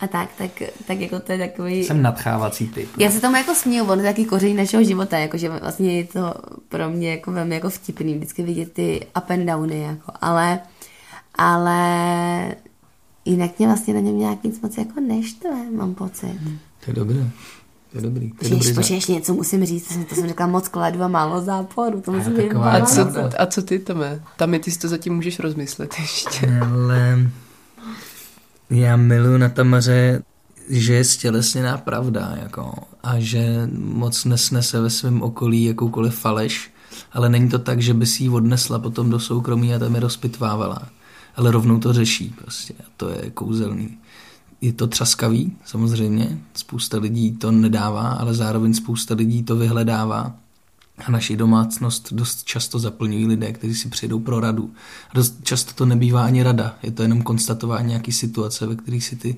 A 0.00 0.06
tak, 0.06 0.28
tak, 0.38 0.50
tak 0.86 1.00
jako 1.00 1.20
to 1.20 1.32
je 1.32 1.38
takový... 1.38 1.84
Jsem 1.84 2.02
nadchávací 2.02 2.68
typ. 2.68 2.90
Já 2.98 3.10
se 3.10 3.20
tomu 3.20 3.36
jako 3.36 3.54
směju, 3.54 3.84
on 3.84 3.98
je 3.98 4.04
taky 4.04 4.24
koření 4.24 4.54
našeho 4.54 4.84
života, 4.84 5.18
jakože 5.18 5.48
vlastně 5.48 5.96
je 5.96 6.04
to 6.04 6.34
pro 6.68 6.90
mě 6.90 7.10
jako 7.10 7.32
velmi 7.32 7.54
jako 7.54 7.70
vtipný 7.70 8.14
vždycky 8.14 8.42
vidět 8.42 8.72
ty 8.72 9.06
up 9.18 9.30
and 9.30 9.46
downy, 9.46 9.80
jako, 9.80 10.12
ale, 10.20 10.60
ale 11.34 12.54
jinak 13.24 13.58
mě 13.58 13.68
vlastně 13.68 13.94
na 13.94 14.00
něm 14.00 14.18
nějak 14.18 14.44
nic 14.44 14.60
moc 14.60 14.78
jako 14.78 15.00
neštve, 15.00 15.70
mám 15.76 15.94
pocit. 15.94 16.38
To 16.84 16.90
je 16.90 16.94
dobré. 16.94 17.30
To 17.92 17.98
je 17.98 18.02
dobrý. 18.02 18.32
To 18.32 18.44
je 18.44 18.50
dobrý 18.50 18.74
Počkej, 18.74 18.96
ještě 18.96 19.12
něco 19.12 19.34
musím 19.34 19.64
říct, 19.64 19.88
to 19.88 19.94
jsem, 19.94 20.04
to 20.04 20.14
jsem 20.14 20.28
řekla 20.28 20.46
moc 20.46 20.68
kladu 20.68 21.02
a 21.02 21.08
málo 21.08 21.42
záporu, 21.42 22.00
to 22.00 22.12
musím 22.12 22.36
říct. 22.36 22.54
A 22.54 22.86
co, 22.86 23.00
a 23.38 23.46
co 23.46 23.62
ty, 23.62 23.78
Tome? 23.78 24.20
Tam 24.36 24.58
ty 24.58 24.70
si 24.70 24.78
to 24.78 24.88
zatím 24.88 25.14
můžeš 25.14 25.38
rozmyslet 25.38 25.94
ještě. 26.00 26.60
Ale 26.60 27.30
já 28.70 28.96
miluji 28.96 29.38
na 29.38 29.48
Tamaře, 29.48 30.22
že 30.68 30.94
je 30.94 31.04
stělesněná 31.04 31.78
pravda, 31.78 32.34
jako, 32.42 32.74
a 33.02 33.18
že 33.18 33.68
moc 33.74 34.24
nesnese 34.24 34.80
ve 34.80 34.90
svém 34.90 35.22
okolí 35.22 35.64
jakoukoliv 35.64 36.14
faleš, 36.14 36.70
ale 37.12 37.28
není 37.28 37.48
to 37.48 37.58
tak, 37.58 37.82
že 37.82 37.94
by 37.94 38.06
si 38.06 38.22
ji 38.22 38.28
odnesla 38.28 38.78
potom 38.78 39.10
do 39.10 39.20
soukromí 39.20 39.74
a 39.74 39.78
tam 39.78 39.94
je 39.94 40.00
rozpitvávala, 40.00 40.88
ale 41.36 41.50
rovnou 41.50 41.78
to 41.78 41.92
řeší 41.92 42.34
prostě 42.38 42.74
a 42.74 42.86
to 42.96 43.08
je 43.08 43.30
kouzelný 43.30 43.98
je 44.62 44.72
to 44.72 44.86
třaskavý, 44.86 45.52
samozřejmě. 45.64 46.38
Spousta 46.54 46.98
lidí 46.98 47.32
to 47.32 47.50
nedává, 47.50 48.08
ale 48.08 48.34
zároveň 48.34 48.74
spousta 48.74 49.14
lidí 49.14 49.42
to 49.42 49.56
vyhledává. 49.56 50.36
A 51.06 51.10
naši 51.10 51.36
domácnost 51.36 52.12
dost 52.12 52.44
často 52.44 52.78
zaplňují 52.78 53.26
lidé, 53.26 53.52
kteří 53.52 53.74
si 53.74 53.88
přijdou 53.88 54.20
pro 54.20 54.40
radu. 54.40 54.70
A 55.10 55.14
dost 55.14 55.36
často 55.42 55.72
to 55.74 55.86
nebývá 55.86 56.24
ani 56.24 56.42
rada, 56.42 56.76
je 56.82 56.90
to 56.90 57.02
jenom 57.02 57.22
konstatování 57.22 57.88
nějaký 57.88 58.12
situace, 58.12 58.66
ve 58.66 58.76
kterých 58.76 59.04
si 59.04 59.16
ty 59.16 59.36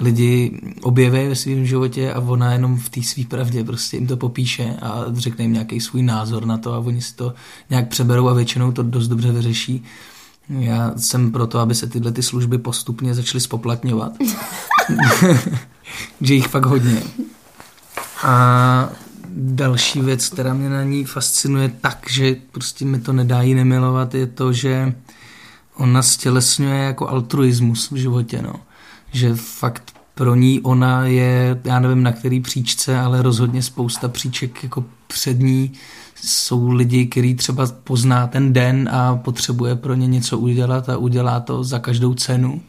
lidi 0.00 0.60
objeví 0.82 1.28
ve 1.28 1.34
svém 1.36 1.66
životě 1.66 2.12
a 2.12 2.20
ona 2.20 2.52
jenom 2.52 2.76
v 2.76 2.88
té 2.88 3.02
své 3.02 3.24
pravdě 3.24 3.64
prostě 3.64 3.96
jim 3.96 4.06
to 4.06 4.16
popíše 4.16 4.76
a 4.82 5.04
řekne 5.12 5.44
jim 5.44 5.52
nějaký 5.52 5.80
svůj 5.80 6.02
názor 6.02 6.46
na 6.46 6.58
to 6.58 6.72
a 6.72 6.78
oni 6.78 7.02
si 7.02 7.14
to 7.14 7.34
nějak 7.70 7.88
přeberou 7.88 8.28
a 8.28 8.34
většinou 8.34 8.72
to 8.72 8.82
dost 8.82 9.08
dobře 9.08 9.32
vyřeší. 9.32 9.84
Já 10.48 10.92
jsem 10.96 11.32
proto, 11.32 11.58
aby 11.58 11.74
se 11.74 11.86
tyhle 11.86 12.12
ty 12.12 12.22
služby 12.22 12.58
postupně 12.58 13.14
začaly 13.14 13.40
spoplatňovat. 13.40 14.12
že 16.20 16.34
jich 16.34 16.48
fakt 16.48 16.66
hodně. 16.66 17.02
A 18.22 18.88
další 19.36 20.00
věc, 20.00 20.28
která 20.28 20.54
mě 20.54 20.70
na 20.70 20.84
ní 20.84 21.04
fascinuje 21.04 21.72
tak, 21.80 22.06
že 22.10 22.36
prostě 22.52 22.84
mi 22.84 23.00
to 23.00 23.12
nedá 23.12 23.42
jí 23.42 23.54
nemilovat, 23.54 24.14
je 24.14 24.26
to, 24.26 24.52
že 24.52 24.94
ona 25.76 26.02
stělesňuje 26.02 26.78
jako 26.78 27.08
altruismus 27.08 27.90
v 27.90 27.96
životě, 27.96 28.42
no. 28.42 28.54
Že 29.12 29.34
fakt 29.34 29.92
pro 30.14 30.34
ní 30.34 30.60
ona 30.60 31.06
je, 31.06 31.60
já 31.64 31.80
nevím 31.80 32.02
na 32.02 32.12
který 32.12 32.40
příčce, 32.40 32.98
ale 32.98 33.22
rozhodně 33.22 33.62
spousta 33.62 34.08
příček 34.08 34.62
jako 34.62 34.84
před 35.06 35.40
ní 35.40 35.72
jsou 36.22 36.70
lidi, 36.70 37.06
který 37.06 37.34
třeba 37.34 37.66
pozná 37.84 38.26
ten 38.26 38.52
den 38.52 38.88
a 38.92 39.16
potřebuje 39.16 39.76
pro 39.76 39.94
ně 39.94 40.06
něco 40.06 40.38
udělat 40.38 40.88
a 40.88 40.96
udělá 40.96 41.40
to 41.40 41.64
za 41.64 41.78
každou 41.78 42.14
cenu. 42.14 42.60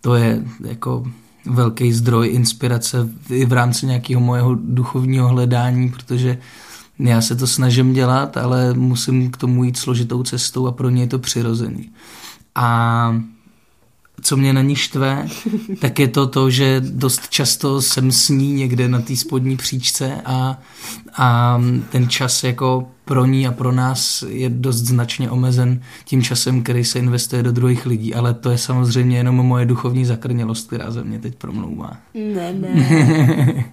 To 0.00 0.14
je 0.14 0.44
jako 0.64 1.04
velký 1.46 1.92
zdroj 1.92 2.28
inspirace 2.32 3.08
i 3.30 3.44
v 3.44 3.52
rámci 3.52 3.86
nějakého 3.86 4.20
mojeho 4.20 4.54
duchovního 4.54 5.28
hledání, 5.28 5.90
protože 5.90 6.38
já 6.98 7.20
se 7.20 7.36
to 7.36 7.46
snažím 7.46 7.92
dělat, 7.92 8.36
ale 8.36 8.74
musím 8.74 9.30
k 9.30 9.36
tomu 9.36 9.64
jít 9.64 9.76
složitou 9.76 10.22
cestou 10.22 10.66
a 10.66 10.72
pro 10.72 10.90
ně 10.90 11.02
je 11.02 11.06
to 11.06 11.18
přirozený. 11.18 11.90
A 12.54 13.22
co 14.22 14.36
mě 14.36 14.52
na 14.52 14.62
ní 14.62 14.76
štve, 14.76 15.26
tak 15.80 15.98
je 15.98 16.08
to 16.08 16.26
to, 16.26 16.50
že 16.50 16.80
dost 16.80 17.28
často 17.28 17.82
jsem 17.82 18.12
s 18.12 18.28
ní 18.28 18.52
někde 18.52 18.88
na 18.88 19.00
té 19.00 19.16
spodní 19.16 19.56
příčce 19.56 20.22
a, 20.24 20.58
a 21.16 21.60
ten 21.90 22.08
čas 22.08 22.44
jako 22.44 22.88
pro 23.04 23.24
ní 23.24 23.46
a 23.46 23.52
pro 23.52 23.72
nás 23.72 24.24
je 24.28 24.48
dost 24.48 24.76
značně 24.76 25.30
omezen 25.30 25.82
tím 26.04 26.22
časem, 26.22 26.62
který 26.62 26.84
se 26.84 26.98
investuje 26.98 27.42
do 27.42 27.52
druhých 27.52 27.86
lidí, 27.86 28.14
ale 28.14 28.34
to 28.34 28.50
je 28.50 28.58
samozřejmě 28.58 29.16
jenom 29.16 29.36
moje 29.36 29.66
duchovní 29.66 30.04
zakrnělost, 30.04 30.66
která 30.66 30.90
ze 30.90 31.04
mě 31.04 31.18
teď 31.18 31.34
promlouvá. 31.34 31.96
Ne, 32.14 32.52
ne. 32.52 32.74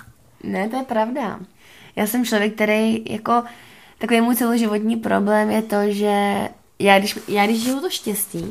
ne, 0.44 0.70
to 0.70 0.76
je 0.76 0.84
pravda. 0.84 1.40
Já 1.96 2.08
jsem 2.08 2.26
člověk, 2.26 2.56
který 2.56 3.12
jako 3.12 3.44
takový 3.98 4.22
můj 4.22 4.36
celoživotní 4.36 4.96
problém 4.96 5.50
je 5.50 5.62
to, 5.62 5.78
že 5.88 6.50
já 6.80 7.00
když, 7.00 7.20
já 7.28 7.46
když 7.46 7.64
žiju 7.64 7.80
to 7.80 7.90
štěstí, 7.90 8.46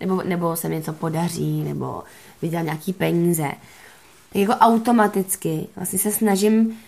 nebo, 0.00 0.22
nebo 0.22 0.56
se 0.56 0.68
mi 0.68 0.74
něco 0.74 0.92
podaří, 0.92 1.64
nebo 1.64 2.02
vydělám 2.42 2.64
nějaký 2.64 2.92
peníze, 2.92 3.52
tak 4.32 4.40
jako 4.42 4.52
automaticky 4.52 5.66
vlastně 5.76 5.98
se 5.98 6.12
snažím 6.12 6.78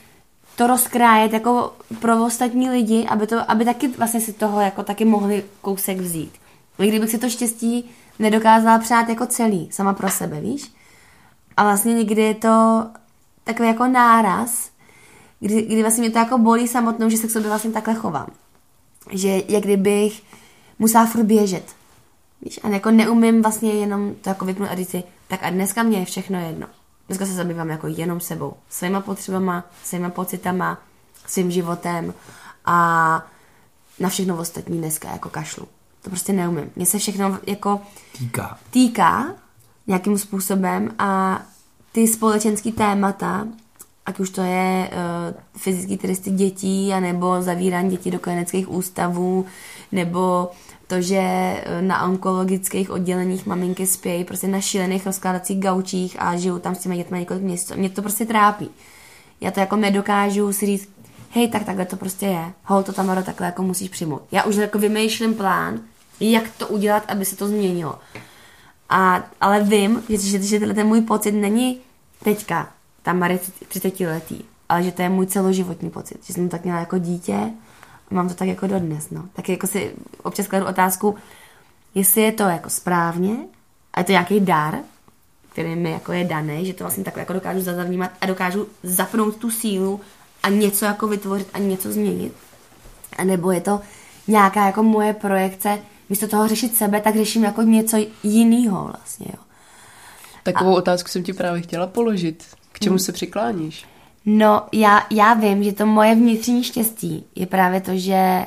to 0.57 0.66
rozkrájet 0.66 1.33
jako 1.33 1.73
pro 2.01 2.27
ostatní 2.27 2.71
lidi, 2.71 3.07
aby, 3.07 3.27
to, 3.27 3.51
aby 3.51 3.64
taky 3.64 3.88
vlastně 3.88 4.21
si 4.21 4.33
toho 4.33 4.61
jako 4.61 4.83
taky 4.83 5.05
mohli 5.05 5.44
kousek 5.61 5.99
vzít. 5.99 6.33
I 6.79 6.88
kdybych 6.88 7.11
si 7.11 7.18
to 7.18 7.31
štěstí 7.31 7.90
nedokázala 8.18 8.79
přát 8.79 9.09
jako 9.09 9.27
celý, 9.27 9.68
sama 9.73 9.92
pro 9.92 10.11
sebe, 10.11 10.40
víš? 10.40 10.73
A 11.57 11.64
vlastně 11.64 11.94
někdy 11.94 12.23
je 12.23 12.35
to 12.35 12.87
takový 13.44 13.68
jako 13.68 13.87
náraz, 13.87 14.71
kdy, 15.40 15.62
kdy 15.62 15.83
vlastně 15.83 16.01
mě 16.01 16.11
to 16.11 16.18
jako 16.18 16.38
bolí 16.38 16.68
samotnou, 16.68 17.09
že 17.09 17.16
se 17.16 17.27
k 17.27 17.31
sobě 17.31 17.49
vlastně 17.49 17.71
takhle 17.71 17.94
chovám. 17.94 18.27
Že 19.11 19.42
jak 19.49 19.62
kdybych 19.62 20.23
musela 20.79 21.07
furt 21.07 21.25
běžet. 21.25 21.77
Víš, 22.42 22.61
a 22.62 22.68
jako 22.68 22.90
neumím 22.90 23.42
vlastně 23.42 23.72
jenom 23.72 24.14
to 24.14 24.29
jako 24.29 24.44
vypnout 24.44 24.70
a 24.70 24.74
říct 24.74 24.90
si, 24.90 25.03
tak 25.29 25.42
a 25.42 25.51
dneska 25.51 25.83
mě 25.83 25.98
je 25.98 26.05
všechno 26.05 26.40
jedno. 26.40 26.66
Dneska 27.07 27.27
se 27.27 27.33
zabývám 27.33 27.70
jako 27.70 27.87
jenom 27.87 28.20
sebou, 28.20 28.55
svýma 28.68 29.01
potřebama, 29.01 29.64
svýma 29.85 30.11
pocitama, 30.11 30.79
svým 31.27 31.51
životem 31.51 32.14
a 32.64 33.27
na 33.98 34.09
všechno 34.09 34.37
ostatní 34.37 34.79
dneska 34.79 35.12
jako 35.12 35.29
kašlu. 35.29 35.68
To 36.03 36.11
prostě 36.11 36.33
neumím. 36.33 36.70
Mně 36.77 36.87
se 36.87 36.98
všechno 36.98 37.38
jako 37.46 37.81
týká, 38.18 38.59
týká 38.70 39.35
nějakým 39.87 40.18
způsobem 40.18 40.94
a 40.98 41.42
ty 41.92 42.09
společenský 42.09 42.72
témata, 42.72 43.46
ať 44.07 44.20
už 44.20 44.31
to 44.31 44.42
je 44.42 44.90
uh, 44.90 45.40
fyzický 45.57 45.96
tresty 45.96 46.31
dětí, 46.31 46.92
anebo 46.92 47.42
zavírání 47.42 47.90
dětí 47.90 48.11
do 48.11 48.18
kojeneckých 48.18 48.70
ústavů, 48.70 49.46
nebo 49.92 50.51
to, 50.88 51.01
že 51.01 51.20
eh, 51.20 51.83
na 51.83 52.05
onkologických 52.05 52.90
odděleních 52.90 53.46
maminky 53.46 53.87
spějí 53.87 54.24
prostě 54.24 54.48
na 54.48 54.61
šílených 54.61 55.07
rozkládacích 55.07 55.59
gaučích 55.59 56.16
a 56.18 56.37
žijou 56.37 56.59
tam 56.59 56.74
s 56.74 56.79
těmi 56.79 56.96
dětmi 56.96 57.18
několik 57.18 57.42
měsíců. 57.42 57.74
Mě 57.77 57.90
to 57.90 58.03
prostě 58.03 58.27
trápí. 58.27 58.70
Já 59.40 59.51
to 59.51 59.61
jako 59.61 59.77
nedokážu 59.77 60.53
si 60.53 60.66
říct, 60.66 60.88
hej, 61.31 61.48
tak 61.48 61.64
takhle 61.64 61.85
to 61.85 61.96
prostě 61.96 62.27
je. 62.27 62.53
Hol 62.64 62.83
to 62.83 62.92
tam 62.92 63.24
takhle 63.24 63.46
jako 63.46 63.62
musíš 63.62 63.88
přijmout. 63.88 64.22
Já 64.33 64.42
už 64.42 64.57
jako 64.57 64.79
vymýšlím 64.79 65.35
plán, 65.35 65.81
jak 66.20 66.44
to 66.59 66.68
udělat, 66.68 67.05
aby 67.09 67.24
se 67.24 67.37
to 67.37 67.48
změnilo. 67.48 67.98
A, 68.88 69.22
ale 69.40 69.62
vím, 69.62 70.03
že, 70.09 70.18
že, 70.18 70.42
že 70.42 70.59
tenhle 70.59 70.74
ten 70.74 70.87
můj 70.87 71.01
pocit 71.01 71.33
není 71.33 71.81
teďka, 72.24 72.68
tam 73.03 73.24
30 73.68 74.01
letý, 74.01 74.44
ale 74.68 74.83
že 74.83 74.92
to 74.92 75.03
je 75.03 75.09
můj 75.09 75.27
celoživotní 75.27 75.90
pocit. 75.90 76.27
Že 76.27 76.33
jsem 76.33 76.48
tak 76.48 76.64
měla 76.64 76.79
jako 76.79 76.98
dítě, 76.98 77.51
mám 78.11 78.29
to 78.29 78.35
tak 78.35 78.49
jako 78.49 78.66
dodnes, 78.66 79.11
no. 79.11 79.25
Tak 79.33 79.49
jako 79.49 79.66
si 79.66 79.94
občas 80.23 80.47
kladu 80.47 80.66
otázku, 80.66 81.16
jestli 81.94 82.23
je 82.23 82.33
to 82.33 82.42
jako 82.42 82.71
správně, 82.71 83.37
a 83.94 84.01
je 84.01 84.05
to 84.05 84.12
nějaký 84.12 84.40
dar, 84.40 84.79
který 85.53 85.75
mi 85.75 85.90
jako 85.90 86.12
je 86.12 86.25
daný, 86.25 86.66
že 86.66 86.75
to 86.75 86.85
vlastně 86.85 87.05
takhle 87.05 87.21
jako 87.21 87.33
dokážu 87.33 87.61
zazavnímat 87.61 88.11
a 88.21 88.27
dokážu 88.27 88.66
zapnout 88.83 89.37
tu 89.37 89.51
sílu 89.51 90.01
a 90.42 90.49
něco 90.49 90.85
jako 90.85 91.07
vytvořit 91.07 91.49
a 91.53 91.59
něco 91.59 91.92
změnit. 91.92 92.33
A 93.16 93.25
nebo 93.25 93.51
je 93.51 93.61
to 93.61 93.81
nějaká 94.29 94.66
jako 94.66 94.83
moje 94.83 95.14
projekce, 95.14 95.79
místo 96.09 96.29
toho 96.29 96.49
řešit 96.49 96.77
sebe, 96.77 97.01
tak 97.01 97.16
řeším 97.16 97.44
jako 97.44 97.62
něco 97.62 97.97
jiného 98.23 98.85
vlastně, 98.97 99.27
jo. 99.31 99.42
Takovou 100.42 100.75
a... 100.75 100.79
otázku 100.79 101.09
jsem 101.09 101.23
ti 101.23 101.33
právě 101.33 101.62
chtěla 101.62 101.87
položit. 101.87 102.44
K 102.73 102.81
čemu 102.81 102.92
hmm. 102.92 102.99
se 102.99 103.12
přikláníš? 103.12 103.87
No, 104.30 104.66
já, 104.72 105.06
já 105.10 105.34
vím, 105.34 105.62
že 105.62 105.72
to 105.72 105.86
moje 105.86 106.14
vnitřní 106.14 106.64
štěstí 106.64 107.24
je 107.34 107.46
právě 107.46 107.80
to, 107.80 107.96
že, 107.96 108.46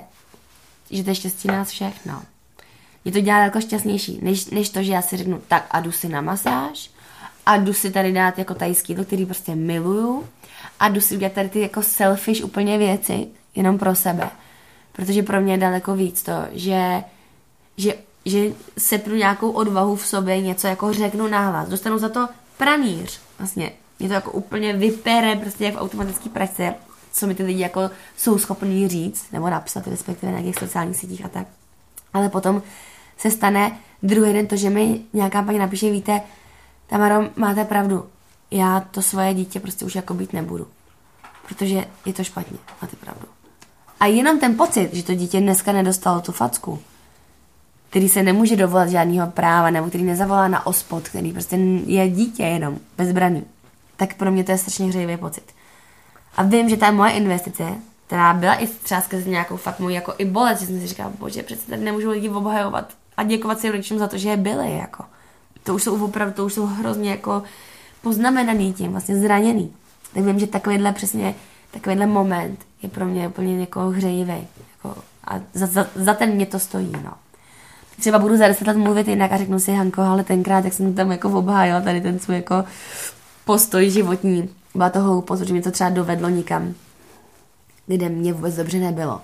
že 0.90 1.04
to 1.04 1.10
je 1.10 1.16
štěstí 1.16 1.48
nás 1.48 1.70
všech, 1.70 2.06
no. 2.06 2.22
Mě 3.06 3.12
to 3.12 3.20
dělá 3.20 3.38
jako 3.38 3.62
šťastnější, 3.62 4.20
než, 4.22 4.46
než 4.46 4.70
to, 4.70 4.84
že 4.84 4.92
já 4.92 5.02
si 5.02 5.18
řeknu, 5.18 5.42
tak 5.48 5.68
a 5.72 5.80
jdu 5.80 5.92
si 5.92 6.10
na 6.10 6.22
masáž 6.22 6.92
a 7.46 7.58
jdu 7.58 7.74
si 7.74 7.92
tady 7.92 8.12
dát 8.12 8.40
jako 8.40 8.54
tajský 8.54 8.92
jídlo, 8.92 9.06
který 9.06 9.26
prostě 9.26 9.56
miluju 9.56 10.28
a 10.80 10.90
jdu 10.90 11.02
si 11.02 11.16
udělat 11.16 11.34
tady 11.34 11.50
ty 11.50 11.60
jako 11.60 11.84
selfish 11.84 12.44
úplně 12.44 12.78
věci, 12.78 13.28
jenom 13.56 13.78
pro 13.78 13.96
sebe. 13.96 14.30
Protože 14.92 15.24
pro 15.24 15.42
mě 15.42 15.54
je 15.54 15.58
daleko 15.58 15.96
víc 15.96 16.24
to, 16.24 16.34
že, 16.52 17.04
že, 17.78 17.94
že 18.26 18.46
sepnu 18.78 19.16
nějakou 19.16 19.52
odvahu 19.52 19.96
v 19.96 20.08
sobě, 20.08 20.42
něco 20.42 20.68
jako 20.68 20.94
řeknu 20.94 21.28
nahlas. 21.28 21.70
Dostanu 21.70 21.98
za 21.98 22.10
to 22.10 22.30
pranýř, 22.58 23.20
vlastně 23.40 23.72
mě 24.02 24.10
to 24.10 24.14
jako 24.14 24.32
úplně 24.32 24.74
vypere, 24.74 25.36
prostě 25.36 25.66
jak 25.66 25.74
v 25.74 25.82
automatické 25.82 26.30
pračce, 26.30 26.74
co 27.12 27.28
mi 27.28 27.36
ty 27.36 27.44
lidi 27.44 27.62
jako 27.62 27.90
jsou 28.18 28.38
schopní 28.38 28.88
říct, 28.88 29.32
nebo 29.32 29.50
napsat, 29.50 29.88
respektive 29.88 30.32
na 30.32 30.40
nějakých 30.40 30.60
sociálních 30.60 30.98
sítích 30.98 31.26
a 31.26 31.30
tak. 31.30 31.48
Ale 32.14 32.30
potom 32.30 32.62
se 33.18 33.32
stane 33.32 33.78
druhý 34.04 34.34
den 34.34 34.48
to, 34.48 34.56
že 34.56 34.70
mi 34.70 35.02
nějaká 35.14 35.42
paní 35.42 35.60
napíše, 35.60 35.92
víte, 35.92 36.22
Tamaro, 36.88 37.30
máte 37.36 37.66
pravdu, 37.66 38.06
já 38.52 38.80
to 38.80 39.02
svoje 39.02 39.34
dítě 39.34 39.60
prostě 39.60 39.86
už 39.86 39.96
jako 39.96 40.14
být 40.14 40.34
nebudu. 40.34 40.68
Protože 41.48 41.86
je 42.06 42.14
to 42.14 42.24
špatně, 42.24 42.58
máte 42.82 42.96
pravdu. 42.96 43.28
A 44.00 44.06
jenom 44.06 44.40
ten 44.40 44.58
pocit, 44.58 44.94
že 44.94 45.04
to 45.04 45.14
dítě 45.14 45.40
dneska 45.40 45.72
nedostalo 45.72 46.22
tu 46.22 46.32
facku, 46.32 46.80
který 47.90 48.10
se 48.10 48.24
nemůže 48.24 48.56
dovolat 48.56 48.90
žádného 48.90 49.32
práva, 49.32 49.70
nebo 49.70 49.88
který 49.88 50.04
nezavolá 50.04 50.48
na 50.48 50.66
ospod, 50.66 51.10
který 51.10 51.32
prostě 51.32 51.56
je 51.86 52.10
dítě 52.10 52.44
jenom, 52.44 52.80
bezbraný, 52.98 53.44
tak 54.02 54.14
pro 54.14 54.32
mě 54.32 54.44
to 54.44 54.52
je 54.52 54.58
strašně 54.58 54.86
hřejivý 54.86 55.18
pocit. 55.18 55.44
A 56.38 56.44
vím, 56.44 56.70
že 56.70 56.78
ta 56.78 56.92
moje 56.92 57.12
investice, 57.12 57.64
která 58.08 58.34
byla 58.34 58.54
i 58.54 58.68
třeba 58.68 59.02
skrze 59.02 59.30
nějakou 59.30 59.58
fakt 59.58 59.80
můj 59.80 59.94
jako 59.94 60.14
i 60.18 60.26
bolest, 60.26 60.60
že 60.60 60.66
jsem 60.66 60.80
si 60.80 60.88
říkala, 60.88 61.12
bože, 61.20 61.44
přece 61.44 61.68
tady 61.68 61.82
nemůžu 61.82 62.10
lidi 62.10 62.30
obhajovat 62.30 62.94
a 63.18 63.24
děkovat 63.24 63.60
si 63.60 63.72
rodičům 63.72 64.00
za 64.00 64.08
to, 64.08 64.18
že 64.18 64.30
je 64.30 64.38
byli, 64.38 64.78
jako. 64.78 65.04
To 65.64 65.76
už 65.76 65.84
jsou 65.84 66.06
opravdu, 66.06 66.34
to 66.34 66.46
už 66.46 66.54
jsou 66.54 66.66
hrozně 66.66 67.10
jako 67.10 67.44
poznamenaný 68.02 68.74
tím, 68.74 68.92
vlastně 68.92 69.20
zraněný. 69.20 69.74
Tak 70.14 70.24
vím, 70.24 70.40
že 70.40 70.48
takovýhle 70.48 70.92
přesně, 70.92 71.36
takovýhle 71.72 72.06
moment 72.06 72.60
je 72.82 72.90
pro 72.90 73.06
mě 73.06 73.28
úplně 73.28 73.60
jako 73.60 73.80
hřejivý. 73.80 74.48
Jako, 74.74 75.02
a 75.28 75.40
za, 75.54 75.66
za, 75.66 75.88
za, 75.96 76.14
ten 76.14 76.32
mě 76.32 76.46
to 76.46 76.60
stojí, 76.60 76.92
no. 77.04 77.14
Třeba 78.00 78.20
budu 78.20 78.38
za 78.38 78.48
deset 78.48 78.68
let 78.68 78.78
mluvit 78.78 79.08
jinak 79.08 79.32
a 79.32 79.38
řeknu 79.38 79.60
si, 79.60 79.72
Hanko, 79.72 80.02
ale 80.02 80.24
tenkrát, 80.24 80.66
jak 80.66 80.74
jsem 80.74 80.94
tam 80.94 81.12
jako 81.12 81.30
obhájila 81.30 81.82
tady 81.82 82.02
ten 82.02 82.20
svůj 82.20 82.36
jako 82.36 82.64
postoj 83.46 83.90
životní. 83.90 84.50
Byla 84.76 84.90
to 84.90 85.00
hloupost, 85.00 85.40
že 85.40 85.54
mě 85.54 85.62
to 85.62 85.72
třeba 85.72 85.90
dovedlo 85.90 86.30
nikam, 86.30 86.74
kde 87.88 88.10
mě 88.10 88.34
vůbec 88.34 88.56
dobře 88.56 88.80
nebylo. 88.80 89.22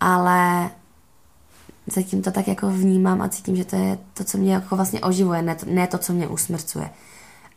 Ale 0.00 0.70
zatím 1.86 2.22
to 2.22 2.30
tak 2.30 2.48
jako 2.48 2.70
vnímám 2.70 3.22
a 3.22 3.28
cítím, 3.28 3.56
že 3.56 3.64
to 3.64 3.76
je 3.76 3.98
to, 4.14 4.24
co 4.24 4.38
mě 4.38 4.54
jako 4.54 4.76
vlastně 4.76 5.00
oživuje, 5.00 5.42
ne 5.42 5.54
to, 5.54 5.66
ne 5.68 5.86
to 5.86 5.98
co 5.98 6.12
mě 6.12 6.28
usmrcuje. 6.28 6.90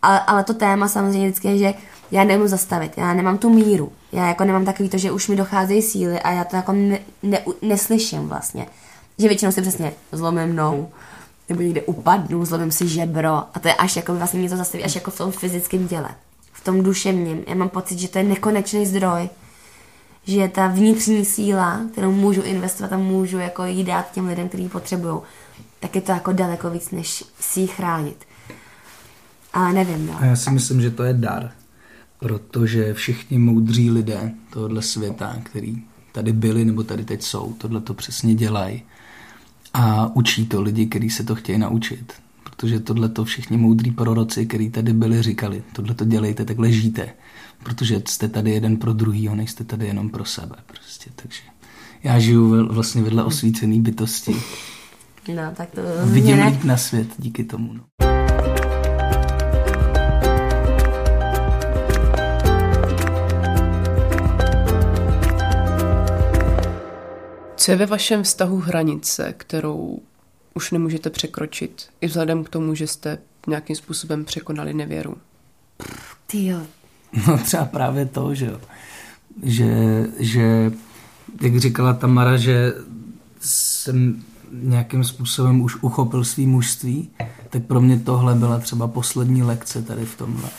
Ale, 0.01 0.19
ale 0.19 0.43
to 0.43 0.53
téma 0.53 0.87
samozřejmě 0.87 1.27
vždycky 1.27 1.47
je, 1.47 1.57
že 1.57 1.73
já 2.11 2.23
nemůžu 2.23 2.47
zastavit, 2.47 2.97
já 2.97 3.13
nemám 3.13 3.37
tu 3.37 3.49
míru. 3.49 3.91
Já 4.11 4.27
jako 4.27 4.43
nemám 4.43 4.65
takový 4.65 4.89
to, 4.89 4.97
že 4.97 5.11
už 5.11 5.27
mi 5.27 5.35
docházejí 5.35 5.81
síly 5.81 6.19
a 6.19 6.31
já 6.31 6.43
to 6.43 6.55
jako 6.55 6.71
ne, 6.71 6.99
ne, 7.23 7.41
neslyším 7.61 8.27
vlastně. 8.27 8.65
Že 9.19 9.27
většinou 9.27 9.51
si 9.51 9.61
přesně 9.61 9.93
zlomím 10.11 10.47
mnou, 10.47 10.89
nebo 11.49 11.61
někde 11.61 11.81
upadnu, 11.81 12.45
zlomím 12.45 12.71
si 12.71 12.87
žebro 12.87 13.29
a 13.29 13.59
to 13.61 13.67
je 13.67 13.73
až 13.73 13.95
jako 13.95 14.15
vlastně 14.15 14.39
mě 14.39 14.49
to 14.49 14.57
zastaví, 14.57 14.83
až 14.83 14.95
jako 14.95 15.11
v 15.11 15.17
tom 15.17 15.31
fyzickém 15.31 15.87
těle. 15.87 16.09
V 16.53 16.63
tom 16.63 16.83
duševním. 16.83 17.43
Já 17.47 17.55
mám 17.55 17.69
pocit, 17.69 17.99
že 17.99 18.07
to 18.07 18.17
je 18.17 18.23
nekonečný 18.23 18.85
zdroj. 18.85 19.29
Že 20.23 20.47
ta 20.47 20.67
vnitřní 20.67 21.25
síla, 21.25 21.81
kterou 21.91 22.11
můžu 22.11 22.41
investovat 22.41 22.93
a 22.93 22.97
můžu 22.97 23.37
jako 23.37 23.65
jí 23.65 23.83
dát 23.83 24.11
těm 24.11 24.27
lidem, 24.27 24.47
kteří 24.47 24.63
ji 24.63 24.69
potřebují, 24.69 25.19
tak 25.79 25.95
je 25.95 26.01
to 26.01 26.11
jako 26.11 26.31
daleko 26.31 26.69
víc, 26.69 26.91
než 26.91 27.23
si 27.39 27.59
ji 27.59 27.67
chránit. 27.67 28.25
Ale 29.53 29.73
nevím, 29.73 30.07
no. 30.07 30.17
A 30.19 30.25
já 30.25 30.35
si 30.35 30.51
myslím, 30.51 30.81
že 30.81 30.91
to 30.91 31.03
je 31.03 31.13
dar, 31.13 31.51
protože 32.19 32.93
všichni 32.93 33.37
moudří 33.37 33.91
lidé 33.91 34.31
tohohle 34.49 34.81
světa, 34.81 35.35
který 35.43 35.83
tady 36.11 36.33
byli 36.33 36.65
nebo 36.65 36.83
tady 36.83 37.05
teď 37.05 37.23
jsou, 37.23 37.53
tohle 37.53 37.81
to 37.81 37.93
přesně 37.93 38.35
dělají 38.35 38.83
a 39.73 40.15
učí 40.15 40.45
to 40.45 40.61
lidi, 40.61 40.85
kteří 40.85 41.09
se 41.09 41.23
to 41.23 41.35
chtějí 41.35 41.57
naučit. 41.57 42.13
Protože 42.43 42.79
tohle 42.79 43.09
to 43.09 43.25
všichni 43.25 43.57
moudrý 43.57 43.91
proroci, 43.91 44.45
kteří 44.45 44.69
tady 44.69 44.93
byli, 44.93 45.21
říkali, 45.21 45.63
tohle 45.73 45.93
to 45.93 46.05
dělejte, 46.05 46.45
takhle 46.45 46.71
žijte. 46.71 47.09
Protože 47.63 48.01
jste 48.07 48.27
tady 48.27 48.51
jeden 48.51 48.77
pro 48.77 48.93
druhýho, 48.93 49.35
nejste 49.35 49.63
tady 49.63 49.87
jenom 49.87 50.09
pro 50.09 50.25
sebe. 50.25 50.55
Prostě. 50.67 51.09
Takže 51.15 51.41
já 52.03 52.19
žiju 52.19 52.73
vlastně 52.73 53.01
vedle 53.01 53.23
osvícený 53.23 53.81
bytosti. 53.81 54.35
No, 55.35 55.43
tak 55.55 55.69
to 55.71 55.81
Vidím 56.05 56.45
líp 56.45 56.63
na 56.63 56.77
svět 56.77 57.07
díky 57.17 57.43
tomu. 57.43 57.73
No. 57.73 58.18
Co 67.69 67.73
je 67.73 67.77
ve 67.77 67.85
vašem 67.85 68.23
vztahu 68.23 68.59
hranice, 68.59 69.33
kterou 69.37 69.99
už 70.53 70.71
nemůžete 70.71 71.09
překročit, 71.09 71.85
i 72.01 72.07
vzhledem 72.07 72.43
k 72.43 72.49
tomu, 72.49 72.75
že 72.75 72.87
jste 72.87 73.17
nějakým 73.47 73.75
způsobem 73.75 74.25
překonali 74.25 74.73
nevěru? 74.73 75.15
Ty 76.27 76.45
jo. 76.45 76.61
No 77.27 77.37
třeba 77.37 77.65
právě 77.65 78.05
to, 78.05 78.35
že, 78.35 78.45
jo. 78.45 78.59
že, 79.43 80.05
že 80.19 80.71
jak 81.41 81.57
říkala 81.57 81.93
Tamara, 81.93 82.37
že 82.37 82.73
jsem 83.39 84.23
nějakým 84.51 85.03
způsobem 85.03 85.61
už 85.61 85.75
uchopil 85.81 86.23
svý 86.23 86.47
mužství, 86.47 87.09
tak 87.49 87.63
pro 87.63 87.81
mě 87.81 87.99
tohle 87.99 88.35
byla 88.35 88.59
třeba 88.59 88.87
poslední 88.87 89.43
lekce 89.43 89.81
tady 89.81 90.05
v 90.05 90.17
tomhle. 90.17 90.49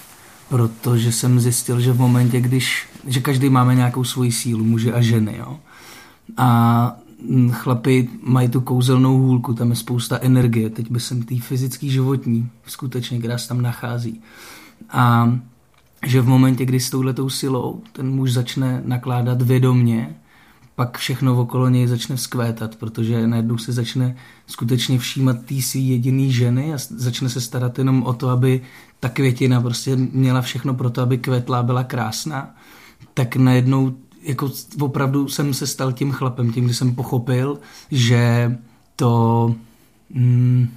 Protože 0.49 1.13
jsem 1.13 1.41
zjistil, 1.41 1.81
že 1.81 1.93
v 1.93 2.01
momentě, 2.01 2.41
když, 2.41 2.89
že 3.07 3.21
každý 3.21 3.51
máme 3.51 3.75
nějakou 3.75 4.05
svoji 4.05 4.33
sílu, 4.33 4.65
muže 4.65 4.93
a 4.93 5.01
ženy, 5.01 5.37
jo. 5.39 5.61
A 6.37 7.00
mm, 7.29 7.51
chlapi 7.51 8.09
mají 8.23 8.49
tu 8.49 8.61
kouzelnou 8.61 9.19
hůlku, 9.19 9.55
tam 9.55 9.71
je 9.71 9.77
spousta 9.77 10.19
energie, 10.23 10.71
teď 10.71 10.91
by 10.91 11.01
jsem 11.01 11.23
tý 11.23 11.39
fyzický 11.39 11.91
životní, 11.91 12.51
skutečně, 12.67 13.19
která 13.19 13.39
se 13.39 13.49
tam 13.49 13.63
nachází. 13.63 14.21
A 14.91 15.33
že 16.07 16.21
v 16.21 16.29
momentě, 16.29 16.65
kdy 16.65 16.81
s 16.81 16.91
touhletou 16.91 17.29
silou 17.29 17.83
ten 17.93 18.11
muž 18.11 18.33
začne 18.33 18.83
nakládat 18.85 19.43
vědomně, 19.43 20.17
pak 20.75 20.99
všechno 20.99 21.41
okolo 21.41 21.69
něj 21.69 21.87
začne 21.87 22.17
vzkvétat, 22.17 22.77
protože 22.77 23.27
najednou 23.27 23.59
se 23.59 23.73
začne 23.73 24.17
skutečně 24.47 24.99
všímat 24.99 25.37
té 25.45 25.63
svý 25.63 25.89
jediný 25.89 26.33
ženy 26.33 26.75
a 26.75 26.79
začne 26.91 27.29
se 27.29 27.41
starat 27.41 27.79
jenom 27.79 28.03
o 28.03 28.13
to, 28.13 28.29
aby 28.29 28.63
ta 29.01 29.09
květina 29.09 29.61
prostě 29.61 29.97
měla 29.97 30.41
všechno 30.41 30.75
pro 30.75 30.91
to, 30.91 31.03
aby 31.03 31.19
kvetla 31.19 31.63
byla 31.63 31.85
krásná, 31.85 32.55
tak 33.15 33.37
najednou 33.37 33.95
jako 34.23 34.51
opravdu 34.81 35.29
jsem 35.29 35.55
se 35.55 35.67
stal 35.67 35.93
tím 35.93 36.13
chlapem, 36.13 36.53
tím, 36.53 36.65
kdy 36.65 36.75
jsem 36.75 36.95
pochopil, 36.95 37.59
že 37.91 38.57
to, 38.97 39.55
mm, 40.11 40.69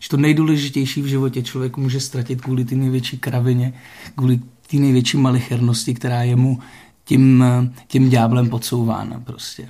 že 0.00 0.08
to 0.08 0.16
nejdůležitější 0.16 1.02
v 1.02 1.06
životě 1.06 1.42
člověk 1.42 1.76
může 1.76 2.00
ztratit 2.00 2.40
kvůli 2.40 2.64
té 2.64 2.74
největší 2.74 3.18
kravině, 3.18 3.72
kvůli 4.14 4.40
té 4.70 4.76
největší 4.76 5.16
malichernosti, 5.16 5.94
která 5.94 6.22
je 6.22 6.36
mu 6.36 6.58
tím, 7.04 7.44
tím 7.86 8.10
ďáblem 8.10 8.48
podsouvána 8.48 9.20
prostě. 9.24 9.68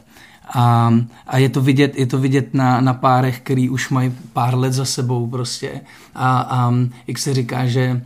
A, 0.54 0.94
a 1.26 1.38
je 1.38 1.48
to 1.48 1.60
vidět, 1.60 1.98
je 1.98 2.06
to 2.06 2.18
vidět 2.18 2.54
na, 2.54 2.80
na 2.80 2.94
párech, 2.94 3.40
který 3.40 3.70
už 3.70 3.90
mají 3.90 4.12
pár 4.32 4.58
let 4.58 4.72
za 4.72 4.84
sebou 4.84 5.26
prostě. 5.26 5.80
A, 6.14 6.40
a 6.40 6.74
jak 7.06 7.18
se 7.18 7.34
říká, 7.34 7.66
že 7.66 8.02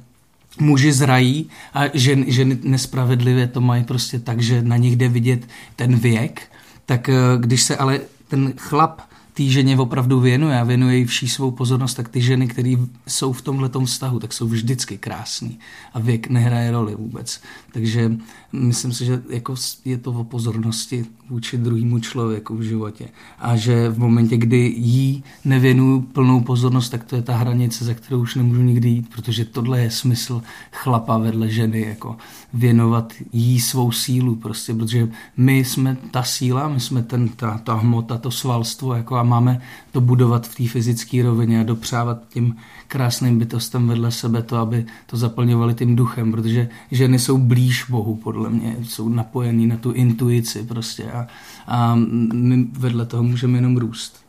muži 0.60 0.92
zrají 0.92 1.50
a 1.74 1.82
žen, 1.94 2.24
ženy 2.28 2.58
nespravedlivě 2.62 3.46
to 3.46 3.60
mají 3.60 3.84
prostě 3.84 4.18
tak, 4.18 4.40
že 4.40 4.62
na 4.62 4.76
nich 4.76 4.96
jde 4.96 5.08
vidět 5.08 5.48
ten 5.76 5.96
věk, 5.96 6.42
tak 6.86 7.08
eh, 7.08 7.14
když 7.38 7.62
se 7.62 7.76
ale 7.76 8.00
ten 8.28 8.52
chlap 8.56 9.00
té 9.34 9.42
ženě 9.42 9.78
opravdu 9.78 10.20
věnuje 10.20 10.60
a 10.60 10.64
věnuje 10.64 10.96
jí 10.96 11.04
vší 11.04 11.28
svou 11.28 11.50
pozornost, 11.50 11.94
tak 11.94 12.08
ty 12.08 12.20
ženy, 12.20 12.48
které 12.48 12.74
jsou 13.08 13.32
v 13.32 13.42
tomhle 13.42 13.70
vztahu, 13.84 14.18
tak 14.18 14.32
jsou 14.32 14.48
vždycky 14.48 14.98
krásný 14.98 15.58
a 15.94 16.00
věk 16.00 16.28
nehraje 16.28 16.70
roli 16.70 16.94
vůbec. 16.94 17.40
Takže 17.72 18.12
myslím 18.52 18.92
si, 18.92 19.04
že 19.04 19.22
jako 19.28 19.54
je 19.84 19.98
to 19.98 20.10
o 20.10 20.24
pozornosti 20.24 21.06
vůči 21.30 21.58
druhému 21.58 21.98
člověku 21.98 22.56
v 22.56 22.62
životě 22.62 23.08
a 23.38 23.56
že 23.56 23.88
v 23.88 23.98
momentě, 23.98 24.36
kdy 24.36 24.74
jí 24.76 25.24
nevěnuju 25.44 26.00
plnou 26.00 26.40
pozornost, 26.40 26.88
tak 26.88 27.04
to 27.04 27.16
je 27.16 27.22
ta 27.22 27.36
hranice, 27.36 27.84
za 27.84 27.94
kterou 27.94 28.20
už 28.20 28.34
nemůžu 28.34 28.62
nikdy 28.62 28.88
jít, 28.88 29.08
protože 29.14 29.44
tohle 29.44 29.80
je 29.80 29.90
smysl 29.90 30.42
chlapa 30.72 31.18
vedle 31.18 31.50
ženy, 31.50 31.80
jako 31.80 32.16
věnovat 32.54 33.12
jí 33.32 33.60
svou 33.60 33.92
sílu 33.92 34.34
prostě, 34.34 34.74
protože 34.74 35.08
my 35.36 35.58
jsme 35.58 35.96
ta 36.10 36.22
síla, 36.22 36.68
my 36.68 36.80
jsme 36.80 37.02
ten, 37.02 37.28
ta, 37.28 37.58
ta 37.58 37.74
hmota, 37.74 38.18
to 38.18 38.30
svalstvo 38.30 38.94
jako 38.94 39.16
a 39.16 39.22
máme 39.22 39.62
to 39.92 40.00
budovat 40.00 40.46
v 40.46 40.54
té 40.54 40.68
fyzické 40.68 41.22
rovině 41.22 41.60
a 41.60 41.64
dopřávat 41.64 42.18
tím 42.28 42.56
krásným 42.88 43.38
bytostem 43.38 43.88
vedle 43.88 44.10
sebe 44.10 44.42
to, 44.42 44.56
aby 44.56 44.86
to 45.06 45.16
zaplňovali 45.16 45.74
tím 45.74 45.96
duchem, 45.96 46.32
protože 46.32 46.68
ženy 46.90 47.18
jsou 47.18 47.38
blíž 47.38 47.84
Bohu, 47.88 48.16
podle 48.16 48.50
mě, 48.50 48.76
jsou 48.82 49.08
napojený 49.08 49.66
na 49.66 49.76
tu 49.76 49.92
intuici 49.92 50.62
prostě 50.62 51.12
a, 51.12 51.26
a 51.66 51.94
my 52.32 52.64
vedle 52.72 53.06
toho 53.06 53.22
můžeme 53.22 53.58
jenom 53.58 53.76
růst. 53.76 54.24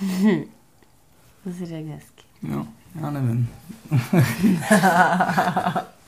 To 1.44 1.52
si 1.52 1.66
řekl 1.66 1.90
hezky. 1.90 2.22
Jo, 2.42 2.66
já 3.00 3.10
nevím. 3.10 3.48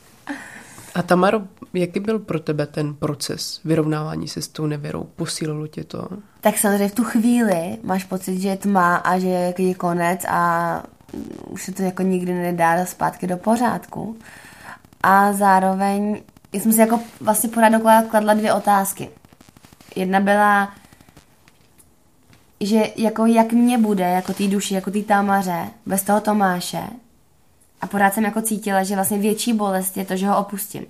A 0.94 1.02
Tamaro, 1.02 1.42
jaký 1.74 2.00
byl 2.00 2.18
pro 2.18 2.40
tebe 2.40 2.66
ten 2.66 2.94
proces 2.94 3.60
vyrovnávání 3.64 4.28
se 4.28 4.42
s 4.42 4.48
tou 4.48 4.66
nevěrou? 4.66 5.04
Posílilo 5.16 5.66
tě 5.66 5.84
to? 5.84 6.08
Tak 6.40 6.58
samozřejmě 6.58 6.88
v 6.88 6.94
tu 6.94 7.04
chvíli 7.04 7.78
máš 7.82 8.04
pocit, 8.04 8.40
že 8.40 8.48
je 8.48 8.56
tma 8.56 8.96
a 8.96 9.18
že 9.18 9.54
je 9.58 9.74
konec 9.74 10.24
a 10.28 10.82
už 11.48 11.62
se 11.62 11.72
to 11.72 11.82
jako 11.82 12.02
nikdy 12.02 12.34
nedá 12.34 12.86
zpátky 12.86 13.26
do 13.26 13.36
pořádku. 13.36 14.16
A 15.02 15.32
zároveň 15.32 16.22
já 16.52 16.60
jsem 16.60 16.72
si 16.72 16.80
jako 16.80 17.00
vlastně 17.20 17.48
pořád 17.48 18.06
kladla 18.10 18.34
dvě 18.34 18.52
otázky. 18.52 19.10
Jedna 19.96 20.20
byla, 20.20 20.74
že 22.60 22.82
jako 22.96 23.26
jak 23.26 23.52
mě 23.52 23.78
bude, 23.78 24.04
jako 24.04 24.32
té 24.34 24.48
duši, 24.48 24.74
jako 24.74 24.90
té 24.90 25.02
Tamaře, 25.02 25.70
bez 25.86 26.02
toho 26.02 26.20
Tomáše. 26.20 26.82
A 27.82 27.86
pořád 27.86 28.14
jsem 28.14 28.24
jako 28.24 28.42
cítila, 28.42 28.82
že 28.82 28.94
vlastně 28.94 29.18
větší 29.18 29.52
bolest 29.52 29.96
je 29.96 30.04
to, 30.04 30.16
že 30.16 30.26
ho 30.26 30.38
opustím. 30.38 30.86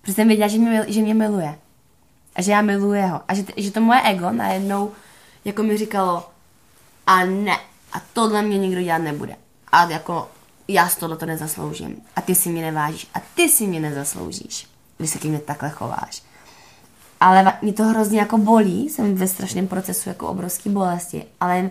Protože 0.00 0.14
jsem 0.14 0.28
věděla, 0.28 0.48
že 0.48 0.58
mě, 0.58 0.84
že 0.88 1.00
mě 1.00 1.14
miluje. 1.14 1.58
A 2.34 2.42
že 2.42 2.52
já 2.52 2.62
miluji 2.62 3.02
ho. 3.02 3.20
A 3.28 3.34
že, 3.34 3.44
že 3.56 3.70
to 3.70 3.80
moje 3.80 4.02
ego 4.02 4.30
najednou 4.30 4.92
jako 5.44 5.62
mi 5.62 5.76
říkalo 5.76 6.30
a 7.06 7.24
ne, 7.24 7.56
a 7.92 8.02
tohle 8.12 8.42
mě 8.42 8.58
nikdo 8.58 8.82
dělat 8.82 8.98
nebude. 8.98 9.36
A 9.72 9.84
jako 9.84 10.28
já 10.68 10.88
z 10.88 10.96
tohle 10.96 11.16
to 11.16 11.26
nezasloužím. 11.26 11.96
A 12.16 12.20
ty 12.20 12.34
si 12.34 12.48
mě 12.48 12.62
nevážíš. 12.62 13.06
A 13.14 13.20
ty 13.34 13.48
si 13.48 13.66
mě 13.66 13.80
nezasloužíš. 13.80 14.66
Když 14.98 15.10
se 15.10 15.18
ke 15.18 15.28
mně 15.28 15.38
takhle 15.38 15.70
chováš. 15.70 16.22
Ale 17.20 17.52
mě 17.62 17.72
to 17.72 17.84
hrozně 17.84 18.18
jako 18.18 18.38
bolí, 18.38 18.88
jsem 18.88 19.14
ve 19.14 19.28
strašném 19.28 19.66
procesu 19.66 20.08
jako 20.08 20.28
obrovský 20.28 20.70
bolesti, 20.70 21.24
ale 21.40 21.70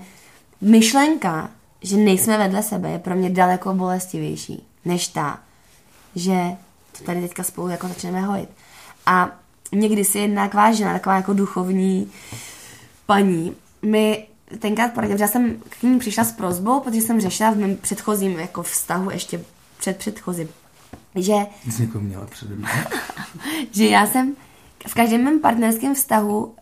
myšlenka, 0.61 1.49
že 1.81 1.97
nejsme 1.97 2.37
vedle 2.37 2.63
sebe, 2.63 2.89
je 2.89 2.99
pro 2.99 3.15
mě 3.15 3.29
daleko 3.29 3.73
bolestivější, 3.73 4.67
než 4.85 5.07
ta, 5.07 5.39
že 6.15 6.35
to 6.97 7.03
tady 7.03 7.21
teďka 7.21 7.43
spolu 7.43 7.67
jako 7.67 7.87
začneme 7.87 8.21
hojit. 8.21 8.49
A 9.05 9.31
někdy 9.71 10.05
si 10.05 10.19
jedna 10.19 10.45
taková 10.45 10.71
žena, 10.71 10.93
taková 10.93 11.15
jako 11.15 11.33
duchovní 11.33 12.11
paní, 13.05 13.55
mi 13.81 14.27
tenkrát 14.59 14.93
poradila, 14.93 15.17
že 15.17 15.23
já 15.23 15.27
jsem 15.27 15.55
k 15.69 15.83
ní 15.83 15.99
přišla 15.99 16.23
s 16.23 16.31
prozbou, 16.31 16.79
protože 16.79 17.01
jsem 17.01 17.21
řešila 17.21 17.51
v 17.51 17.57
mém 17.57 17.75
předchozím 17.77 18.39
jako 18.39 18.63
vztahu, 18.63 19.11
ještě 19.11 19.41
před 19.77 19.97
předchozím, 19.97 20.49
že 21.15 21.33
Jsi 21.69 21.81
někoho 21.81 22.03
měla 22.03 22.25
přede 22.25 22.55
mnou. 22.55 22.67
že 23.71 23.85
já 23.85 24.07
jsem 24.07 24.35
v 24.87 24.93
každém 24.93 25.23
mém 25.23 25.39
partnerském 25.39 25.95
vztahu 25.95 26.43
uh, 26.45 26.53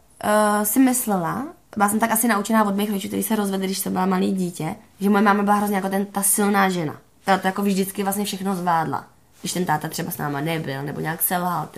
si 0.63 0.79
myslela, 0.79 1.47
byla 1.77 1.89
jsem 1.89 1.99
tak 1.99 2.11
asi 2.11 2.27
naučená 2.27 2.63
od 2.63 2.75
mých 2.75 2.89
rodičů, 2.89 3.07
kteří 3.07 3.23
se 3.23 3.35
rozvedli, 3.35 3.67
když 3.67 3.79
jsem 3.79 3.93
byla 3.93 4.05
malý 4.05 4.31
dítě, 4.31 4.75
že 4.99 5.09
moje 5.09 5.23
máma 5.23 5.43
byla 5.43 5.55
hrozně 5.55 5.75
jako 5.75 5.89
ten, 5.89 6.05
ta 6.05 6.23
silná 6.23 6.69
žena. 6.69 6.97
ta 7.25 7.37
to 7.37 7.47
jako 7.47 7.61
vždycky 7.61 8.03
vlastně 8.03 8.25
všechno 8.25 8.55
zvládla. 8.55 9.05
Když 9.41 9.53
ten 9.53 9.65
táta 9.65 9.87
třeba 9.87 10.11
s 10.11 10.17
náma 10.17 10.41
nebyl, 10.41 10.83
nebo 10.83 10.99
nějak 10.99 11.21
selhal. 11.21 11.69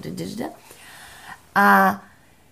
A 1.56 1.96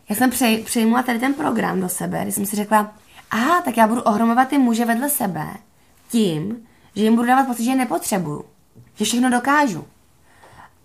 já 0.09 0.15
jsem 0.15 0.29
přej, 0.29 0.63
přejmula 0.63 1.03
tady 1.03 1.19
ten 1.19 1.33
program 1.33 1.81
do 1.81 1.89
sebe, 1.89 2.21
když 2.23 2.35
jsem 2.35 2.45
si 2.45 2.55
řekla, 2.55 2.91
aha, 3.31 3.61
tak 3.61 3.77
já 3.77 3.87
budu 3.87 4.01
ohromovat 4.01 4.47
ty 4.47 4.57
muže 4.57 4.85
vedle 4.85 5.09
sebe 5.09 5.47
tím, 6.09 6.67
že 6.95 7.03
jim 7.03 7.15
budu 7.15 7.27
dávat 7.27 7.47
pocit, 7.47 7.63
že 7.63 7.71
je 7.71 7.75
nepotřebuju. 7.75 8.45
Že 8.95 9.05
všechno 9.05 9.29
dokážu. 9.29 9.85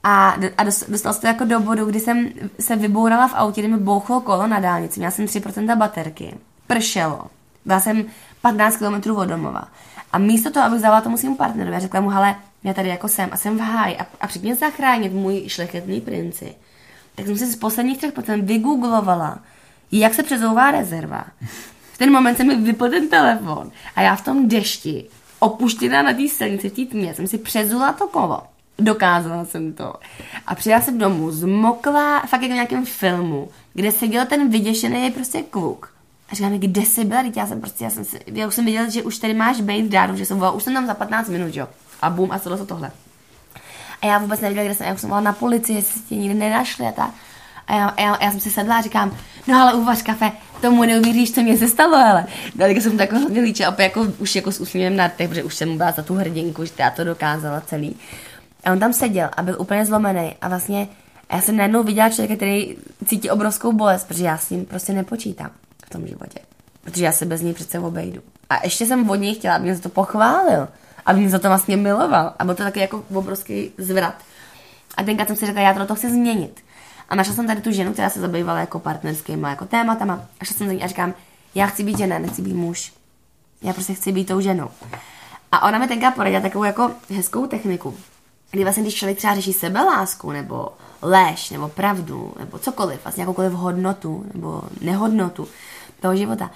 A, 0.05 0.37
a 0.59 0.65
dostal 0.65 1.13
se 1.13 1.21
to 1.21 1.27
jako 1.27 1.45
do 1.45 1.61
bodu, 1.61 1.85
kdy 1.85 2.01
jsem 2.01 2.29
se 2.61 2.77
vybourala 2.77 3.29
v 3.29 3.35
autě, 3.35 3.61
kdy 3.61 3.71
mi 3.71 3.79
bouchlo 3.79 4.21
kolo 4.21 4.47
na 4.47 4.61
dálnici. 4.61 5.01
Měla 5.01 5.11
jsem 5.11 5.25
3% 5.25 5.77
baterky. 5.77 6.35
Pršelo. 6.75 7.27
Byla 7.65 7.81
jsem 7.81 8.05
15 8.43 8.77
km 8.77 9.11
od 9.11 9.25
domova. 9.25 9.69
A 10.13 10.19
místo 10.19 10.51
toho, 10.51 10.67
abych 10.67 10.79
vzala 10.79 11.01
tomu 11.01 11.17
svým 11.17 11.37
partnerovi, 11.37 11.81
řekla 11.81 12.01
mu, 12.01 12.09
hele, 12.09 12.37
já 12.65 12.75
tady 12.75 12.89
jako 12.89 13.09
jsem 13.09 13.29
a 13.33 13.37
jsem 13.37 13.59
v 13.59 13.61
háji 13.61 13.97
a, 13.97 14.07
a 14.21 14.29
mě 14.43 14.55
zachránit 14.55 15.13
můj 15.13 15.45
šlechetný 15.49 16.01
princi. 16.01 16.55
Tak 17.15 17.27
jsem 17.27 17.39
si 17.39 17.47
z 17.47 17.57
posledních 17.57 17.99
3% 17.99 18.43
vygooglovala, 18.43 19.39
jak 19.93 20.15
se 20.15 20.23
přezouvá 20.23 20.71
rezerva. 20.71 21.25
V 21.93 21.99
ten 21.99 22.13
moment 22.13 22.37
se 22.37 22.45
mi 22.45 22.57
vypl 22.57 22.91
ten 22.91 23.09
telefon 23.09 23.71
a 23.97 24.03
já 24.03 24.17
v 24.17 24.25
tom 24.25 24.49
dešti, 24.49 25.05
opuštěná 25.39 26.03
na 26.03 26.13
té 26.13 26.29
silnici 26.29 26.71
v 26.71 26.73
té 26.73 26.85
tmě, 26.85 27.15
jsem 27.15 27.27
si 27.27 27.39
přezula 27.39 27.93
to 27.93 28.09
kolo 28.09 28.43
Dokázala 28.79 29.45
jsem 29.45 29.73
to. 29.73 29.95
A 30.47 30.55
přijela 30.55 30.83
jsem 30.83 30.99
domů 30.99 31.31
zmoklá, 31.31 32.21
fakt 32.21 32.43
jako 32.43 32.53
v 32.53 32.55
nějakém 32.55 32.87
filmu, 32.87 33.49
kde 33.75 33.93
seděl 33.93 34.27
ten 34.27 34.49
vyděšený 34.49 35.11
prostě 35.11 35.43
kluk. 35.43 35.93
A 36.33 36.35
říká 36.35 36.49
mi, 36.49 36.59
kde 36.59 36.83
jsi 36.83 37.05
byla? 37.05 37.23
Já 37.37 37.47
jsem 37.47 37.61
prostě, 37.61 37.85
já 37.85 37.91
jsem, 37.91 38.05
si, 38.05 38.21
já 38.27 38.47
už 38.47 38.55
jsem 38.55 38.65
viděla, 38.65 38.89
že 38.89 39.03
už 39.03 39.19
tady 39.19 39.35
máš 39.35 39.61
být 39.61 39.89
dáru, 39.89 40.17
že 40.17 40.27
jsem 40.27 40.37
volala, 40.37 40.57
už 40.57 40.63
jsem 40.63 40.75
tam 40.75 40.87
za 40.87 40.95
15 40.95 41.29
minut, 41.29 41.57
jo. 41.57 41.69
A 42.03 42.11
bum, 42.11 42.33
a 42.33 42.39
co 42.39 42.57
to 42.57 42.67
tohle. 42.67 42.91
A 44.03 44.07
já 44.07 44.19
vůbec 44.19 44.41
nevěděla, 44.41 44.65
kde 44.65 44.75
jsem, 44.75 44.87
já 44.87 44.95
už 44.95 45.01
jsem 45.01 45.11
volala 45.11 45.25
na 45.25 45.33
policii, 45.33 45.77
jestli 45.77 46.01
tě 46.01 46.17
nikdy 46.17 46.35
nenašli 46.35 46.87
a 46.87 46.93
tak. 46.93 47.11
A 47.67 47.75
já, 47.75 47.95
já, 47.99 48.19
já, 48.25 48.31
jsem 48.31 48.41
si 48.41 48.51
sedla 48.51 48.77
a 48.77 48.81
říkám, 48.81 49.17
no 49.47 49.61
ale 49.63 49.75
uvař 49.75 50.03
kafe, 50.03 50.33
tomu 50.61 50.85
neuvěříš, 50.85 51.33
co 51.33 51.43
mě 51.43 51.59
se 51.59 51.69
stalo, 51.69 51.97
ale. 51.97 52.27
No, 52.55 52.67
tak 52.67 52.77
jsem 52.77 52.99
takhle 52.99 53.19
hodně 53.19 53.41
líče, 53.41 53.67
a 53.67 53.83
jako, 53.83 54.07
už 54.19 54.37
jako 54.37 54.53
s 54.53 54.61
úsměvem 54.61 54.97
na 54.97 55.09
těch, 55.09 55.29
protože 55.29 55.45
už 55.45 55.55
jsem 55.55 55.77
byla 55.77 55.93
za 55.93 56.03
tu 56.03 56.15
hrdinku, 56.15 56.65
že 56.65 56.73
já 56.79 56.91
to 56.91 57.05
dokázala 57.05 57.61
celý. 57.61 57.97
A 58.65 58.73
on 58.73 58.79
tam 58.79 58.93
seděl 58.93 59.29
a 59.37 59.43
byl 59.43 59.57
úplně 59.59 59.87
zlomený 59.87 60.37
a 60.41 60.49
vlastně 60.49 60.89
já 61.33 61.41
jsem 61.41 61.57
najednou 61.57 61.83
viděla 61.83 62.11
člověka, 62.11 62.37
který 62.37 62.77
cítí 63.07 63.31
obrovskou 63.31 63.73
bolest, 63.73 64.05
protože 64.09 64.25
já 64.25 64.39
s 64.39 64.51
ním 64.51 64.65
prostě 64.65 64.93
nepočítám 64.93 65.51
tom 65.93 66.07
životě. 66.07 66.39
Protože 66.85 67.05
já 67.05 67.13
se 67.13 67.27
bez 67.27 67.43
něj 67.43 67.55
přece 67.55 67.79
obejdu. 67.79 68.21
A 68.51 68.65
ještě 68.65 68.87
jsem 68.87 69.11
od 69.11 69.15
něj 69.15 69.35
chtěla, 69.35 69.55
aby 69.55 69.65
mě 69.65 69.75
za 69.75 69.83
to 69.83 69.89
pochválil. 69.89 70.69
Aby 71.07 71.21
mě 71.21 71.31
za 71.31 71.39
to 71.39 71.49
vlastně 71.49 71.77
miloval. 71.77 72.35
A 72.39 72.45
byl 72.45 72.55
to 72.55 72.63
taky 72.63 72.81
jako 72.81 73.05
obrovský 73.15 73.71
zvrat. 73.79 74.15
A 74.97 75.03
tenkrát 75.03 75.27
jsem 75.27 75.37
si 75.37 75.47
řekla, 75.47 75.63
já 75.63 75.75
to, 75.75 75.87
to 75.87 75.95
chci 75.95 76.11
změnit. 76.11 76.61
A 77.09 77.15
našla 77.15 77.35
jsem 77.35 77.47
tady 77.47 77.61
tu 77.61 77.73
ženu, 77.73 77.93
která 77.93 78.11
se 78.11 78.21
zabývala 78.21 78.61
jako 78.61 78.79
partnerskýma 78.79 79.51
jako 79.51 79.65
tématama. 79.65 80.25
A 80.41 80.45
šla 80.45 80.57
jsem 80.57 80.67
za 80.67 80.73
ní 80.73 80.83
a 80.83 80.87
říkám, 80.87 81.15
já 81.55 81.67
chci 81.67 81.85
být 81.85 81.99
žena, 81.99 82.19
nechci 82.19 82.43
být 82.43 82.55
muž. 82.55 82.93
Já 83.63 83.73
prostě 83.73 83.95
chci 83.95 84.13
být 84.13 84.25
tou 84.25 84.41
ženou. 84.41 84.69
A 85.53 85.69
ona 85.69 85.79
mi 85.79 85.89
tenkrát 85.89 86.15
poradila 86.15 86.43
takovou 86.43 86.65
jako 86.65 86.91
hezkou 87.11 87.47
techniku 87.47 87.95
kdy 88.53 88.65
vlastně, 88.65 88.83
když 88.83 88.95
člověk 88.95 89.19
třeba 89.19 89.35
řeší 89.35 89.53
sebelásku, 89.53 90.33
nebo 90.33 90.69
lež, 91.03 91.51
nebo 91.51 91.69
pravdu, 91.69 92.35
nebo 92.39 92.59
cokoliv, 92.59 93.05
vlastně 93.05 93.23
jakoukoliv 93.23 93.53
hodnotu, 93.53 94.27
nebo 94.35 94.63
nehodnotu 94.81 95.49
toho 96.03 96.17
života, 96.17 96.51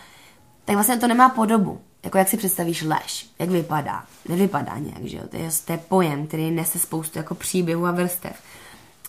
tak 0.65 0.75
vlastně 0.75 0.97
to 0.97 1.07
nemá 1.07 1.29
podobu. 1.29 1.81
Jako 2.05 2.19
jak 2.19 2.29
si 2.29 2.37
představíš 2.37 2.83
lež, 2.83 3.31
jak 3.39 3.51
vypadá. 3.51 4.05
Nevypadá 4.29 4.79
nějak, 4.79 5.05
že 5.05 5.17
jo. 5.17 5.23
To 5.29 5.37
je, 5.37 5.49
to 5.65 5.73
je 5.73 5.79
pojem, 5.79 6.27
který 6.27 6.51
nese 6.51 6.79
spoustu 6.79 7.19
jako 7.19 7.35
příběhů 7.35 7.87
a 7.87 7.91
vrstev. 7.91 8.37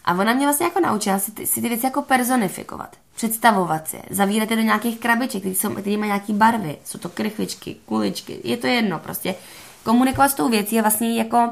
A 0.06 0.14
ona 0.14 0.34
mě 0.34 0.46
vlastně 0.46 0.66
jako 0.66 0.80
naučila 0.80 1.20
si 1.20 1.32
ty, 1.32 1.48
si 1.48 1.62
ty 1.62 1.70
věci 1.70 1.86
jako 1.86 2.02
personifikovat, 2.02 2.96
představovat 3.16 3.88
si, 3.88 3.98
zavírat 4.10 4.52
je 4.52 4.58
do 4.58 4.64
nějakých 4.64 5.00
krabiček, 5.00 5.42
které, 5.42 5.56
jsou, 5.56 5.70
které 5.70 5.98
mají 5.98 6.10
nějaké 6.10 6.34
barvy, 6.34 6.78
jsou 6.86 7.00
to 7.00 7.10
krychličky, 7.10 7.76
kuličky, 7.86 8.42
je 8.44 8.58
to 8.58 8.68
jedno, 8.68 9.00
prostě 9.00 9.36
komunikovat 9.84 10.30
s 10.30 10.34
tou 10.34 10.50
věcí 10.50 10.76
je 10.76 10.82
vlastně 10.82 11.18
jako 11.18 11.50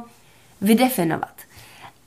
vydefinovat. 0.61 1.33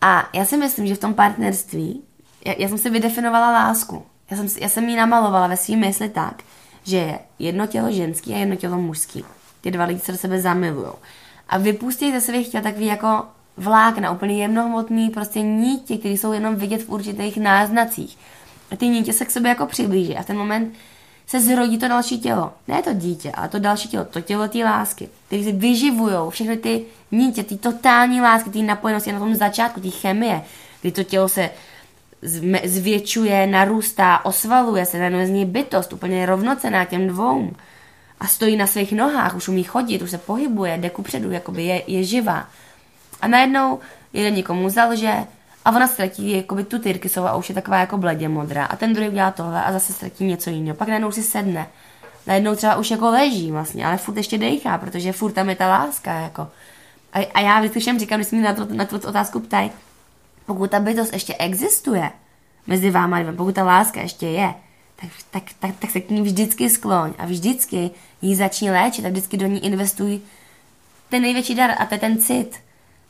A 0.01 0.29
já 0.33 0.45
si 0.45 0.57
myslím, 0.57 0.87
že 0.87 0.95
v 0.95 0.99
tom 0.99 1.15
partnerství, 1.15 2.03
já, 2.45 2.55
já 2.59 2.69
jsem 2.69 2.79
si 2.79 2.91
vydefinovala 2.91 3.53
lásku. 3.53 4.07
Já 4.31 4.37
jsem, 4.37 4.47
já 4.61 4.69
jsem 4.69 4.89
ji 4.89 4.97
namalovala 4.97 5.47
ve 5.47 5.57
svým 5.57 5.81
mysli 5.81 6.09
tak, 6.09 6.43
že 6.89 6.97
je 6.97 7.19
jedno 7.39 7.67
tělo 7.67 7.93
ženský 7.93 8.35
a 8.35 8.39
jedno 8.39 8.57
tělo 8.57 8.79
mužský. 8.79 9.25
Ty 9.61 9.71
dva 9.71 9.85
lidi 9.85 10.01
se 10.01 10.13
do 10.13 10.19
sebe 10.19 10.41
zamilují. 10.41 10.93
A 11.49 11.59
vypustí 11.59 12.13
ze 12.13 12.21
svých 12.21 12.49
těl 12.49 12.63
takový 12.63 12.87
jako 12.87 13.25
vlákna, 13.57 14.11
úplně 14.11 14.43
jemnohmotný 14.43 15.11
prostě 15.11 15.43
nítě, 15.43 15.99
které 15.99 16.15
jsou 16.15 16.33
jenom 16.33 16.57
vidět 16.57 16.83
v 16.83 16.89
určitých 16.89 17.37
náznacích. 17.37 18.19
A 18.71 18.77
ty 18.77 18.89
nítě 18.89 19.13
se 19.13 19.25
k 19.25 19.31
sobě 19.31 19.49
jako 19.49 19.67
přiblíží 19.67 20.17
a 20.17 20.23
v 20.23 20.27
ten 20.27 20.37
moment 20.37 20.75
se 21.27 21.41
zrodí 21.41 21.79
to 21.79 21.89
další 21.89 22.21
tělo. 22.21 22.53
Ne 22.69 22.83
to 22.83 22.93
dítě, 22.93 23.33
ale 23.33 23.49
to 23.49 23.59
další 23.59 23.89
tělo, 23.89 24.05
to 24.05 24.21
tělo 24.21 24.49
té 24.49 24.65
lásky, 24.65 25.09
které 25.27 25.45
si 25.45 25.53
vyživují 25.53 26.15
všechny 26.29 26.57
ty 26.57 26.85
nítě, 27.13 27.43
ty 27.43 27.57
totální 27.57 28.21
lásky, 28.21 28.51
ty 28.51 28.63
napojenosti 28.63 29.13
na 29.13 29.19
tom 29.19 29.35
začátku, 29.35 29.81
ty 29.81 29.91
chemie, 29.91 30.43
kdy 30.81 30.93
to 30.93 31.03
tělo 31.03 31.29
se 31.29 31.51
zvětšuje, 32.65 33.47
narůstá, 33.47 34.25
osvaluje 34.25 34.85
se, 34.85 34.99
najednou 34.99 35.27
z 35.27 35.31
ní 35.31 35.47
bytost, 35.47 35.93
úplně 35.93 36.27
rovnocená 36.27 36.85
těm 36.85 37.09
dvou. 37.09 37.51
A 38.21 38.27
stojí 38.27 38.57
na 38.57 38.67
svých 38.67 38.93
nohách, 38.93 39.37
už 39.37 39.49
umí 39.49 39.63
chodit, 39.63 40.03
už 40.03 40.11
se 40.11 40.19
pohybuje, 40.19 40.79
jde 40.79 40.91
kupředu, 40.91 41.31
jakoby 41.31 41.65
je, 41.65 41.83
je 41.87 42.05
živá. 42.05 42.47
A 43.21 43.29
najednou 43.29 43.79
jeden 44.13 44.35
někomu 44.35 44.69
zalže, 44.69 45.13
a 45.65 45.71
ona 45.71 45.87
ztratí 45.87 46.37
jakoby 46.37 46.65
tu 46.65 46.79
tyrkysovou 46.79 47.27
a 47.29 47.37
už 47.37 47.49
je 47.49 47.55
taková 47.55 47.79
jako 47.79 47.99
bledě 47.99 48.29
modrá. 48.29 48.65
A 48.65 48.77
ten 48.77 48.93
druhý 48.93 49.09
udělá 49.09 49.31
tohle 49.31 49.65
a 49.65 49.73
zase 49.73 49.93
ztratí 49.93 50.25
něco 50.25 50.51
jiného. 50.51 50.77
Pak 50.77 50.89
najednou 50.89 51.13
si 51.13 51.23
sedne. 51.23 51.67
Najednou 52.27 52.55
třeba 52.55 52.77
už 52.77 52.91
jako 52.91 53.11
leží 53.11 53.51
vlastně, 53.53 53.87
ale 53.87 53.97
furt 53.97 54.17
ještě 54.17 54.39
dejchá, 54.39 54.79
protože 54.79 55.13
furt 55.13 55.33
tam 55.33 55.49
je 55.49 55.57
ta 55.57 55.69
láska. 55.69 56.21
Jako. 56.21 56.49
A, 57.13 57.27
a 57.35 57.41
já 57.41 57.59
vždycky 57.59 57.81
všem 57.81 57.99
říkám, 57.99 58.21
když 58.21 58.31
mi 58.31 58.39
na, 58.39 58.55
to, 58.55 58.67
na 58.71 58.85
tu 58.85 58.97
otázku 58.97 59.41
ptají, 59.41 59.71
pokud 60.49 60.71
ta 60.71 60.81
bytost 60.81 61.13
ještě 61.13 61.35
existuje 61.35 62.11
mezi 62.67 62.91
váma, 62.91 63.19
pokud 63.37 63.55
ta 63.55 63.65
láska 63.65 64.01
ještě 64.01 64.27
je, 64.27 64.55
tak, 64.97 65.11
tak, 65.31 65.43
tak, 65.59 65.75
tak 65.79 65.91
se 65.91 66.01
k 66.01 66.11
ní 66.11 66.23
vždycky 66.23 66.71
skloň 66.71 67.13
a 67.19 67.27
vždycky 67.27 67.91
ji 68.23 68.37
začni 68.37 68.71
léčit 68.71 69.05
a 69.05 69.09
vždycky 69.09 69.37
do 69.37 69.47
ní 69.47 69.65
investuj 69.65 70.21
ten 71.09 71.23
největší 71.23 71.55
dar 71.55 71.71
a 71.79 71.87
to 71.87 71.95
je 71.95 72.01
ten 72.01 72.19
cit 72.19 72.61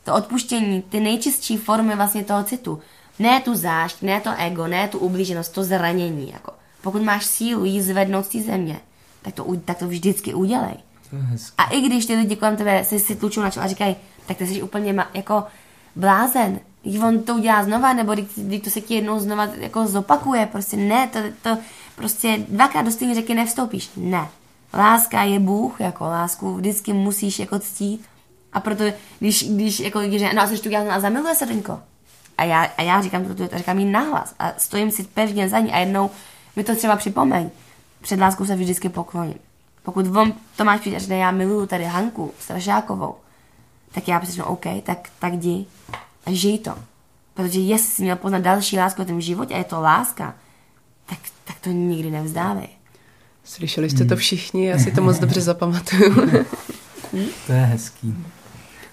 to 0.03 0.15
odpuštění, 0.15 0.81
ty 0.81 0.99
nejčistší 0.99 1.57
formy 1.57 1.95
vlastně 1.95 2.23
toho 2.23 2.43
citu. 2.43 2.79
Ne 3.19 3.41
tu 3.41 3.55
zášť, 3.55 4.01
ne 4.01 4.21
to 4.21 4.29
ego, 4.37 4.67
ne 4.67 4.87
tu 4.87 4.99
ublíženost, 4.99 5.53
to 5.53 5.63
zranění. 5.63 6.31
Jako. 6.31 6.51
Pokud 6.81 7.01
máš 7.01 7.25
sílu 7.25 7.65
jí 7.65 7.81
zvednout 7.81 8.25
z 8.25 8.29
té 8.29 8.39
země, 8.41 8.79
tak 9.21 9.33
to, 9.33 9.45
tak 9.65 9.77
to 9.77 9.87
vždycky 9.87 10.33
udělej. 10.33 10.73
A 11.57 11.63
i 11.63 11.81
když 11.81 12.05
ty 12.05 12.15
lidi 12.15 12.35
kolem 12.35 12.57
tebe 12.57 12.85
si, 12.85 12.99
si 12.99 13.15
tlučou 13.15 13.41
na 13.41 13.49
čelo 13.49 13.65
a 13.65 13.67
říkají, 13.67 13.95
tak 14.25 14.37
ty 14.37 14.47
jsi 14.47 14.61
úplně 14.61 14.93
ma, 14.93 15.07
jako 15.13 15.43
blázen, 15.95 16.59
on 16.83 17.23
to 17.23 17.35
udělá 17.35 17.63
znova, 17.63 17.93
nebo 17.93 18.13
když, 18.13 18.25
když 18.35 18.61
to 18.61 18.69
se 18.69 18.81
ti 18.81 18.95
jednou 18.95 19.19
znova 19.19 19.47
jako 19.55 19.87
zopakuje, 19.87 20.45
prostě 20.45 20.77
ne, 20.77 21.07
to, 21.07 21.19
to 21.41 21.57
prostě 21.95 22.37
dvakrát 22.49 22.81
do 22.81 22.91
stejné 22.91 23.15
řeky 23.15 23.35
nevstoupíš. 23.35 23.89
Ne. 23.97 24.27
Láska 24.73 25.23
je 25.23 25.39
Bůh, 25.39 25.81
jako 25.81 26.03
lásku 26.03 26.53
vždycky 26.53 26.93
musíš 26.93 27.39
jako 27.39 27.59
ctít 27.59 28.05
a 28.53 28.59
proto, 28.59 28.83
když, 29.19 29.49
když 29.49 29.79
jako 29.79 30.01
říkají, 30.01 30.35
no 30.35 30.41
a 30.41 30.47
tu 30.47 30.91
a 30.91 30.99
zamiluje 30.99 31.35
se 31.35 31.45
Denko. 31.45 31.79
A 32.37 32.43
já, 32.43 32.63
a 32.77 32.81
já 32.81 33.01
říkám 33.01 33.25
to, 33.25 33.47
to 33.47 33.57
říkám 33.57 33.79
jí 33.79 33.85
nahlas 33.85 34.35
a 34.39 34.53
stojím 34.57 34.91
si 34.91 35.03
pevně 35.03 35.49
za 35.49 35.59
ní 35.59 35.71
a 35.71 35.77
jednou 35.77 36.09
mi 36.55 36.63
to 36.63 36.75
třeba 36.75 36.95
připomeň. 36.95 37.49
Před 38.01 38.19
láskou 38.19 38.45
se 38.45 38.55
vždycky 38.55 38.89
pokloním. 38.89 39.39
Pokud 39.83 40.17
on 40.17 40.33
Tomáš 40.55 40.79
přijde 40.79 40.99
že 40.99 41.15
já 41.15 41.31
miluju 41.31 41.65
tady 41.65 41.85
Hanku 41.85 42.31
Strašákovou, 42.39 43.15
tak 43.91 44.07
já 44.07 44.19
prostě 44.19 44.43
OK, 44.43 44.65
tak, 44.83 45.09
tak 45.19 45.33
jdi 45.33 45.65
a 46.25 46.31
žij 46.31 46.59
to. 46.59 46.75
Protože 47.33 47.59
jestli 47.59 47.95
jsi 47.95 48.01
měl 48.01 48.15
poznat 48.15 48.41
další 48.41 48.77
lásku 48.77 49.03
v 49.03 49.07
tom 49.07 49.21
životě 49.21 49.53
a 49.53 49.57
je 49.57 49.63
to 49.63 49.81
láska, 49.81 50.35
tak, 51.05 51.19
tak 51.45 51.59
to 51.59 51.69
nikdy 51.69 52.11
nevzdávej. 52.11 52.67
Slyšeli 53.43 53.89
jste 53.89 54.05
to 54.05 54.15
všichni, 54.15 54.65
já 54.65 54.77
si 54.77 54.91
to 54.91 55.01
moc 55.01 55.19
dobře 55.19 55.41
zapamatuju. 55.41 56.15
to 57.47 57.51
je 57.53 57.65
hezký. 57.65 58.15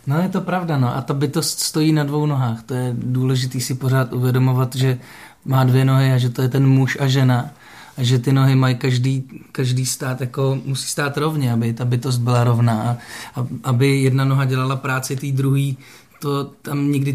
No 0.06 0.22
je 0.22 0.28
to 0.28 0.40
pravda, 0.40 0.78
no 0.78 0.96
a 0.96 1.00
ta 1.00 1.14
bytost 1.14 1.60
stojí 1.60 1.92
na 1.92 2.04
dvou 2.04 2.26
nohách. 2.26 2.62
To 2.62 2.74
je 2.74 2.90
důležité 2.98 3.60
si 3.60 3.74
pořád 3.74 4.12
uvědomovat, 4.12 4.74
že 4.74 4.98
má 5.44 5.64
dvě 5.64 5.84
nohy 5.84 6.12
a 6.12 6.18
že 6.18 6.30
to 6.30 6.42
je 6.42 6.48
ten 6.48 6.66
muž 6.66 6.96
a 7.00 7.06
žena. 7.06 7.50
A 7.96 8.02
že 8.02 8.18
ty 8.18 8.32
nohy 8.32 8.54
mají 8.54 8.74
každý, 8.74 9.24
každý 9.52 9.86
stát, 9.86 10.20
jako 10.20 10.58
musí 10.64 10.88
stát 10.88 11.16
rovně, 11.16 11.52
aby 11.52 11.72
ta 11.72 11.84
bytost 11.84 12.20
byla 12.20 12.44
rovná. 12.44 12.98
A, 13.36 13.46
aby 13.64 14.00
jedna 14.00 14.24
noha 14.24 14.44
dělala 14.44 14.76
práci 14.76 15.16
té 15.16 15.26
druhé, 15.26 15.72
to 16.20 16.44
tam 16.44 16.90
nikdy 16.92 17.12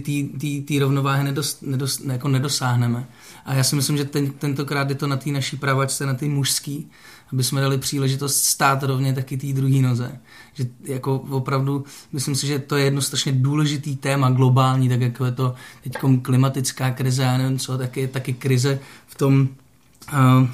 té 0.67 0.79
rovnováhy 0.79 1.23
nedos, 1.23 1.61
nedos, 1.61 1.99
jako 1.99 2.27
nedosáhneme. 2.27 3.07
A 3.45 3.53
já 3.53 3.63
si 3.63 3.75
myslím, 3.75 3.97
že 3.97 4.05
ten, 4.05 4.31
tentokrát 4.31 4.89
je 4.89 4.95
to 4.95 5.07
na 5.07 5.17
té 5.17 5.29
naší 5.29 5.57
pravačce, 5.57 6.05
na 6.05 6.13
té 6.13 6.25
mužský, 6.25 6.89
aby 7.33 7.43
jsme 7.43 7.61
dali 7.61 7.77
příležitost 7.77 8.43
stát 8.43 8.83
rovně 8.83 9.13
taky 9.13 9.37
té 9.37 9.47
druhé 9.47 9.81
noze. 9.81 10.19
Že 10.53 10.65
jako 10.83 11.15
opravdu, 11.29 11.85
myslím 12.13 12.35
si, 12.35 12.47
že 12.47 12.59
to 12.59 12.75
je 12.75 12.83
jedno 12.83 13.01
strašně 13.01 13.31
důležitý 13.31 13.95
téma 13.95 14.29
globální, 14.29 14.89
tak 14.89 15.01
jako 15.01 15.25
je 15.25 15.31
to 15.31 15.53
teď 15.83 15.93
klimatická 16.21 16.91
krize, 16.91 17.23
já 17.23 17.37
nevím 17.37 17.59
co, 17.59 17.77
tak 17.77 17.97
je 17.97 18.07
taky 18.07 18.33
krize 18.33 18.79
v 19.07 19.15
tom 19.15 19.49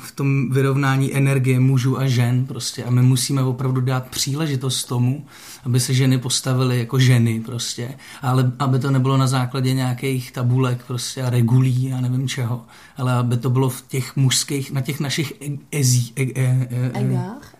v 0.01 0.11
tom 0.15 0.49
vyrovnání 0.49 1.15
energie 1.15 1.59
mužů 1.59 1.99
a 1.99 2.07
žen 2.07 2.45
prostě. 2.45 2.83
A 2.83 2.89
my 2.89 3.01
musíme 3.01 3.43
opravdu 3.43 3.81
dát 3.81 4.07
příležitost 4.07 4.83
tomu, 4.83 5.25
aby 5.65 5.79
se 5.79 5.93
ženy 5.93 6.17
postavily 6.17 6.79
jako 6.79 6.99
ženy 6.99 7.39
prostě, 7.39 7.93
ale 8.21 8.51
aby 8.59 8.79
to 8.79 8.91
nebylo 8.91 9.17
na 9.17 9.27
základě 9.27 9.73
nějakých 9.73 10.31
tabulek 10.31 10.83
prostě 10.87 11.23
a 11.23 11.29
regulí 11.29 11.93
a 11.93 12.01
nevím 12.01 12.27
čeho, 12.27 12.65
ale 12.97 13.13
aby 13.13 13.37
to 13.37 13.49
bylo 13.49 13.69
v 13.69 13.81
těch 13.87 14.15
mužských, 14.15 14.71
na 14.71 14.81
těch 14.81 14.99
našich 14.99 15.33
ezí, 15.71 16.13
e, 16.15 16.21
e, 16.21 16.67
e, 16.71 16.91
egách, 16.93 17.55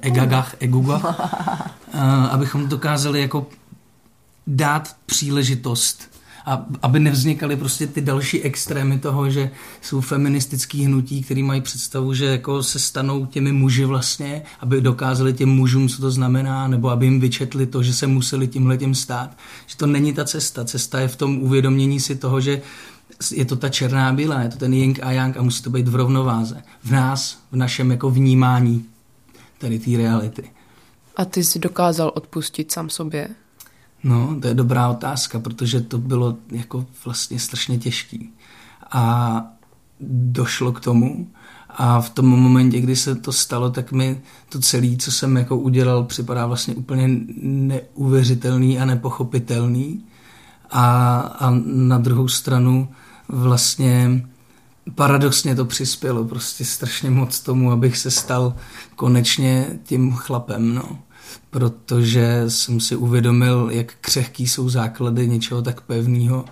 egagách, 0.00 0.54
egugách, 0.60 1.20
abychom 2.30 2.68
dokázali 2.68 3.20
jako 3.20 3.46
dát 4.46 4.96
příležitost 5.06 6.17
a 6.48 6.66
aby 6.82 7.00
nevznikaly 7.00 7.56
prostě 7.56 7.86
ty 7.86 8.00
další 8.00 8.42
extrémy 8.42 8.98
toho, 8.98 9.30
že 9.30 9.50
jsou 9.80 10.00
feministický 10.00 10.84
hnutí, 10.84 11.22
který 11.22 11.42
mají 11.42 11.60
představu, 11.60 12.14
že 12.14 12.24
jako 12.24 12.62
se 12.62 12.78
stanou 12.78 13.26
těmi 13.26 13.52
muži 13.52 13.84
vlastně, 13.84 14.42
aby 14.60 14.80
dokázali 14.80 15.32
těm 15.32 15.48
mužům, 15.48 15.88
co 15.88 16.00
to 16.00 16.10
znamená, 16.10 16.68
nebo 16.68 16.88
aby 16.90 17.06
jim 17.06 17.20
vyčetli 17.20 17.66
to, 17.66 17.82
že 17.82 17.94
se 17.94 18.06
museli 18.06 18.48
tímhle 18.48 18.78
tím 18.78 18.94
stát. 18.94 19.36
Že 19.66 19.76
to 19.76 19.86
není 19.86 20.12
ta 20.12 20.24
cesta. 20.24 20.64
Cesta 20.64 21.00
je 21.00 21.08
v 21.08 21.16
tom 21.16 21.42
uvědomění 21.42 22.00
si 22.00 22.16
toho, 22.16 22.40
že 22.40 22.62
je 23.30 23.44
to 23.44 23.56
ta 23.56 23.68
černá 23.68 24.12
bílá, 24.12 24.40
je 24.40 24.48
to 24.48 24.56
ten 24.56 24.74
yin 24.74 24.94
a 25.02 25.12
yang 25.12 25.36
a 25.36 25.42
musí 25.42 25.62
to 25.62 25.70
být 25.70 25.88
v 25.88 25.94
rovnováze. 25.94 26.62
V 26.84 26.90
nás, 26.90 27.38
v 27.52 27.56
našem 27.56 27.90
jako 27.90 28.10
vnímání 28.10 28.84
tady 29.58 29.78
té 29.78 29.90
reality. 29.96 30.50
A 31.16 31.24
ty 31.24 31.44
jsi 31.44 31.58
dokázal 31.58 32.12
odpustit 32.14 32.72
sám 32.72 32.90
sobě? 32.90 33.28
No, 34.04 34.36
to 34.40 34.48
je 34.48 34.54
dobrá 34.54 34.88
otázka, 34.88 35.38
protože 35.38 35.80
to 35.80 35.98
bylo 35.98 36.36
jako 36.50 36.86
vlastně 37.04 37.38
strašně 37.38 37.78
těžký. 37.78 38.30
A 38.92 39.44
došlo 40.10 40.72
k 40.72 40.80
tomu 40.80 41.28
a 41.68 42.00
v 42.00 42.10
tom 42.10 42.26
momentě, 42.26 42.80
kdy 42.80 42.96
se 42.96 43.14
to 43.14 43.32
stalo, 43.32 43.70
tak 43.70 43.92
mi 43.92 44.20
to 44.48 44.60
celé, 44.60 44.96
co 44.96 45.12
jsem 45.12 45.36
jako 45.36 45.56
udělal, 45.56 46.04
připadá 46.04 46.46
vlastně 46.46 46.74
úplně 46.74 47.08
neuvěřitelný 47.42 48.78
a 48.78 48.84
nepochopitelný. 48.84 50.04
A, 50.70 51.18
a 51.18 51.50
na 51.64 51.98
druhou 51.98 52.28
stranu 52.28 52.88
vlastně 53.28 54.26
paradoxně 54.94 55.54
to 55.54 55.64
přispělo 55.64 56.24
prostě 56.24 56.64
strašně 56.64 57.10
moc 57.10 57.40
tomu, 57.40 57.72
abych 57.72 57.96
se 57.96 58.10
stal 58.10 58.54
konečně 58.96 59.66
tím 59.84 60.12
chlapem, 60.12 60.74
no 60.74 60.98
protože 61.50 62.44
jsem 62.48 62.80
si 62.80 62.96
uvědomil, 62.96 63.68
jak 63.72 63.94
křehký 64.00 64.48
jsou 64.48 64.68
základy 64.68 65.28
něčeho 65.28 65.62
tak 65.62 65.80
pevného, 65.80 66.44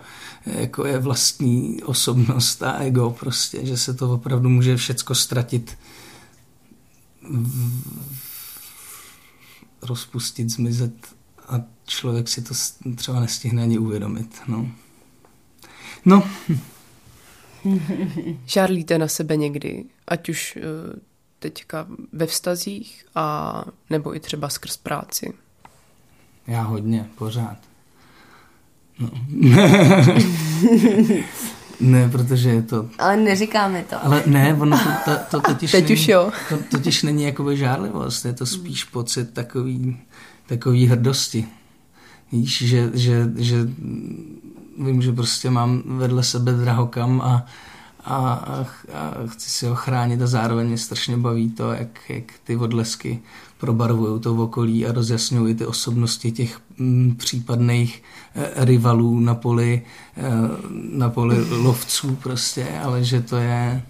jako 0.46 0.86
je 0.86 0.98
vlastní 0.98 1.82
osobnost 1.82 2.62
a 2.62 2.72
ego 2.72 3.10
prostě, 3.10 3.66
že 3.66 3.76
se 3.76 3.94
to 3.94 4.14
opravdu 4.14 4.48
může 4.48 4.76
všecko 4.76 5.14
ztratit, 5.14 5.78
rozpustit, 9.82 10.50
zmizet 10.50 10.94
a 11.48 11.60
člověk 11.86 12.28
si 12.28 12.42
to 12.42 12.54
třeba 12.94 13.20
nestihne 13.20 13.62
ani 13.62 13.78
uvědomit. 13.78 14.36
No. 14.48 14.70
no. 16.04 16.28
Žárlíte 18.46 18.98
na 18.98 19.08
sebe 19.08 19.36
někdy, 19.36 19.84
ať 20.08 20.28
už 20.28 20.56
eh, 20.56 20.62
teďka 21.38 21.86
ve 22.12 22.26
vztazích 22.26 23.06
a 23.14 23.64
nebo 23.90 24.16
i 24.16 24.20
třeba 24.20 24.48
skrz 24.48 24.76
práci? 24.76 25.32
Já 26.46 26.62
hodně, 26.62 27.08
pořád. 27.18 27.56
No. 28.98 29.10
ne, 31.80 32.08
protože 32.08 32.50
je 32.50 32.62
to... 32.62 32.88
Ale 32.98 33.16
neříkáme 33.16 33.84
to. 33.90 34.04
Ale 34.04 34.22
ne, 34.26 34.54
ono 34.60 34.78
to, 34.78 34.90
to, 35.04 35.10
to 35.30 35.40
totiž 35.40 35.70
Teď 35.72 35.84
není, 35.84 36.00
už 36.00 36.08
jo. 36.08 36.32
To 36.48 36.58
totiž 36.70 37.02
není 37.02 37.22
jakoby 37.22 37.56
žárlivost, 37.56 38.24
je 38.24 38.32
to 38.32 38.46
spíš 38.46 38.84
pocit 38.84 39.32
takový, 39.32 40.00
takový 40.46 40.86
hrdosti. 40.86 41.48
Víš, 42.32 42.62
že, 42.62 42.90
že, 42.94 43.32
že 43.36 43.56
vím, 44.78 45.02
že 45.02 45.12
prostě 45.12 45.50
mám 45.50 45.82
vedle 45.86 46.22
sebe 46.22 46.52
drahokam 46.52 47.20
a, 47.20 47.46
a, 48.06 48.32
a, 48.32 48.66
a 48.92 49.26
chci 49.26 49.50
si 49.50 49.66
ho 49.66 49.74
chránit 49.74 50.22
a 50.22 50.26
zároveň 50.26 50.66
mě 50.66 50.78
strašně 50.78 51.16
baví 51.16 51.50
to, 51.50 51.72
jak, 51.72 52.00
jak 52.08 52.24
ty 52.44 52.56
odlesky 52.56 53.20
probarvují 53.58 54.20
to 54.20 54.34
v 54.34 54.40
okolí 54.40 54.86
a 54.86 54.92
rozjasňují 54.92 55.54
ty 55.54 55.66
osobnosti 55.66 56.32
těch 56.32 56.60
m, 56.78 56.86
mm, 56.86 57.16
případných 57.16 58.02
e, 58.34 58.64
rivalů 58.64 59.20
na 59.20 59.34
poli, 59.34 59.82
e, 60.16 60.22
na 60.70 61.08
poli 61.08 61.50
lovců 61.50 62.16
prostě, 62.22 62.68
ale 62.82 63.04
že 63.04 63.20
to 63.22 63.36
je 63.36 63.82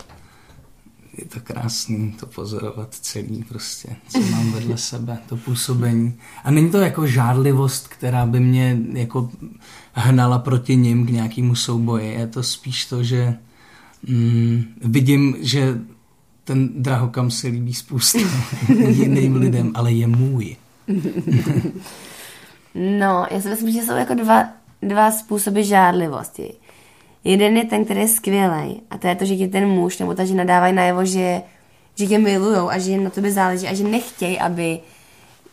je 1.18 1.24
to 1.24 1.40
krásný 1.40 2.12
to 2.12 2.26
pozorovat 2.26 2.94
celý 2.94 3.44
prostě, 3.48 3.96
co 4.08 4.20
mám 4.20 4.52
vedle 4.52 4.78
sebe, 4.78 5.18
to 5.28 5.36
působení. 5.36 6.14
A 6.44 6.50
není 6.50 6.70
to 6.70 6.78
jako 6.78 7.06
žádlivost, 7.06 7.88
která 7.88 8.26
by 8.26 8.40
mě 8.40 8.78
jako 8.92 9.30
hnala 9.92 10.38
proti 10.38 10.76
ním 10.76 11.06
k 11.06 11.10
nějakému 11.10 11.54
souboji. 11.54 12.12
Je 12.12 12.26
to 12.26 12.42
spíš 12.42 12.86
to, 12.86 13.02
že 13.02 13.36
mm, 14.09 14.64
vidím, 14.80 15.36
že 15.40 15.78
ten 16.44 16.82
drahokam 16.82 17.30
se 17.30 17.48
líbí 17.48 17.74
spousta 17.74 18.18
jiným 18.88 19.36
lidem, 19.36 19.72
ale 19.74 19.92
je 19.92 20.07
můj. 20.07 20.57
no, 22.74 23.26
já 23.30 23.40
si 23.40 23.48
myslím, 23.48 23.72
že 23.72 23.82
jsou 23.82 23.92
jako 23.92 24.14
dva, 24.14 24.48
dva 24.82 25.11
způsoby 25.11 25.62
žádlivosti. 25.62 26.54
Jeden 27.24 27.57
je 27.57 27.64
ten, 27.64 27.84
který 27.84 28.00
je 28.00 28.09
skvělý, 28.09 28.82
a 28.90 28.98
to 28.98 29.07
je 29.07 29.14
to, 29.14 29.24
že 29.24 29.36
ti 29.36 29.48
ten 29.48 29.68
muž 29.68 29.98
nebo 29.98 30.14
ta 30.14 30.24
žena 30.24 30.44
dávají 30.44 30.74
najevo, 30.74 31.04
že, 31.04 31.42
že 31.94 32.07
tě 32.07 32.18
milujou 32.18 32.70
a 32.70 32.78
že 32.78 32.98
na 32.98 33.11
tobě 33.11 33.32
záleží 33.32 33.68
a 33.68 33.74
že 33.74 33.84
nechtějí, 33.84 34.38
aby 34.38 34.80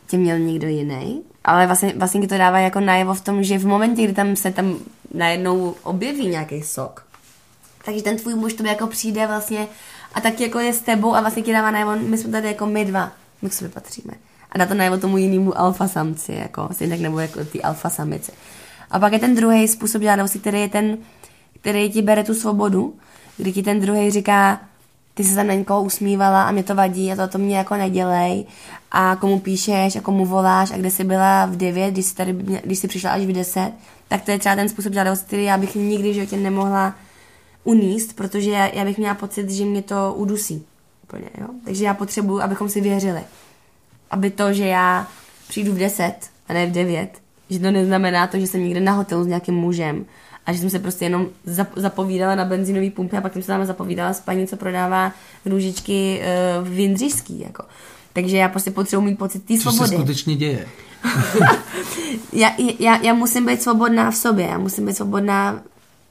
tě 0.08 0.18
měl 0.18 0.40
někdo 0.40 0.68
jiný. 0.68 1.22
Ale 1.44 1.68
vlastně, 1.68 1.94
vlastně 1.98 2.28
to 2.28 2.38
dává 2.38 2.60
jako 2.60 2.80
najevo 2.80 3.14
v 3.14 3.22
tom, 3.22 3.44
že 3.44 3.58
v 3.58 3.66
momentě, 3.66 4.04
kdy 4.04 4.14
tam 4.14 4.36
se 4.36 4.52
tam 4.52 4.76
najednou 5.14 5.76
objeví 5.84 6.28
nějaký 6.28 6.62
sok, 6.62 7.06
takže 7.86 8.04
ten 8.04 8.18
tvůj 8.18 8.36
muž 8.36 8.54
to 8.54 8.66
jako 8.66 8.88
přijde 8.88 9.28
vlastně 9.28 9.68
a 10.14 10.22
tak 10.22 10.40
jako 10.40 10.60
je 10.60 10.74
s 10.74 10.80
tebou 10.80 11.16
a 11.16 11.22
vlastně 11.22 11.44
ti 11.44 11.54
dává 11.54 11.72
najevo, 11.72 11.96
my 11.96 12.18
jsme 12.18 12.32
tady 12.32 12.48
jako 12.48 12.66
my 12.66 12.86
dva, 12.86 13.12
my 13.42 13.50
k 13.50 13.54
sobě 13.54 13.70
patříme. 13.70 14.14
A 14.52 14.58
dá 14.58 14.66
to 14.66 14.74
najevo 14.74 14.98
tomu 14.98 15.18
jinému 15.18 15.60
alfa 15.60 15.88
samci, 15.88 16.34
jako 16.34 16.70
tak 16.90 17.00
nebo 17.00 17.20
jako 17.20 17.46
ty 17.46 17.62
alfa 17.62 17.90
samici. 17.90 18.32
A 18.92 19.00
pak 19.00 19.14
je 19.14 19.20
ten 19.20 19.36
druhý 19.36 19.68
způsob 19.68 20.02
žádnosti, 20.02 20.40
který 20.40 20.62
je 20.62 20.70
ten, 20.70 20.98
který 21.62 21.92
ti 21.92 22.02
bere 22.02 22.24
tu 22.24 22.34
svobodu, 22.34 22.96
kdy 23.38 23.54
ti 23.54 23.64
ten 23.64 23.80
druhý 23.80 24.12
říká, 24.12 24.60
ty 25.14 25.24
se 25.24 25.36
tam 25.36 25.48
na 25.48 25.54
někoho 25.54 25.84
usmívala 25.84 26.44
a 26.44 26.52
mě 26.52 26.64
to 26.64 26.76
vadí 26.76 27.12
a 27.12 27.16
to, 27.16 27.28
to 27.28 27.38
mě 27.38 27.58
jako 27.58 27.76
nedělej 27.76 28.46
a 28.92 29.16
komu 29.16 29.40
píšeš 29.40 29.96
a 29.96 30.02
komu 30.02 30.26
voláš 30.26 30.72
a 30.72 30.78
kde 30.78 30.92
jsi 30.92 31.04
byla 31.04 31.46
v 31.46 31.56
9, 31.56 31.92
když 31.92 32.06
jsi, 32.06 32.16
tady, 32.16 32.34
když 32.64 32.80
jsi 32.80 32.88
přišla 32.88 33.12
až 33.12 33.22
v 33.22 33.34
10, 33.34 33.72
tak 34.08 34.22
to 34.22 34.32
je 34.32 34.40
třeba 34.40 34.56
ten 34.56 34.70
způsob 34.70 34.94
žádosti, 34.94 35.26
který 35.26 35.44
já 35.44 35.58
bych 35.58 35.76
nikdy 35.76 36.12
v 36.12 36.14
životě 36.14 36.38
nemohla 36.38 36.96
uníst, 37.64 38.16
protože 38.16 38.50
já, 38.50 38.86
bych 38.86 38.98
měla 38.98 39.14
pocit, 39.14 39.50
že 39.50 39.66
mě 39.66 39.82
to 39.82 40.14
udusí. 40.18 40.66
Úplně, 41.04 41.30
jo? 41.42 41.48
Takže 41.66 41.86
já 41.86 41.94
potřebuji, 41.94 42.42
abychom 42.42 42.70
si 42.70 42.82
věřili. 42.82 43.22
Aby 44.12 44.32
to, 44.32 44.54
že 44.54 44.66
já 44.66 45.08
přijdu 45.48 45.74
v 45.74 45.78
10 45.78 46.14
a 46.48 46.54
ne 46.54 46.66
v 46.66 46.72
9, 46.72 47.10
že 47.50 47.60
to 47.60 47.72
neznamená 47.72 48.28
to, 48.28 48.40
že 48.40 48.48
jsem 48.48 48.64
někde 48.64 48.80
na 48.80 48.92
hotelu 48.92 49.24
s 49.24 49.28
nějakým 49.28 49.56
mužem 49.56 50.06
a 50.46 50.54
že 50.54 50.60
jsem 50.60 50.70
se 50.70 50.80
prostě 50.80 51.06
jenom 51.06 51.28
zapovídala 51.76 52.36
na 52.36 52.46
benzinový 52.46 52.90
pumpě 52.90 53.20
a 53.20 53.22
pak 53.22 53.34
jsem 53.34 53.42
se 53.42 53.48
tam 53.48 53.66
zapovídala 53.66 54.14
s 54.14 54.20
paní, 54.20 54.48
co 54.48 54.58
prodává 54.58 55.12
růžičky 55.46 56.22
uh, 56.62 56.68
v 56.68 56.80
Jindřišský, 56.80 57.40
jako. 57.40 57.64
Takže 58.14 58.38
já 58.38 58.50
prostě 58.50 58.72
potřebuji 58.72 59.02
mít 59.02 59.20
pocit 59.20 59.46
té 59.46 59.58
svobody. 59.58 59.80
Co 59.80 59.88
se 59.88 59.96
skutečně 59.96 60.36
děje? 60.36 60.68
já, 62.34 62.52
já, 62.80 62.98
já 62.98 63.14
musím 63.14 63.46
být 63.46 63.62
svobodná 63.62 64.12
v 64.12 64.16
sobě, 64.16 64.46
já 64.46 64.58
musím 64.58 64.86
být 64.86 64.96
svobodná 64.96 65.62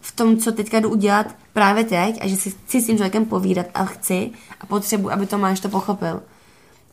v 0.03 0.12
tom, 0.16 0.36
co 0.36 0.53
teďka 0.53 0.80
jdu 0.80 0.90
udělat 0.90 1.26
právě 1.53 1.84
teď 1.84 2.18
a 2.20 2.28
že 2.28 2.36
si 2.36 2.50
chci 2.50 2.80
s 2.80 2.86
tím 2.86 2.96
člověkem 2.96 3.24
povídat 3.24 3.66
a 3.74 3.84
chci 3.84 4.30
a 4.61 4.66
potřebuji, 4.66 5.11
aby 5.11 5.26
to 5.26 5.38
máš 5.38 5.61
to 5.61 5.68
pochopil. 5.68 6.22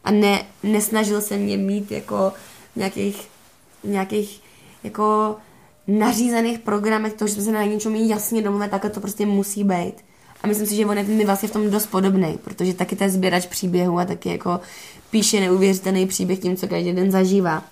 A 0.04 0.12
ne, 0.12 0.44
nesnažil 0.64 1.22
se 1.22 1.38
mě 1.38 1.58
mít 1.58 1.92
jako 1.92 2.34
nějakých, 2.76 3.30
nějakých 3.84 4.42
jako 4.84 5.36
nařízených 5.88 6.60
programech, 6.60 7.14
to, 7.14 7.28
že 7.28 7.34
jsme 7.34 7.44
se 7.44 7.52
na 7.52 7.64
něčem 7.64 7.96
jasně 7.96 8.42
domluvili, 8.42 8.70
takhle 8.72 8.90
to 8.90 9.00
prostě 9.00 9.26
musí 9.26 9.64
být. 9.64 9.94
A 10.44 10.48
myslím 10.48 10.68
si, 10.68 10.76
že 10.76 10.86
on 10.86 10.98
je 10.98 11.04
mi 11.04 11.26
vlastně 11.26 11.50
v 11.50 11.52
tom 11.52 11.70
dost 11.70 11.86
podobný, 11.86 12.40
protože 12.44 12.74
taky 12.74 12.96
ten 12.96 13.10
sběrač 13.10 13.46
příběhu 13.46 14.00
a 14.00 14.06
taky 14.06 14.30
jako 14.30 14.60
píše 15.10 15.40
neuvěřitelný 15.40 16.08
příběh 16.08 16.40
tím, 16.40 16.56
co 16.58 16.68
každý 16.68 16.94
den 16.94 17.12
zažívá. 17.12 17.64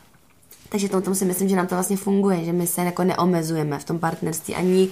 Takže 0.70 0.90
tom, 0.90 1.02
tom 1.02 1.16
si 1.16 1.26
myslím, 1.26 1.50
že 1.50 1.56
nám 1.56 1.68
to 1.68 1.76
vlastně 1.76 1.98
funguje, 1.98 2.46
že 2.46 2.54
my 2.54 2.68
se 2.68 2.82
jako 2.82 3.04
neomezujeme 3.04 3.80
v 3.80 3.84
tom 3.84 4.00
partnerství 4.00 4.56
ani, 4.56 4.90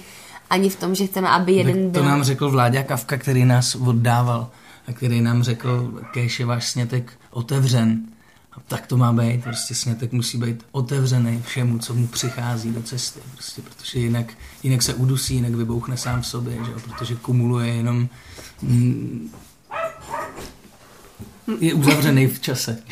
ani 0.50 0.70
v 0.70 0.76
tom, 0.76 0.94
že 0.94 1.06
chceme, 1.06 1.28
aby 1.28 1.52
jeden 1.52 1.74
tak 1.74 1.84
to 1.84 2.00
byl... 2.00 2.04
nám 2.04 2.22
řekl 2.22 2.50
Vláďa 2.50 2.82
Kavka, 2.82 3.16
který 3.16 3.44
nás 3.44 3.74
oddával 3.74 4.50
a 4.88 4.92
který 4.92 5.20
nám 5.20 5.42
řekl, 5.42 6.02
kež 6.12 6.40
je 6.40 6.46
váš 6.46 6.68
snětek 6.68 7.12
otevřen. 7.30 8.00
A 8.52 8.60
tak 8.68 8.86
to 8.86 8.96
má 8.96 9.12
být, 9.12 9.42
prostě 9.42 9.74
snětek 9.74 10.12
musí 10.12 10.38
být 10.38 10.66
otevřený 10.72 11.42
všemu, 11.46 11.78
co 11.78 11.94
mu 11.94 12.06
přichází 12.06 12.72
do 12.72 12.82
cesty, 12.82 13.20
prostě, 13.32 13.62
protože 13.62 13.98
jinak, 13.98 14.26
jinak 14.62 14.82
se 14.82 14.94
udusí, 14.94 15.34
jinak 15.34 15.54
vybouchne 15.54 15.96
sám 15.96 16.22
v 16.22 16.26
sobě, 16.26 16.56
že? 16.66 16.72
protože 16.72 17.14
kumuluje 17.14 17.74
jenom 17.74 18.08
mm, 18.62 19.30
je 21.58 21.74
uzavřený 21.74 22.26
v 22.26 22.40
čase. 22.40 22.82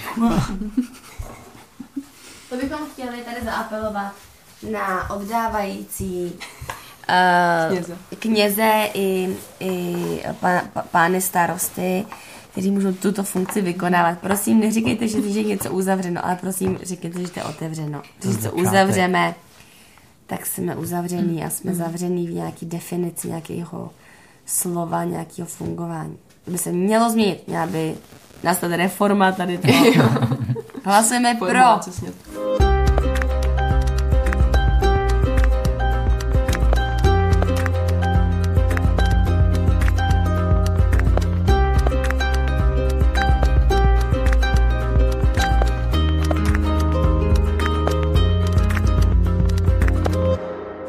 To 2.49 2.57
bychom 2.57 2.79
chtěli 2.93 3.21
tady 3.25 3.45
zaapelovat 3.45 4.15
na 4.73 5.11
oddávající 5.11 6.33
Kněze. 7.69 7.97
kněze 8.19 8.89
i, 8.95 9.37
i 9.61 9.97
pá, 10.41 10.63
pá, 10.73 10.83
pány 10.83 11.21
starosty, 11.21 12.05
kteří 12.53 12.71
můžou 12.71 12.93
tuto 12.93 13.23
funkci 13.23 13.61
vykonávat. 13.61 14.19
Prosím, 14.19 14.61
neříkejte, 14.61 15.09
že 15.09 15.23
že 15.31 15.41
je 15.41 15.45
něco 15.45 15.71
uzavřeno, 15.71 16.27
ale 16.27 16.37
prosím, 16.37 16.79
říkejte, 16.83 17.21
že 17.21 17.29
to 17.31 17.41
je 17.41 17.45
otevřeno. 17.45 18.03
Že 18.23 18.29
co 18.29 18.35
začátek. 18.35 18.59
uzavřeme, 18.59 19.35
tak 20.27 20.47
jsme 20.47 20.77
uzavření 20.77 21.45
a 21.45 21.51
jsme 21.51 21.75
zavření 21.75 22.27
v 22.27 22.33
nějaký 22.33 22.67
definici 22.67 23.29
nějakého 23.29 23.91
slova, 24.47 25.05
nějakého 25.05 25.47
fungování. 25.47 26.19
To 26.45 26.51
by 26.51 26.59
se 26.59 26.73
mělo 26.73 27.11
změnit, 27.11 27.49
měla 27.49 27.67
by 27.67 27.95
nastat 28.43 28.71
reforma 28.71 29.33
tady 29.33 29.59
toho. 29.59 30.11
Hlasujeme 30.85 31.35
pro. 31.35 31.59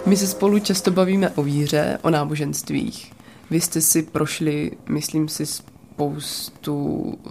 My 0.05 0.17
se 0.17 0.27
spolu 0.27 0.59
často 0.59 0.91
bavíme 0.91 1.29
o 1.29 1.43
víře, 1.43 1.99
o 2.01 2.09
náboženstvích. 2.09 3.13
Vy 3.49 3.61
jste 3.61 3.81
si 3.81 4.03
prošli, 4.03 4.71
myslím 4.89 5.27
si, 5.27 5.45
spoustu, 5.45 6.75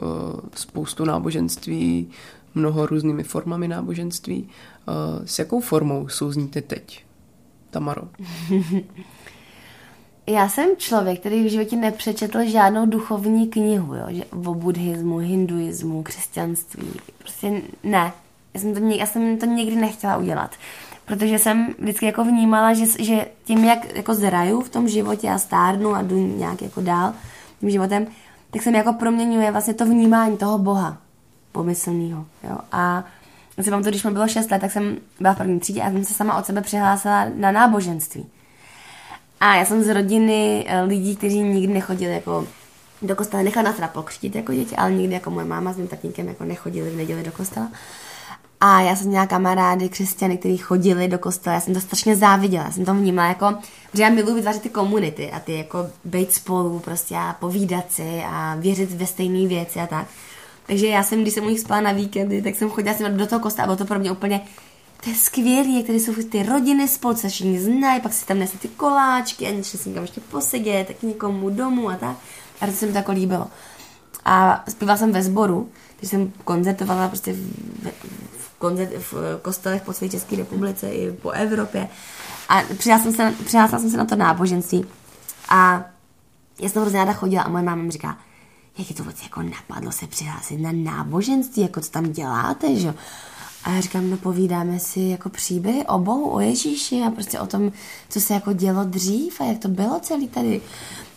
uh, 0.03 0.41
spoustu 0.55 1.05
náboženství, 1.05 2.11
mnoho 2.55 2.87
různými 2.87 3.22
formami 3.22 3.68
náboženství. 3.68 4.49
Uh, 4.89 5.25
s 5.25 5.39
jakou 5.39 5.61
formou 5.61 6.09
souzníte 6.09 6.62
teď, 6.62 7.05
Tamaro? 7.70 8.03
Já 10.27 10.49
jsem 10.49 10.77
člověk, 10.77 11.20
který 11.20 11.45
v 11.45 11.51
životě 11.51 11.77
nepřečetl 11.77 12.45
žádnou 12.45 12.87
duchovní 12.87 13.49
knihu, 13.49 13.95
jo? 13.95 14.07
Že 14.09 14.25
o 14.25 14.55
buddhismu, 14.55 15.18
hinduismu, 15.18 16.03
křesťanství. 16.03 16.89
Prostě 17.18 17.62
ne. 17.83 18.12
Já 18.55 18.61
jsem 18.61 18.75
to, 18.75 18.81
já 18.81 19.07
jsem 19.07 19.39
to 19.39 19.47
nikdy 19.47 19.77
nechtěla 19.77 20.16
udělat. 20.16 20.51
Protože 21.05 21.39
jsem 21.39 21.75
vždycky 21.79 22.07
jako 22.07 22.25
vnímala, 22.25 22.75
že, 22.75 22.85
že 22.99 23.27
tím, 23.45 23.65
jak 23.65 23.97
jako 23.97 24.15
zraju 24.15 24.61
v 24.61 24.69
tom 24.69 24.89
životě 24.89 25.31
a 25.31 25.39
stárnu 25.39 25.95
a 25.95 26.03
jdu 26.03 26.37
nějak 26.37 26.63
jako 26.63 26.81
dál 26.81 27.13
tím 27.61 27.71
životem, 27.71 28.07
tak 28.51 28.63
se 28.63 28.71
mi 28.71 28.79
jako 28.79 28.93
proměňuje 28.93 29.51
vlastně 29.51 29.75
to 29.75 29.85
vnímání 29.85 30.37
toho 30.37 30.59
Boha 30.59 30.97
pomyslného. 31.53 32.27
A 32.73 33.05
já 33.57 33.65
si 33.65 33.71
pamatuju, 33.71 33.91
když 33.91 34.05
mi 34.05 34.11
bylo 34.11 34.29
6 34.29 34.51
let, 34.51 34.61
tak 34.61 34.73
jsem 34.73 34.97
byla 35.21 35.35
v 35.35 35.37
první 35.37 35.61
třídě 35.61 35.83
a 35.83 35.91
jsem 35.91 36.05
se 36.05 36.15
sama 36.15 36.39
od 36.39 36.47
sebe 36.47 36.61
přihlásila 36.61 37.27
na 37.35 37.53
náboženství. 37.53 38.27
A 39.41 39.57
já 39.57 39.65
jsem 39.65 39.83
z 39.83 39.95
rodiny 39.95 40.65
eh, 40.69 40.83
lidí, 40.83 41.17
kteří 41.17 41.41
nikdy 41.41 41.75
nechodili 41.75 42.13
jako 42.13 42.47
do 43.03 43.17
kostela. 43.17 43.43
Nechala 43.43 43.65
nás 43.65 43.75
teda 43.75 43.89
pokřtít 43.89 44.35
jako 44.35 44.53
děti, 44.53 44.77
ale 44.77 44.93
nikdy 44.93 45.15
jako 45.15 45.31
moje 45.31 45.47
máma 45.47 45.73
s 45.73 45.77
mým 45.77 45.89
tatínkem 45.89 46.29
jako 46.29 46.45
nechodili 46.45 46.91
v 46.91 46.97
neděli 46.97 47.23
do 47.23 47.33
kostela. 47.33 47.69
A 48.67 48.81
já 48.81 48.97
jsem 48.97 49.09
měla 49.09 49.27
kamarády 49.27 49.89
křesťany, 49.89 50.39
kteří 50.39 50.57
chodili 50.57 51.09
do 51.09 51.19
kostela. 51.19 51.55
Já 51.55 51.61
jsem 51.61 51.75
to 51.75 51.81
strašně 51.81 52.17
záviděla. 52.17 52.65
Já 52.65 52.71
jsem 52.71 52.85
to 52.85 52.95
vnímala 52.95 53.29
jako, 53.29 53.55
že 53.95 54.03
já 54.03 54.11
miluji 54.11 54.35
vytvářet 54.35 54.62
ty 54.62 54.69
komunity 54.69 55.31
a 55.33 55.41
ty 55.41 55.53
jako 55.53 55.87
být 56.05 56.33
spolu 56.33 56.79
prostě 56.79 57.15
a 57.15 57.37
povídat 57.41 57.93
si 57.93 58.23
a 58.27 58.57
věřit 58.59 58.93
ve 58.93 59.07
stejné 59.07 59.49
věci 59.49 59.81
a 59.81 59.87
tak. 59.87 60.07
Takže 60.67 60.87
já 60.87 61.03
jsem, 61.03 61.23
když 61.23 61.35
jsem 61.35 61.45
u 61.45 61.49
nich 61.49 61.61
spala 61.61 61.81
na 61.81 61.93
víkendy, 61.93 62.43
tak 62.43 62.55
jsem 62.55 62.71
chodila 62.71 62.95
jsem 62.95 63.17
do 63.17 63.27
toho 63.27 63.41
kostela 63.41 63.65
a 63.65 63.67
bylo 63.67 63.77
to 63.77 63.85
pro 63.85 63.99
mě 63.99 64.12
úplně 64.12 64.41
to 65.05 65.11
je 65.11 65.17
skvělý, 65.17 65.77
jak 65.77 65.87
tady 65.87 66.01
jsou 66.01 66.12
ty 66.31 66.43
rodiny 66.43 66.89
spolu, 66.89 67.17
se 67.17 67.29
všichni 67.29 67.61
znají, 67.61 68.01
pak 68.01 68.12
si 68.12 68.27
tam 68.27 68.39
nesli 68.39 68.59
ty 68.59 68.69
koláčky 68.69 69.47
a 69.47 69.62
šli 69.62 69.79
si 69.79 69.89
někam 69.89 70.05
ještě 70.05 70.21
posedět, 70.21 70.87
tak 70.87 71.03
někomu 71.03 71.51
domů 71.51 71.91
a 71.91 71.97
tak. 71.97 72.17
A 72.61 72.67
to 72.67 72.73
se 72.73 72.87
mi 72.87 72.93
to 72.93 72.99
jako 72.99 73.12
líbilo. 73.12 73.47
A 74.25 74.65
zpívala 74.69 74.99
jsem 74.99 75.12
ve 75.12 75.23
sboru, 75.23 75.69
když 75.99 76.11
jsem 76.11 76.33
koncertovala 76.45 77.09
prostě 77.09 77.33
v, 77.33 77.37
v, 77.83 77.93
koncert, 78.65 78.91
v 79.12 79.39
kostelech 79.43 79.83
po 79.83 79.93
celé 79.93 80.11
České 80.11 80.37
republice 80.37 80.89
i 80.89 81.12
po 81.12 81.31
Evropě. 81.31 81.89
A 82.49 82.62
přihlásila 82.79 83.12
jsem 83.12 83.35
se, 83.49 83.79
jsem 83.79 83.91
se 83.91 83.97
na 83.97 84.05
to 84.05 84.17
náboženství. 84.17 84.85
A 85.49 85.85
já 86.61 86.69
jsem 86.69 86.83
hrozně 86.83 86.99
ráda 86.99 87.12
chodila 87.12 87.43
a 87.43 87.49
moje 87.49 87.65
máma 87.65 87.83
mi 87.83 87.91
říká, 87.91 88.19
jak 88.79 88.91
je 88.91 88.97
to 88.97 89.03
vůbec 89.03 89.23
jako 89.23 89.43
napadlo 89.43 89.93
se 89.93 90.07
přihlásit 90.07 90.57
na 90.57 90.73
náboženství, 90.73 91.62
jako 91.62 91.81
co 91.81 91.91
tam 91.91 92.12
děláte, 92.12 92.77
že? 92.77 92.95
A 93.65 93.71
já 93.71 93.81
říkám, 93.81 94.11
no 94.11 94.17
povídáme 94.17 94.79
si 94.79 95.01
jako 95.01 95.29
příběhy 95.29 95.87
o 95.87 95.99
Bohu, 95.99 96.35
o 96.35 96.41
Ježíši 96.41 97.03
a 97.07 97.11
prostě 97.11 97.41
o 97.41 97.47
tom, 97.47 97.73
co 98.09 98.21
se 98.21 98.35
jako 98.35 98.53
dělo 98.53 98.85
dřív 98.85 99.41
a 99.41 99.45
jak 99.45 99.59
to 99.59 99.69
bylo 99.69 100.01
celý 100.01 100.29
tady. 100.29 100.61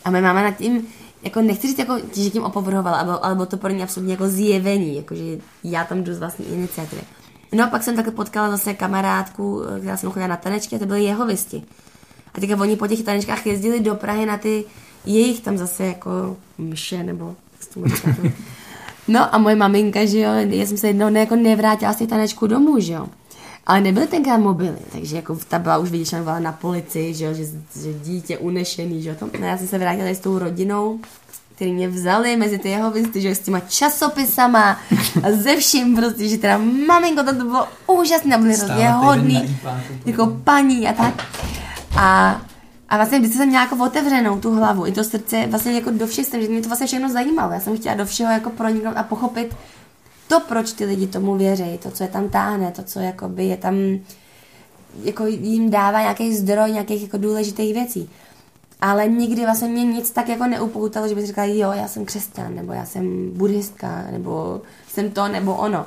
A 0.04 0.10
moje 0.10 0.22
máma 0.22 0.42
nad 0.42 0.56
tím, 0.56 0.86
jako 1.22 1.40
nechci 1.40 1.66
říct, 1.66 1.78
jako, 1.78 1.98
že 1.98 2.30
tím 2.30 2.42
opovrhovala, 2.42 2.98
ale, 2.98 3.34
bylo 3.34 3.46
to 3.46 3.56
pro 3.56 3.74
mě 3.74 3.82
absolutně 3.82 4.14
jako 4.14 4.28
zjevení, 4.28 4.96
jako 4.96 5.14
že 5.14 5.38
já 5.64 5.84
tam 5.84 6.04
jdu 6.04 6.14
z 6.14 6.18
vlastní 6.18 6.46
iniciativy. 6.46 7.02
No 7.52 7.64
a 7.64 7.66
pak 7.66 7.82
jsem 7.82 7.96
takhle 7.96 8.14
potkala 8.14 8.50
zase 8.50 8.74
kamarádku, 8.74 9.62
která 9.80 9.96
jsem 9.96 10.10
chodila 10.10 10.26
na 10.26 10.36
tanečky 10.36 10.76
a 10.76 10.78
to 10.78 10.86
byly 10.86 11.04
jeho 11.04 11.26
visti. 11.26 11.62
A 12.34 12.40
teďka 12.40 12.60
oni 12.60 12.76
po 12.76 12.86
těch 12.86 13.02
tanečkách 13.02 13.46
jezdili 13.46 13.80
do 13.80 13.94
Prahy 13.94 14.26
na 14.26 14.38
ty 14.38 14.64
jejich 15.04 15.40
tam 15.40 15.58
zase 15.58 15.86
jako 15.86 16.36
mše, 16.58 17.02
nebo? 17.02 17.36
No 19.08 19.34
a 19.34 19.38
moje 19.38 19.56
maminka, 19.56 20.04
že 20.04 20.18
jo, 20.18 20.30
já 20.48 20.66
jsem 20.66 20.76
se 20.76 20.86
jednou 20.86 21.08
ne, 21.08 21.20
jako 21.20 21.36
nevrátila 21.36 21.92
z 21.92 21.96
těch 21.96 22.08
tanečků 22.08 22.46
domů, 22.46 22.80
že 22.80 22.92
jo. 22.92 23.06
Ale 23.66 23.80
nebyly 23.80 24.06
tenkrát 24.06 24.36
mobily, 24.36 24.78
takže 24.92 25.16
jako 25.16 25.38
ta 25.48 25.58
byla 25.58 25.78
už 25.78 25.90
že 25.90 26.22
byla 26.22 26.38
na 26.38 26.52
policii, 26.52 27.14
že 27.14 27.24
jo, 27.24 27.34
že, 27.34 27.44
že 27.82 27.92
dítě 27.92 28.38
unešený, 28.38 29.02
že 29.02 29.08
jo. 29.08 29.14
To, 29.18 29.30
no, 29.40 29.46
já 29.46 29.58
jsem 29.58 29.68
se 29.68 29.78
vrátila 29.78 30.08
s 30.08 30.18
tou 30.18 30.38
rodinou, 30.38 31.00
který 31.58 31.72
mě 31.72 31.88
vzali 31.88 32.36
mezi 32.36 32.58
ty 32.58 32.68
jeho 32.68 32.90
visty, 32.90 33.20
že 33.20 33.34
s 33.34 33.38
těma 33.38 33.60
časopisama 33.60 34.78
a 35.22 35.32
ze 35.32 35.56
vším 35.56 35.96
prostě, 35.96 36.28
že 36.28 36.38
teda 36.38 36.58
maminko, 36.86 37.22
to, 37.22 37.36
to 37.36 37.44
bylo 37.44 37.68
úžasné, 37.86 38.38
byli 38.38 38.54
hrozně 38.54 38.90
hodný, 38.90 39.58
jako 40.06 40.26
paní 40.44 40.88
a 40.88 40.92
tak. 40.92 41.26
A 41.98 42.40
a 42.88 42.96
vlastně 42.96 43.18
vždycky 43.18 43.38
jsem 43.38 43.48
měla 43.48 43.64
jako 43.64 43.84
otevřenou 43.84 44.40
tu 44.40 44.54
hlavu, 44.54 44.86
i 44.86 44.92
to 44.92 45.04
srdce, 45.04 45.46
vlastně 45.46 45.72
jako 45.72 45.90
do 45.90 46.06
všech 46.06 46.26
jsem, 46.26 46.42
že 46.42 46.48
mě 46.48 46.60
to 46.60 46.68
vlastně 46.68 46.86
všechno 46.86 47.08
zajímalo. 47.08 47.52
Já 47.52 47.60
jsem 47.60 47.76
chtěla 47.76 47.94
do 47.94 48.06
všeho 48.06 48.32
jako 48.32 48.50
proniknout 48.50 48.96
a 48.96 49.02
pochopit 49.02 49.56
to, 50.28 50.40
proč 50.40 50.72
ty 50.72 50.84
lidi 50.84 51.06
tomu 51.06 51.36
věří, 51.36 51.78
to, 51.82 51.90
co 51.90 52.02
je 52.02 52.08
tam 52.08 52.28
táhne, 52.28 52.72
to, 52.72 52.82
co 52.82 53.00
jakoby 53.00 53.44
je 53.44 53.56
tam, 53.56 53.74
jako 55.02 55.26
jim 55.26 55.70
dává 55.70 56.00
nějaký 56.00 56.36
zdroj 56.36 56.72
nějakých 56.72 57.02
jako 57.02 57.18
důležitých 57.18 57.74
věcí. 57.74 58.10
Ale 58.80 59.08
nikdy 59.08 59.44
vlastně 59.44 59.68
mě 59.68 59.84
nic 59.84 60.10
tak 60.10 60.28
jako 60.28 60.46
neupoutalo, 60.46 61.08
že 61.08 61.14
bych 61.14 61.26
říkala, 61.26 61.46
jo, 61.46 61.72
já 61.72 61.88
jsem 61.88 62.04
křesťan, 62.04 62.54
nebo 62.54 62.72
já 62.72 62.84
jsem 62.84 63.30
buddhistka, 63.30 64.04
nebo 64.10 64.62
jsem 64.88 65.10
to, 65.10 65.28
nebo 65.28 65.54
ono. 65.54 65.86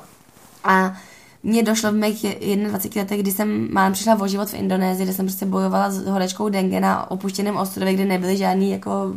A 0.64 0.98
mně 1.44 1.64
došlo 1.64 1.92
v 1.92 1.96
mých 1.96 2.26
21 2.56 3.02
letech, 3.02 3.22
kdy 3.22 3.32
jsem 3.32 3.74
mám 3.74 3.94
přišla 3.94 4.20
o 4.22 4.28
život 4.28 4.50
v 4.50 4.54
Indonésii, 4.54 5.06
kde 5.06 5.14
jsem 5.14 5.26
prostě 5.26 5.46
bojovala 5.46 5.92
s 5.92 6.06
horečkou 6.06 6.50
dengue 6.50 6.80
na 6.80 7.12
opuštěném 7.12 7.58
ostrově, 7.58 7.94
kde 7.94 8.06
nebyly 8.06 8.38
žádný 8.38 8.72
jako 8.72 9.14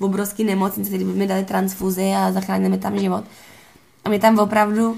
obrovský 0.00 0.44
nemocnice, 0.44 0.90
které 0.90 1.04
by 1.04 1.12
mi 1.12 1.26
dali 1.26 1.44
transfuzi 1.44 2.12
a 2.12 2.32
zachránili 2.32 2.70
mi 2.70 2.78
tam 2.78 2.98
život. 2.98 3.24
A 4.04 4.08
mě 4.08 4.18
tam 4.18 4.38
opravdu 4.38 4.96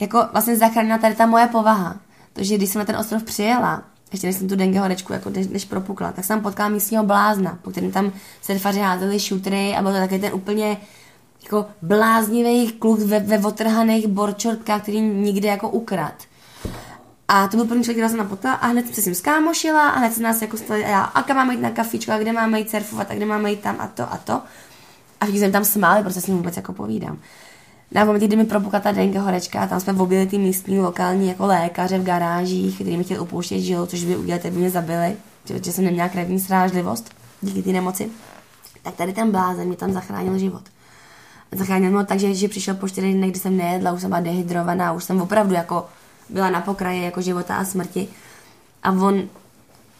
jako 0.00 0.24
vlastně 0.32 0.56
zachránila 0.56 0.98
tady 0.98 1.14
ta 1.14 1.26
moje 1.26 1.46
povaha. 1.46 1.96
To, 2.32 2.44
že 2.44 2.56
když 2.56 2.70
jsem 2.70 2.78
na 2.78 2.84
ten 2.84 2.96
ostrov 2.96 3.22
přijela, 3.22 3.82
ještě 4.12 4.26
než 4.26 4.36
jsem 4.36 4.48
tu 4.48 4.56
dengue 4.56 4.80
horečku 4.80 5.12
jako 5.12 5.30
než, 5.30 5.48
než 5.48 5.64
propukla, 5.64 6.12
tak 6.12 6.24
jsem 6.24 6.40
potkala 6.40 6.68
místního 6.68 7.04
blázna, 7.04 7.58
po 7.62 7.70
kterém 7.70 7.92
tam 7.92 8.12
surfaři 8.42 8.80
házeli 8.80 9.20
šutry 9.20 9.74
a 9.76 9.82
byl 9.82 9.92
to 9.92 9.98
takový 9.98 10.20
ten 10.20 10.34
úplně 10.34 10.76
jako 11.42 11.66
bláznivý 11.82 12.72
kluk 12.72 12.98
ve, 12.98 13.18
ve 13.20 13.38
otrhaných 13.38 14.06
borčortkách, 14.06 14.82
který 14.82 15.00
nikdy 15.00 15.48
jako 15.48 15.68
ukrad. 15.68 16.14
A 17.28 17.48
to 17.48 17.56
byl 17.56 17.66
první 17.66 17.84
člověk, 17.84 17.96
který 17.96 18.10
jsem 18.10 18.18
napotkala 18.18 18.54
a 18.54 18.66
hned 18.66 18.86
jsem 18.86 18.94
se 18.94 19.02
s 19.02 19.06
ním 19.06 19.14
skámošila 19.14 19.88
a 19.88 19.98
hned 19.98 20.14
se 20.14 20.22
nás 20.22 20.42
jako 20.42 20.56
stali, 20.56 20.84
a, 20.84 20.88
já, 20.88 21.02
a 21.02 21.22
kam 21.22 21.36
máme 21.36 21.54
jít 21.54 21.60
na 21.60 21.70
kafičko, 21.70 22.12
a 22.12 22.18
kde 22.18 22.32
máme 22.32 22.58
jít 22.58 22.70
surfovat, 22.70 23.10
a 23.10 23.14
kde 23.14 23.26
máme 23.26 23.50
jít 23.50 23.60
tam 23.60 23.76
a 23.78 23.86
to 23.86 24.12
a 24.12 24.16
to. 24.16 24.32
A 25.20 25.24
všichni 25.24 25.40
jsem 25.40 25.52
tam 25.52 25.64
smáli, 25.64 26.02
protože 26.02 26.20
s 26.20 26.26
ním 26.26 26.36
vůbec 26.36 26.56
jako 26.56 26.72
povídám. 26.72 27.18
Na 27.92 28.04
momenty, 28.04 28.26
kdy 28.26 28.36
mi 28.36 28.44
propukla 28.44 28.80
ta 28.80 28.92
dengue 28.92 29.20
horečka 29.20 29.60
a 29.60 29.66
tam 29.66 29.80
jsme 29.80 29.92
objeli 29.92 30.26
ty 30.26 30.38
místní 30.38 30.80
lokální 30.80 31.28
jako 31.28 31.46
lékaře 31.46 31.98
v 31.98 32.04
garážích, 32.04 32.74
kteří 32.74 32.96
mi 32.96 33.04
chtěli 33.04 33.20
upouštět 33.20 33.60
žilu, 33.60 33.86
což 33.86 34.04
by 34.04 34.16
udělali, 34.16 34.50
by 34.50 34.58
mě 34.58 34.70
zabili, 34.70 35.16
že, 35.44 35.60
že 35.64 35.72
jsem 35.72 35.84
neměla 35.84 36.08
krevní 36.08 36.40
srážlivost 36.40 37.14
díky 37.42 37.62
té 37.62 37.72
nemoci. 37.72 38.10
Tak 38.82 38.94
tady 38.94 39.12
ten 39.12 39.30
blázen 39.30 39.68
mě 39.68 39.76
tam 39.76 39.92
zachránil 39.92 40.38
život. 40.38 40.62
Zachránil 41.52 41.90
mě 41.90 42.04
tak, 42.04 42.20
že, 42.20 42.34
že 42.34 42.48
přišel 42.48 42.74
po 42.74 42.88
čtyři 42.88 43.12
dny, 43.12 43.30
kdy 43.30 43.38
jsem 43.38 43.56
nejedla, 43.56 43.92
už 43.92 44.00
jsem 44.00 44.10
byla 44.10 44.20
dehydrovaná, 44.20 44.92
už 44.92 45.04
jsem 45.04 45.20
opravdu 45.20 45.54
jako 45.54 45.86
byla 46.28 46.50
na 46.50 46.60
pokraji 46.60 47.02
jako 47.02 47.20
života 47.20 47.56
a 47.56 47.64
smrti. 47.64 48.08
A 48.82 48.90
on, 48.90 49.22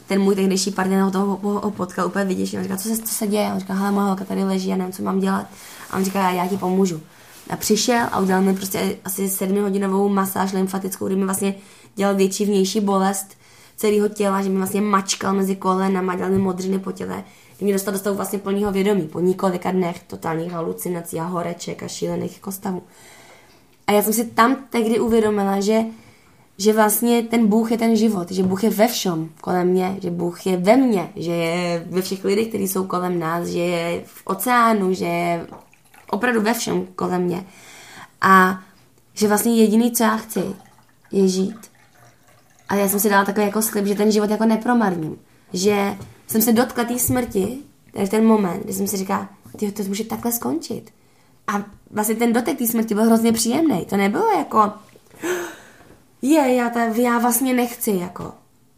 ten 0.07 0.20
můj 0.20 0.34
tehdejší 0.34 0.70
partner 0.70 1.01
ho 1.01 1.11
toho 1.11 1.26
ho, 1.26 1.61
ho 1.61 1.70
potkal 1.70 2.07
úplně 2.07 2.24
vyděšený. 2.24 2.59
On 2.59 2.64
říká, 2.64 2.76
co 2.76 2.89
se, 2.89 2.99
co 2.99 3.14
se 3.14 3.26
děje? 3.26 3.53
On 3.53 3.59
říká, 3.59 3.74
hele, 3.74 3.91
moje 3.91 4.07
holka 4.07 4.24
tady 4.24 4.45
leží, 4.45 4.68
já 4.68 4.76
nevím, 4.76 4.93
co 4.93 5.03
mám 5.03 5.20
dělat. 5.20 5.47
A 5.91 5.97
on 5.97 6.05
říká, 6.05 6.20
já, 6.20 6.30
já 6.30 6.47
ti 6.47 6.57
pomůžu. 6.57 7.01
A 7.51 7.57
přišel 7.57 8.07
a 8.12 8.20
udělal 8.20 8.42
mi 8.42 8.55
prostě 8.55 8.97
asi 9.05 9.28
sedmihodinovou 9.28 10.09
masáž 10.09 10.53
lymfatickou, 10.53 11.07
kdy 11.07 11.16
mi 11.16 11.24
vlastně 11.24 11.55
dělal 11.94 12.14
větší 12.14 12.44
vnější 12.44 12.80
bolest 12.80 13.36
celého 13.76 14.09
těla, 14.09 14.42
že 14.42 14.49
mi 14.49 14.57
vlastně 14.57 14.80
mačkal 14.80 15.34
mezi 15.34 15.57
kolenama, 15.57 16.16
dělal 16.16 16.32
mi 16.32 16.38
modřiny 16.38 16.78
po 16.78 16.92
těle, 16.92 17.24
kdy 17.57 17.64
mě 17.64 17.72
dostal 17.72 17.92
do 17.92 17.99
stavu 17.99 18.16
vlastně 18.16 18.38
plného 18.38 18.72
vědomí 18.72 19.03
po 19.03 19.20
několika 19.20 19.70
dnech 19.70 20.03
totálních 20.03 20.53
halucinací 20.53 21.20
a 21.20 21.24
horeček 21.24 21.82
a 21.82 21.88
šílených 21.88 22.34
jako 22.34 22.53
stavů. 22.53 22.82
A 23.86 23.92
já 23.92 24.03
jsem 24.03 24.12
si 24.12 24.24
tam 24.24 24.57
tehdy 24.70 25.01
uvědomila, 25.01 25.61
že 25.61 25.84
že 26.59 26.72
vlastně 26.72 27.22
ten 27.22 27.47
Bůh 27.47 27.70
je 27.70 27.78
ten 27.78 27.97
život, 27.97 28.30
že 28.30 28.42
Bůh 28.42 28.64
je 28.64 28.70
ve 28.70 28.88
všem 28.88 29.30
kolem 29.40 29.68
mě, 29.68 29.97
že 30.03 30.11
Bůh 30.11 30.47
je 30.47 30.57
ve 30.57 30.76
mně, 30.76 31.09
že 31.16 31.32
je 31.32 31.86
ve 31.90 32.03
všech 32.03 32.24
lidech, 32.24 32.49
kteří 32.49 32.68
jsou 32.68 32.84
kolem 32.84 33.18
nás, 33.18 33.49
že 33.49 33.59
je 33.59 34.03
v 34.07 34.22
oceánu, 34.24 34.94
že 34.94 35.05
je 35.05 35.47
opravdu 36.11 36.40
ve 36.40 36.54
všem 36.54 36.86
kolem 36.86 37.22
mě. 37.22 37.46
A 38.20 38.62
že 39.14 39.28
vlastně 39.28 39.57
jediný, 39.57 39.92
co 39.92 40.02
já 40.02 40.16
chci, 40.16 40.42
je 41.12 41.28
žít. 41.28 41.59
A 42.68 42.74
já 42.74 42.88
jsem 42.88 43.00
si 43.00 43.11
dala 43.11 43.24
takový 43.24 43.46
jako 43.46 43.62
slib, 43.62 43.86
že 43.86 43.94
ten 43.94 44.12
život 44.12 44.30
jako 44.30 44.44
nepromarním. 44.44 45.18
Že 45.52 45.96
jsem 46.26 46.42
se 46.42 46.52
dotkla 46.52 46.84
té 46.84 46.98
smrti, 46.98 47.59
to 47.92 48.07
v 48.07 48.09
ten 48.09 48.24
moment, 48.24 48.64
kdy 48.64 48.72
jsem 48.72 48.86
si 48.86 48.96
říkala, 48.96 49.28
ty 49.57 49.72
to 49.72 49.82
může 49.82 50.04
takhle 50.04 50.32
skončit. 50.32 50.90
A 51.46 51.64
vlastně 51.90 52.14
ten 52.14 52.32
dotek 52.32 52.59
té 52.59 52.66
smrti 52.66 52.94
byl 52.94 53.04
hrozně 53.04 53.32
příjemný. 53.32 53.84
To 53.84 53.96
nebylo 53.96 54.38
jako, 54.38 54.72
je, 56.22 56.54
já, 56.54 56.70
ta, 56.70 56.84
já 56.84 57.18
vlastně 57.18 57.54
nechci, 57.54 57.90
jako. 57.90 58.32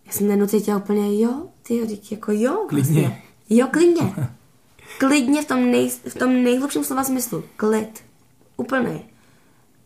Já 0.07 0.13
jsem 0.13 0.27
najednou 0.27 0.47
cítila 0.47 0.77
úplně, 0.77 1.21
jo, 1.23 1.47
ty 1.63 2.01
jako 2.11 2.33
jo. 2.33 2.65
Klidně. 2.69 3.01
Vlastně. 3.01 3.23
Jo, 3.51 3.67
klidně. 3.71 4.15
Klidně 4.99 5.43
v 5.43 5.47
tom, 5.47 5.71
nej, 5.71 5.91
v 5.91 6.15
tom 6.15 6.43
nejhlubším 6.43 6.85
slova 6.85 7.05
smyslu. 7.05 7.45
Klid. 7.57 8.05
Úplný. 8.57 9.05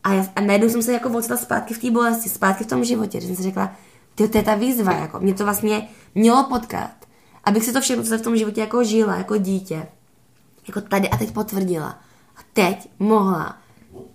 A, 0.04 0.12
já, 0.12 0.26
a 0.36 0.40
najednou 0.40 0.68
jsem 0.68 0.82
se 0.82 0.92
jako 0.92 1.08
ocitla 1.08 1.36
zpátky 1.36 1.74
v 1.74 1.78
té 1.78 1.90
bolesti, 1.90 2.28
zpátky 2.28 2.64
v 2.64 2.66
tom 2.66 2.84
životě, 2.84 3.20
že 3.20 3.26
jsem 3.26 3.36
si 3.36 3.42
řekla, 3.42 3.76
ty, 4.14 4.28
to 4.28 4.38
je 4.38 4.44
ta 4.44 4.54
výzva, 4.54 4.92
jako. 4.92 5.20
Mě 5.20 5.34
to 5.34 5.44
vlastně 5.44 5.88
mělo 6.14 6.44
potkat. 6.44 6.90
Abych 7.44 7.64
si 7.64 7.72
to 7.72 7.80
všechno, 7.80 8.04
co 8.04 8.18
v 8.18 8.22
tom 8.22 8.36
životě 8.36 8.60
jako 8.60 8.84
žila, 8.84 9.16
jako 9.16 9.36
dítě, 9.36 9.86
jako 10.66 10.80
tady 10.80 11.08
a 11.08 11.16
teď 11.16 11.32
potvrdila. 11.32 11.98
A 12.36 12.40
teď 12.52 12.88
mohla 12.98 13.58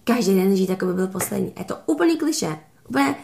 každý 0.04 0.36
den 0.36 0.56
žít, 0.56 0.70
jako 0.70 0.86
by 0.86 0.94
byl 0.94 1.08
poslední. 1.08 1.54
A 1.56 1.60
je 1.60 1.66
to 1.66 1.78
úplný 1.86 2.18
kliše. 2.18 2.60
Úplně 2.90 3.16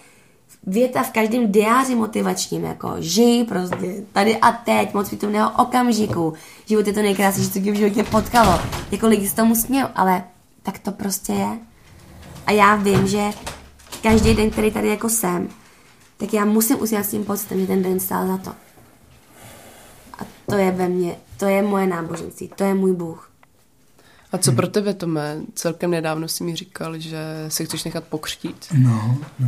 věta 0.67 1.03
v 1.03 1.11
každém 1.11 1.51
diáři 1.51 1.95
motivačním, 1.95 2.63
jako 2.63 2.95
žij 2.99 3.43
prostě 3.43 4.03
tady 4.13 4.37
a 4.37 4.51
teď, 4.51 4.93
moc 4.93 5.07
přítomného 5.07 5.51
okamžiku. 5.57 6.33
Život 6.65 6.87
je 6.87 6.93
to 6.93 7.01
nejkrásnější, 7.01 7.51
co 7.51 7.59
v 7.59 7.75
životě 7.75 8.03
potkalo. 8.03 8.59
Jako 8.91 9.07
lidi 9.07 9.29
se 9.29 9.35
tomu 9.35 9.55
smějou, 9.55 9.87
ale 9.95 10.23
tak 10.63 10.79
to 10.79 10.91
prostě 10.91 11.33
je. 11.33 11.59
A 12.45 12.51
já 12.51 12.75
vím, 12.75 13.07
že 13.07 13.29
každý 14.03 14.33
den, 14.33 14.49
který 14.49 14.71
tady 14.71 14.89
jako 14.89 15.09
jsem, 15.09 15.49
tak 16.17 16.33
já 16.33 16.45
musím 16.45 16.81
usínat 16.81 17.05
s 17.05 17.11
tím 17.11 17.25
pocitem, 17.25 17.59
že 17.59 17.67
ten 17.67 17.83
den 17.83 17.99
stál 17.99 18.27
za 18.27 18.37
to. 18.37 18.49
A 20.19 20.25
to 20.45 20.55
je 20.55 20.71
ve 20.71 20.89
mně, 20.89 21.15
to 21.37 21.45
je 21.45 21.61
moje 21.61 21.87
náboženství, 21.87 22.51
to 22.55 22.63
je 22.63 22.73
můj 22.73 22.93
Bůh. 22.93 23.29
A 24.31 24.37
co 24.37 24.51
pro 24.51 24.67
tebe, 24.67 24.93
Tome? 24.93 25.37
Celkem 25.53 25.91
nedávno 25.91 26.27
si 26.27 26.43
mi 26.43 26.55
říkal, 26.55 26.97
že 26.99 27.19
si 27.47 27.65
chceš 27.65 27.83
nechat 27.83 28.03
pokřtít. 28.03 28.65
No, 28.73 29.17
no. 29.39 29.47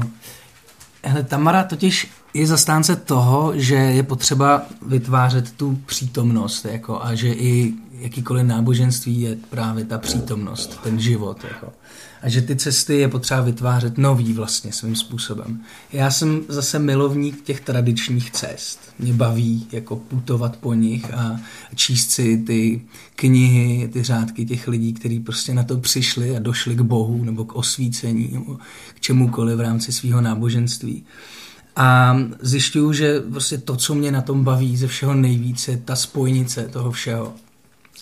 Hele, 1.06 1.24
Tamara 1.24 1.64
totiž 1.64 2.12
je 2.34 2.48
zastánce 2.48 2.96
toho, 2.96 3.52
že 3.56 3.76
je 3.76 4.04
potřeba 4.04 4.62
vytvářet 4.88 5.52
tu 5.52 5.80
přítomnost 5.86 6.66
jako, 6.66 7.04
a 7.04 7.16
že 7.16 7.28
i 7.28 7.74
jakýkoliv 7.92 8.46
náboženství 8.46 9.22
je 9.22 9.38
právě 9.50 9.86
ta 9.86 9.98
přítomnost, 9.98 10.80
ten 10.84 11.00
život. 11.00 11.44
Jako. 11.44 11.74
A 12.22 12.30
že 12.30 12.42
ty 12.42 12.56
cesty 12.56 12.96
je 12.96 13.08
potřeba 13.08 13.42
vytvářet 13.42 13.98
nový 13.98 14.34
vlastně 14.34 14.74
svým 14.74 14.96
způsobem. 14.96 15.62
Já 15.94 16.12
jsem 16.12 16.42
zase 16.50 16.80
milovník 16.80 17.42
těch 17.44 17.60
tradičních 17.62 18.32
cest. 18.32 18.80
Mě 19.00 19.14
baví 19.14 19.68
jako 19.72 19.96
putovat 19.96 20.58
po 20.58 20.74
nich 20.74 21.14
a 21.14 21.40
číst 21.76 22.12
si 22.12 22.38
ty 22.38 22.82
knihy, 23.16 23.88
ty 23.94 24.04
řádky 24.04 24.46
těch 24.46 24.68
lidí, 24.68 24.94
kteří 24.94 25.20
prostě 25.20 25.54
na 25.54 25.64
to 25.64 25.78
přišli 25.78 26.36
a 26.36 26.40
došli 26.40 26.76
k 26.76 26.82
Bohu 26.82 27.24
nebo 27.24 27.46
k 27.46 27.56
osvícení 27.56 28.30
nebo 28.34 28.58
k 28.96 29.00
čemukoliv 29.00 29.58
v 29.58 29.62
rámci 29.62 29.92
svého 29.92 30.22
náboženství. 30.22 31.04
A 31.76 32.18
zjišťuju, 32.40 32.94
že 32.94 33.20
prostě 33.20 33.58
to, 33.58 33.76
co 33.76 33.96
mě 33.96 34.12
na 34.12 34.22
tom 34.22 34.44
baví 34.44 34.78
ze 34.78 34.88
všeho 34.88 35.14
nejvíce, 35.14 35.78
ta 35.86 35.96
spojnice 35.96 36.68
toho 36.68 36.92
všeho. 36.92 37.34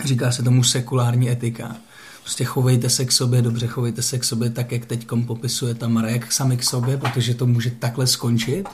Říká 0.06 0.32
se 0.32 0.44
tomu 0.44 0.64
sekulární 0.64 1.30
etika. 1.30 1.76
Prostě 2.24 2.44
chovejte 2.44 2.90
se 2.90 3.06
k 3.06 3.12
sobě, 3.12 3.42
dobře 3.42 3.68
chovejte 3.68 4.02
se 4.02 4.20
k 4.20 4.24
sobě 4.24 4.50
tak, 4.50 4.72
jak 4.72 4.86
teď 4.86 5.08
popisuje 5.28 5.76
Tamara, 5.76 6.10
jak 6.10 6.32
sami 6.32 6.58
k 6.58 6.64
sobě, 6.64 6.98
protože 6.98 7.34
to 7.34 7.46
může 7.46 7.72
takhle 7.72 8.08
skončit. 8.08 8.70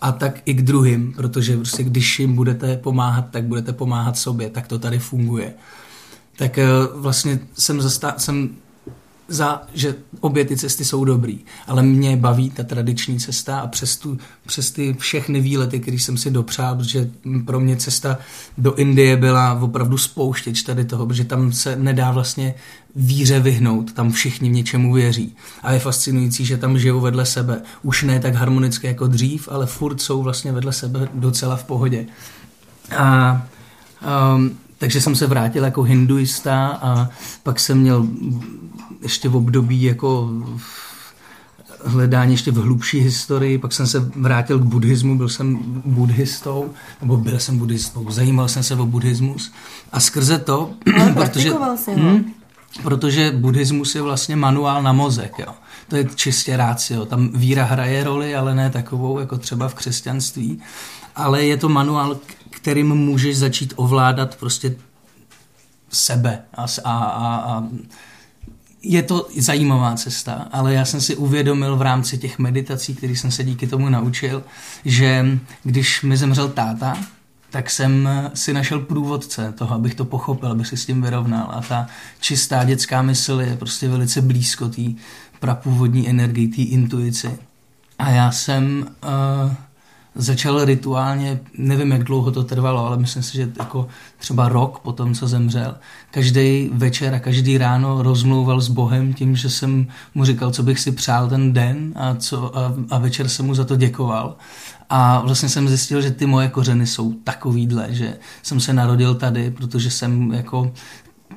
A 0.00 0.12
tak 0.12 0.42
i 0.44 0.54
k 0.54 0.62
druhým, 0.62 1.12
protože 1.12 1.56
prostě 1.56 1.82
když 1.82 2.18
jim 2.18 2.34
budete 2.34 2.76
pomáhat, 2.76 3.30
tak 3.30 3.44
budete 3.44 3.72
pomáhat 3.72 4.18
sobě, 4.18 4.50
tak 4.50 4.66
to 4.66 4.78
tady 4.78 4.98
funguje. 4.98 5.54
Tak 6.36 6.58
eh, 6.58 6.66
vlastně 6.94 7.40
jsem, 7.58 7.80
zastá- 7.80 8.14
jsem 8.18 8.56
za, 9.28 9.62
že 9.74 9.94
obě 10.20 10.44
ty 10.44 10.56
cesty 10.56 10.84
jsou 10.84 11.04
dobrý, 11.04 11.38
ale 11.66 11.82
mě 11.82 12.16
baví 12.16 12.50
ta 12.50 12.62
tradiční 12.62 13.20
cesta 13.20 13.60
a 13.60 13.66
přes, 13.66 13.96
tu, 13.96 14.18
přes 14.46 14.70
ty 14.70 14.96
všechny 14.98 15.40
výlety, 15.40 15.80
které 15.80 15.96
jsem 15.96 16.16
si 16.16 16.30
dopřál, 16.30 16.76
protože 16.76 17.10
pro 17.44 17.60
mě 17.60 17.76
cesta 17.76 18.18
do 18.58 18.74
Indie 18.74 19.16
byla 19.16 19.60
opravdu 19.60 19.98
spouštěč 19.98 20.62
tady 20.62 20.84
toho, 20.84 21.06
protože 21.06 21.24
tam 21.24 21.52
se 21.52 21.76
nedá 21.76 22.10
vlastně 22.10 22.54
víře 22.96 23.40
vyhnout, 23.40 23.92
tam 23.92 24.12
všichni 24.12 24.48
něčemu 24.48 24.92
věří. 24.92 25.36
A 25.62 25.72
je 25.72 25.78
fascinující, 25.78 26.44
že 26.44 26.56
tam 26.56 26.78
žijou 26.78 27.00
vedle 27.00 27.26
sebe. 27.26 27.62
Už 27.82 28.02
ne 28.02 28.20
tak 28.20 28.34
harmonicky 28.34 28.86
jako 28.86 29.06
dřív, 29.06 29.48
ale 29.52 29.66
furt 29.66 30.00
jsou 30.00 30.22
vlastně 30.22 30.52
vedle 30.52 30.72
sebe 30.72 31.08
docela 31.14 31.56
v 31.56 31.64
pohodě. 31.64 32.06
A 32.96 33.42
um, 34.36 34.58
takže 34.78 35.00
jsem 35.00 35.16
se 35.16 35.26
vrátil 35.26 35.64
jako 35.64 35.82
hinduista 35.82 36.66
a 36.82 37.08
pak 37.42 37.60
jsem 37.60 37.78
měl 37.78 38.06
ještě 39.02 39.28
v 39.28 39.36
období 39.36 39.82
jako 39.82 40.30
hledání 41.84 42.32
ještě 42.32 42.50
v 42.50 42.56
hlubší 42.56 43.00
historii, 43.00 43.58
pak 43.58 43.72
jsem 43.72 43.86
se 43.86 44.00
vrátil 44.00 44.58
k 44.58 44.62
buddhismu, 44.62 45.16
byl 45.16 45.28
jsem 45.28 45.58
buddhistou, 45.84 46.70
nebo 47.00 47.16
byl 47.16 47.38
jsem 47.38 47.58
buddhistou, 47.58 48.10
zajímal 48.10 48.48
jsem 48.48 48.62
se 48.62 48.74
o 48.74 48.86
buddhismus. 48.86 49.52
A 49.92 50.00
skrze 50.00 50.38
to, 50.38 50.70
protože, 51.14 51.52
hm, 51.96 52.24
protože 52.82 53.30
buddhismus 53.30 53.94
je 53.94 54.02
vlastně 54.02 54.36
manuál 54.36 54.82
na 54.82 54.92
mozek, 54.92 55.38
jo. 55.38 55.54
To 55.88 55.96
je 55.96 56.08
čistě 56.14 56.56
rácio, 56.56 57.06
tam 57.06 57.28
víra 57.28 57.64
hraje 57.64 58.04
roli, 58.04 58.34
ale 58.34 58.54
ne 58.54 58.70
takovou, 58.70 59.18
jako 59.18 59.38
třeba 59.38 59.68
v 59.68 59.74
křesťanství, 59.74 60.62
ale 61.16 61.44
je 61.44 61.56
to 61.56 61.68
manuál, 61.68 62.18
kterým 62.50 62.94
můžeš 62.94 63.38
začít 63.38 63.72
ovládat 63.76 64.36
prostě 64.36 64.76
sebe 65.90 66.42
a, 66.54 66.66
a, 66.84 66.94
a, 66.94 67.36
a 67.36 67.64
je 68.82 69.02
to 69.02 69.28
zajímavá 69.38 69.94
cesta, 69.94 70.48
ale 70.52 70.74
já 70.74 70.84
jsem 70.84 71.00
si 71.00 71.16
uvědomil 71.16 71.76
v 71.76 71.82
rámci 71.82 72.18
těch 72.18 72.38
meditací, 72.38 72.94
které 72.94 73.12
jsem 73.12 73.30
se 73.30 73.44
díky 73.44 73.66
tomu 73.66 73.88
naučil, 73.88 74.42
že 74.84 75.26
když 75.64 76.02
mi 76.02 76.16
zemřel 76.16 76.48
táta, 76.48 76.96
tak 77.50 77.70
jsem 77.70 78.08
si 78.34 78.52
našel 78.52 78.80
průvodce 78.80 79.52
toho, 79.52 79.74
abych 79.74 79.94
to 79.94 80.04
pochopil, 80.04 80.50
abych 80.50 80.66
si 80.66 80.76
s 80.76 80.86
tím 80.86 81.02
vyrovnal. 81.02 81.48
A 81.50 81.60
ta 81.60 81.86
čistá 82.20 82.64
dětská 82.64 83.02
mysl 83.02 83.40
je 83.40 83.56
prostě 83.56 83.88
velice 83.88 84.22
blízko 84.22 84.68
té 84.68 84.82
prapůvodní 85.40 86.08
energii, 86.08 86.48
té 86.48 86.62
intuici. 86.62 87.38
A 87.98 88.10
já 88.10 88.30
jsem 88.32 88.86
uh, 89.02 89.52
začal 90.14 90.64
rituálně, 90.64 91.40
nevím, 91.58 91.92
jak 91.92 92.04
dlouho 92.04 92.30
to 92.30 92.44
trvalo, 92.44 92.86
ale 92.86 92.96
myslím 92.96 93.22
si, 93.22 93.36
že 93.36 93.52
jako 93.58 93.88
třeba 94.18 94.48
rok 94.48 94.78
po 94.78 94.92
tom, 94.92 95.14
co 95.14 95.28
zemřel, 95.28 95.74
každý 96.10 96.70
večer 96.72 97.14
a 97.14 97.18
každý 97.18 97.58
ráno 97.58 98.02
rozmlouval 98.02 98.60
s 98.60 98.68
Bohem 98.68 99.14
tím, 99.14 99.36
že 99.36 99.50
jsem 99.50 99.86
mu 100.14 100.24
říkal, 100.24 100.50
co 100.50 100.62
bych 100.62 100.80
si 100.80 100.92
přál 100.92 101.28
ten 101.28 101.52
den 101.52 101.92
a, 101.96 102.14
co, 102.14 102.58
a, 102.58 102.74
a 102.90 102.98
večer 102.98 103.28
jsem 103.28 103.46
mu 103.46 103.54
za 103.54 103.64
to 103.64 103.76
děkoval. 103.76 104.36
A 104.90 105.20
vlastně 105.20 105.48
jsem 105.48 105.68
zjistil, 105.68 106.00
že 106.00 106.10
ty 106.10 106.26
moje 106.26 106.48
kořeny 106.48 106.86
jsou 106.86 107.12
takovýhle, 107.12 107.86
že 107.90 108.16
jsem 108.42 108.60
se 108.60 108.72
narodil 108.72 109.14
tady, 109.14 109.50
protože 109.50 109.90
jsem 109.90 110.32
jako 110.32 110.72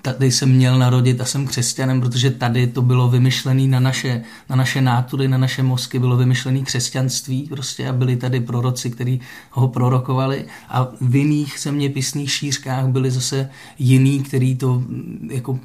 tady 0.02 0.32
jsem 0.32 0.52
měl 0.52 0.80
narodit 0.80 1.22
a 1.22 1.26
jsem 1.26 1.48
křesťanem, 1.48 2.02
protože 2.02 2.32
tady 2.32 2.68
to 2.68 2.82
bylo 2.82 3.10
vymyšlené 3.10 3.68
na 3.68 3.80
naše, 3.80 4.24
na 4.50 4.56
naše 4.56 4.82
nátury, 4.82 5.28
na 5.28 5.38
naše 5.38 5.64
mozky, 5.64 6.00
bylo 6.00 6.18
vymyšlené 6.18 6.60
křesťanství 6.60 7.48
prostě 7.50 7.90
a 7.90 7.94
byli 7.94 8.16
tady 8.16 8.40
proroci, 8.40 8.92
kteří 8.92 9.20
ho 9.52 9.68
prorokovali. 9.68 10.46
A 10.70 10.88
v 11.02 11.16
jiných 11.16 11.56
zeměpisných 11.60 12.32
šířkách 12.32 12.88
byli 12.88 13.12
zase 13.12 13.50
jiný, 13.80 14.24
kteří 14.24 14.56
to 14.56 14.84
jako 15.32 15.60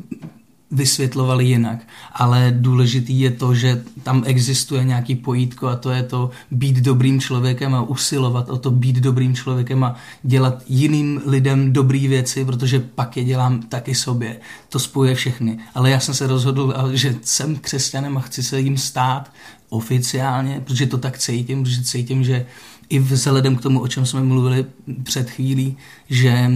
vysvětlovali 0.70 1.44
jinak. 1.44 1.78
Ale 2.12 2.54
důležitý 2.56 3.20
je 3.20 3.30
to, 3.30 3.54
že 3.54 3.84
tam 4.02 4.22
existuje 4.26 4.84
nějaký 4.84 5.14
pojítko 5.14 5.68
a 5.68 5.76
to 5.76 5.90
je 5.90 6.02
to 6.02 6.30
být 6.50 6.76
dobrým 6.76 7.20
člověkem 7.20 7.74
a 7.74 7.82
usilovat 7.82 8.48
o 8.48 8.58
to 8.58 8.70
být 8.70 8.96
dobrým 8.96 9.34
člověkem 9.34 9.84
a 9.84 9.96
dělat 10.22 10.62
jiným 10.68 11.20
lidem 11.26 11.72
dobré 11.72 12.08
věci, 12.08 12.44
protože 12.44 12.80
pak 12.80 13.16
je 13.16 13.24
dělám 13.24 13.62
taky 13.62 13.94
sobě. 13.94 14.40
To 14.68 14.78
spojuje 14.78 15.14
všechny. 15.14 15.58
Ale 15.74 15.90
já 15.90 16.00
jsem 16.00 16.14
se 16.14 16.26
rozhodl, 16.26 16.74
že 16.92 17.14
jsem 17.22 17.56
křesťanem 17.56 18.16
a 18.16 18.20
chci 18.20 18.42
se 18.42 18.60
jim 18.60 18.78
stát 18.78 19.32
oficiálně, 19.68 20.60
protože 20.64 20.86
to 20.86 20.98
tak 20.98 21.18
cítím, 21.18 21.62
protože 21.62 21.84
cítím, 21.84 22.24
že 22.24 22.46
i 22.88 22.98
vzhledem 22.98 23.56
k 23.56 23.62
tomu, 23.62 23.80
o 23.80 23.88
čem 23.88 24.06
jsme 24.06 24.22
mluvili 24.22 24.66
před 25.02 25.30
chvílí, 25.30 25.76
že 26.08 26.50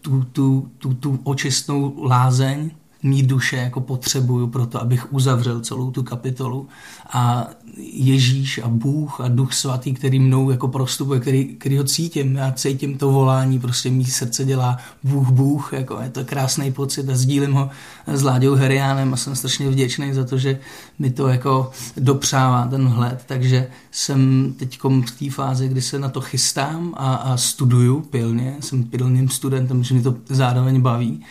tu, 0.00 0.24
tu, 0.32 0.70
tu, 0.78 0.94
tu 0.94 1.20
očistnou 1.24 2.04
lázeň 2.04 2.70
mít 3.06 3.26
duše 3.26 3.56
jako 3.56 3.80
potřebuju 3.80 4.46
pro 4.46 4.66
to, 4.66 4.80
abych 4.80 5.12
uzavřel 5.12 5.60
celou 5.60 5.90
tu 5.90 6.02
kapitolu. 6.02 6.68
A 7.12 7.48
Ježíš 7.92 8.60
a 8.64 8.68
Bůh 8.68 9.20
a 9.20 9.28
Duch 9.28 9.52
Svatý, 9.52 9.94
který 9.94 10.18
mnou 10.18 10.50
jako 10.50 10.68
prostupuje, 10.68 11.20
který, 11.20 11.44
který 11.44 11.78
ho 11.78 11.84
cítím, 11.84 12.36
já 12.36 12.52
cítím 12.52 12.98
to 12.98 13.12
volání, 13.12 13.58
prostě 13.58 13.90
mý 13.90 14.04
srdce 14.04 14.44
dělá 14.44 14.76
Bůh, 15.04 15.28
Bůh, 15.28 15.72
jako 15.72 16.00
je 16.02 16.10
to 16.10 16.24
krásný 16.24 16.72
pocit 16.72 17.08
a 17.08 17.16
sdílím 17.16 17.52
ho 17.52 17.70
s 18.06 18.22
Láďou 18.22 18.54
Heriánem 18.54 19.14
a 19.14 19.16
jsem 19.16 19.36
strašně 19.36 19.70
vděčný 19.70 20.12
za 20.12 20.24
to, 20.24 20.38
že 20.38 20.58
mi 20.98 21.10
to 21.10 21.28
jako 21.28 21.70
dopřává 21.96 22.66
ten 22.66 22.86
hled, 22.86 23.22
takže 23.26 23.68
jsem 23.90 24.52
teď 24.58 24.78
v 24.84 25.18
té 25.18 25.30
fázi, 25.30 25.68
kdy 25.68 25.82
se 25.82 25.98
na 25.98 26.08
to 26.08 26.20
chystám 26.20 26.94
a, 26.96 27.14
a 27.14 27.36
studuju 27.36 28.00
pilně, 28.00 28.56
jsem 28.60 28.84
pilným 28.84 29.28
studentem, 29.28 29.84
že 29.84 29.94
mi 29.94 30.02
to 30.02 30.14
zároveň 30.28 30.80
baví 30.80 31.24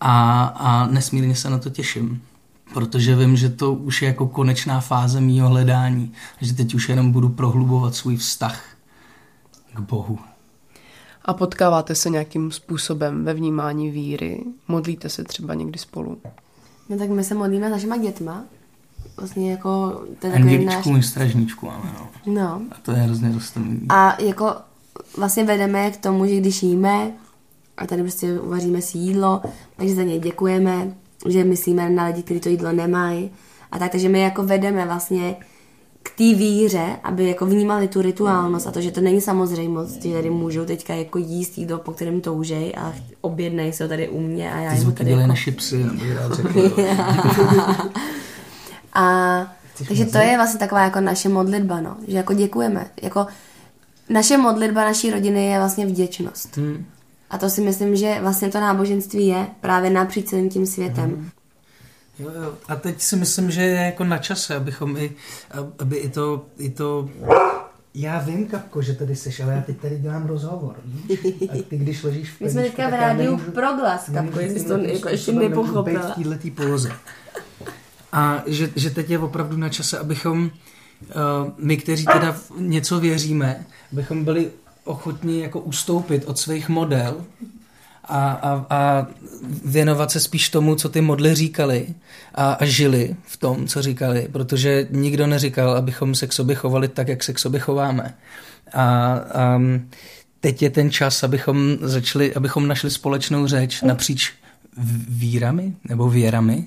a, 0.00 0.44
a 0.44 0.86
nesmírně 0.86 1.36
se 1.36 1.50
na 1.50 1.58
to 1.58 1.70
těším, 1.70 2.22
protože 2.74 3.16
vím, 3.16 3.36
že 3.36 3.48
to 3.48 3.72
už 3.72 4.02
je 4.02 4.08
jako 4.08 4.26
konečná 4.26 4.80
fáze 4.80 5.20
mýho 5.20 5.48
hledání, 5.48 6.12
že 6.40 6.54
teď 6.54 6.74
už 6.74 6.88
jenom 6.88 7.12
budu 7.12 7.28
prohlubovat 7.28 7.94
svůj 7.94 8.16
vztah 8.16 8.64
k 9.74 9.80
Bohu. 9.80 10.18
A 11.24 11.34
potkáváte 11.34 11.94
se 11.94 12.10
nějakým 12.10 12.50
způsobem 12.50 13.24
ve 13.24 13.34
vnímání 13.34 13.90
víry? 13.90 14.44
Modlíte 14.68 15.08
se 15.08 15.24
třeba 15.24 15.54
někdy 15.54 15.78
spolu? 15.78 16.18
No 16.88 16.98
tak 16.98 17.10
my 17.10 17.24
se 17.24 17.34
modlíme 17.34 17.68
s 17.68 17.72
našima 17.72 17.96
dětma. 17.96 18.44
Vlastně 19.16 19.50
jako... 19.50 20.00
To 20.18 20.26
je 20.26 20.32
takový 20.32 20.64
náš... 20.64 20.86
i 20.86 21.02
stražničku 21.02 21.66
máme, 21.66 21.92
no. 21.94 22.32
no. 22.32 22.62
A 22.72 22.74
to 22.82 22.90
je 22.92 22.96
hrozně 22.96 23.32
rostomilý. 23.32 23.86
A 23.88 24.22
jako 24.22 24.56
vlastně 25.16 25.44
vedeme 25.44 25.90
k 25.90 25.96
tomu, 25.96 26.26
že 26.26 26.36
když 26.36 26.62
jíme, 26.62 27.12
a 27.76 27.86
tady 27.86 28.02
prostě 28.02 28.40
uvaříme 28.40 28.82
si 28.82 28.98
jídlo, 28.98 29.42
takže 29.76 29.94
za 29.94 30.02
ně 30.02 30.18
děkujeme, 30.18 30.94
že 31.28 31.44
myslíme 31.44 31.90
na 31.90 32.06
lidi, 32.06 32.22
kteří 32.22 32.40
to 32.40 32.48
jídlo 32.48 32.72
nemají. 32.72 33.30
A 33.72 33.78
tak, 33.78 33.92
takže 33.92 34.08
my 34.08 34.20
jako 34.20 34.42
vedeme 34.42 34.84
vlastně 34.84 35.36
k 36.02 36.10
té 36.10 36.24
víře, 36.24 36.96
aby 37.02 37.28
jako 37.28 37.46
vnímali 37.46 37.88
tu 37.88 38.02
rituálnost 38.02 38.66
a 38.66 38.70
to, 38.70 38.80
že 38.80 38.90
to 38.90 39.00
není 39.00 39.20
samozřejmost, 39.20 40.02
že 40.02 40.14
tady 40.14 40.30
můžou 40.30 40.64
teďka 40.64 40.94
jako 40.94 41.18
jíst 41.18 41.58
jídlo, 41.58 41.78
po 41.78 41.92
kterém 41.92 42.20
toužej 42.20 42.74
a 42.76 42.94
objednají 43.20 43.72
se 43.72 43.88
tady 43.88 44.08
u 44.08 44.20
mě 44.20 44.52
a 44.52 44.58
já 44.58 44.72
jim 44.72 44.92
tady 44.92 45.10
jako... 45.10 45.26
naši 45.26 45.50
psy, 45.50 45.84
nebo 45.84 46.04
A 48.94 49.56
takže 49.88 50.04
to 50.04 50.18
je 50.18 50.36
vlastně 50.36 50.60
taková 50.60 50.84
jako 50.84 51.00
naše 51.00 51.28
modlitba, 51.28 51.80
no, 51.80 51.96
že 52.08 52.16
jako 52.16 52.32
děkujeme. 52.32 52.86
Jako 53.02 53.26
naše 54.08 54.36
modlitba 54.36 54.84
naší 54.84 55.10
rodiny 55.10 55.46
je 55.46 55.58
vlastně 55.58 55.86
vděčnost. 55.86 56.56
Hmm. 56.56 56.84
A 57.30 57.38
to 57.38 57.50
si 57.50 57.60
myslím, 57.60 57.96
že 57.96 58.18
vlastně 58.20 58.48
to 58.48 58.60
náboženství 58.60 59.26
je 59.26 59.46
právě 59.60 59.90
napříč 59.90 60.28
celým 60.28 60.50
tím 60.50 60.66
světem. 60.66 61.10
Mm. 61.10 61.30
Jo, 62.18 62.30
jo. 62.42 62.54
A 62.68 62.76
teď 62.76 63.00
si 63.00 63.16
myslím, 63.16 63.50
že 63.50 63.62
je 63.62 63.84
jako 63.84 64.04
na 64.04 64.18
čase, 64.18 64.56
abychom 64.56 64.96
i, 64.96 65.12
aby 65.78 65.96
i 65.96 66.08
to, 66.08 66.46
i 66.58 66.70
to 66.70 67.08
já 67.98 68.18
vím, 68.18 68.46
Kapko, 68.46 68.82
že 68.82 68.92
tady 68.92 69.16
seš, 69.16 69.40
ale 69.40 69.52
já 69.52 69.60
teď 69.60 69.76
tady 69.76 69.98
dělám 69.98 70.26
rozhovor. 70.26 70.74
Víš? 70.84 71.18
A 71.50 71.62
ty, 71.68 71.76
když 71.76 72.02
ležíš 72.02 72.30
v 72.30 72.40
My 72.40 72.50
jsme 72.50 72.62
teďka 72.62 72.88
v 72.88 72.92
rádiu 72.92 73.36
Proglas, 73.36 74.10
Kapko, 74.14 74.40
jestli 74.40 74.64
to 74.64 74.76
jako 74.76 75.08
ještě 75.08 75.32
nepochopila. 75.32 76.14
v 76.16 76.38
této 76.38 76.62
poloze. 76.62 76.92
A 78.12 78.42
že, 78.46 78.70
že 78.76 78.90
teď 78.90 79.10
je 79.10 79.18
opravdu 79.18 79.56
na 79.56 79.68
čase, 79.68 79.98
abychom 79.98 80.44
uh, 80.44 80.50
my, 81.58 81.76
kteří 81.76 82.04
teda 82.04 82.36
něco 82.58 83.00
věříme, 83.00 83.66
abychom 83.92 84.24
byli 84.24 84.50
ochotní 84.86 85.40
jako 85.40 85.60
ustoupit 85.60 86.24
od 86.24 86.38
svých 86.38 86.68
model 86.68 87.24
a, 88.04 88.30
a, 88.32 88.66
a 88.70 89.06
věnovat 89.64 90.10
se 90.10 90.20
spíš 90.20 90.48
tomu, 90.48 90.74
co 90.74 90.88
ty 90.88 91.00
modly 91.00 91.34
říkali 91.34 91.88
a, 92.34 92.52
a 92.52 92.64
žili 92.64 93.16
v 93.22 93.36
tom, 93.36 93.66
co 93.66 93.82
říkali, 93.82 94.28
protože 94.32 94.88
nikdo 94.90 95.26
neříkal, 95.26 95.70
abychom 95.70 96.14
se 96.14 96.26
k 96.26 96.32
sobě 96.32 96.56
chovali 96.56 96.88
tak, 96.88 97.08
jak 97.08 97.22
se 97.22 97.32
k 97.32 97.38
sobě 97.38 97.60
chováme. 97.60 98.14
A, 98.72 99.14
a 99.34 99.60
teď 100.40 100.62
je 100.62 100.70
ten 100.70 100.90
čas, 100.90 101.24
abychom 101.24 101.76
začali, 101.80 102.34
abychom 102.34 102.68
našli 102.68 102.90
společnou 102.90 103.46
řeč 103.46 103.82
napříč 103.82 104.32
vírami 105.08 105.74
nebo 105.88 106.10
věrami. 106.10 106.64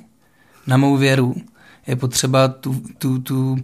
Na 0.67 0.77
mou 0.77 0.97
věru 0.97 1.35
je 1.89 1.95
potřeba 1.95 2.47
tu, 2.47 2.81
tu, 2.97 3.19
tu 3.19 3.51
uh, 3.51 3.59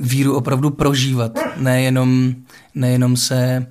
víru 0.00 0.36
opravdu 0.36 0.70
prožívat, 0.70 1.38
nejenom, 1.56 2.34
nejenom, 2.74 3.16
se, 3.16 3.66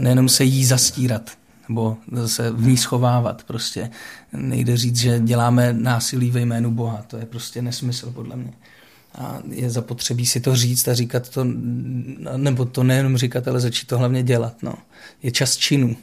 nejenom 0.00 0.28
se 0.28 0.44
jí 0.44 0.64
zastírat 0.64 1.30
nebo 1.68 1.96
se 2.26 2.50
v 2.50 2.66
ní 2.66 2.76
schovávat. 2.76 3.44
Prostě 3.44 3.90
nejde 4.32 4.76
říct, 4.76 4.96
že 4.96 5.20
děláme 5.20 5.72
násilí 5.72 6.30
ve 6.30 6.40
jménu 6.40 6.70
Boha. 6.70 7.04
To 7.06 7.16
je 7.16 7.26
prostě 7.26 7.62
nesmysl 7.62 8.10
podle 8.10 8.36
mě. 8.36 8.52
A 9.14 9.38
je 9.50 9.70
zapotřebí 9.70 10.26
si 10.26 10.40
to 10.40 10.56
říct 10.56 10.88
a 10.88 10.94
říkat 10.94 11.28
to, 11.28 11.46
nebo 12.36 12.64
to 12.64 12.82
nejenom 12.84 13.16
říkat, 13.16 13.48
ale 13.48 13.60
začít 13.60 13.86
to 13.86 13.98
hlavně 13.98 14.22
dělat. 14.22 14.62
No. 14.62 14.74
Je 15.22 15.30
čas 15.30 15.56
činů. 15.56 15.96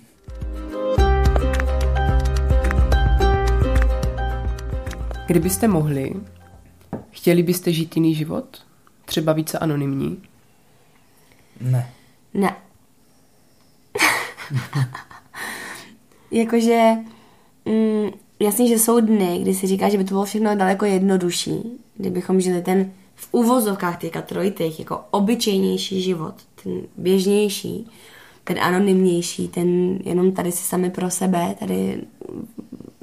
Kdybyste 5.28 5.68
mohli, 5.68 6.14
Chtěli 7.12 7.44
byste 7.44 7.72
žít 7.74 7.96
jiný 7.96 8.16
život? 8.16 8.66
Třeba 9.06 9.34
více 9.34 9.60
anonymní? 9.60 10.22
Ne. 11.62 11.94
Ne. 12.34 12.56
Jakože, 16.32 16.92
mm, 17.66 18.10
jasně, 18.40 18.68
že 18.68 18.80
jsou 18.80 19.00
dny, 19.00 19.40
kdy 19.42 19.54
si 19.54 19.68
říká, 19.68 19.90
že 19.90 19.98
by 19.98 20.04
to 20.04 20.14
bylo 20.14 20.26
všechno 20.26 20.56
daleko 20.56 20.86
jednodušší, 20.86 21.62
kdybychom 21.98 22.42
žili 22.42 22.62
ten 22.62 22.92
v 23.16 23.28
uvozovkách 23.32 24.02
teďka 24.02 24.22
trojitých, 24.22 24.80
jako 24.80 25.02
obyčejnější 25.12 26.02
život, 26.02 26.36
ten 26.64 26.82
běžnější, 26.98 27.88
ten 28.44 28.60
anonymnější, 28.60 29.48
ten 29.48 30.00
jenom 30.06 30.32
tady 30.32 30.52
si 30.52 30.64
sami 30.64 30.90
pro 30.90 31.10
sebe, 31.10 31.56
tady 31.60 32.02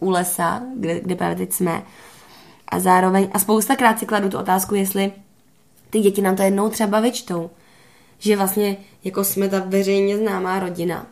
u 0.00 0.10
lesa, 0.10 0.62
kde, 0.76 1.00
kde 1.00 1.14
právě 1.14 1.36
teď 1.36 1.52
jsme, 1.52 1.82
a 2.68 2.80
zároveň, 2.80 3.28
a 3.32 3.38
spoustakrát 3.38 3.98
si 3.98 4.06
kladu 4.06 4.28
tu 4.28 4.38
otázku, 4.38 4.74
jestli 4.74 5.12
ty 5.90 6.00
děti 6.00 6.22
nám 6.22 6.36
to 6.36 6.42
jednou 6.42 6.68
třeba 6.68 7.00
vyčtou. 7.00 7.50
Že 8.18 8.36
vlastně 8.36 8.76
jako 9.04 9.24
jsme 9.24 9.48
ta 9.48 9.62
veřejně 9.66 10.18
známá 10.18 10.60
rodina. 10.60 11.06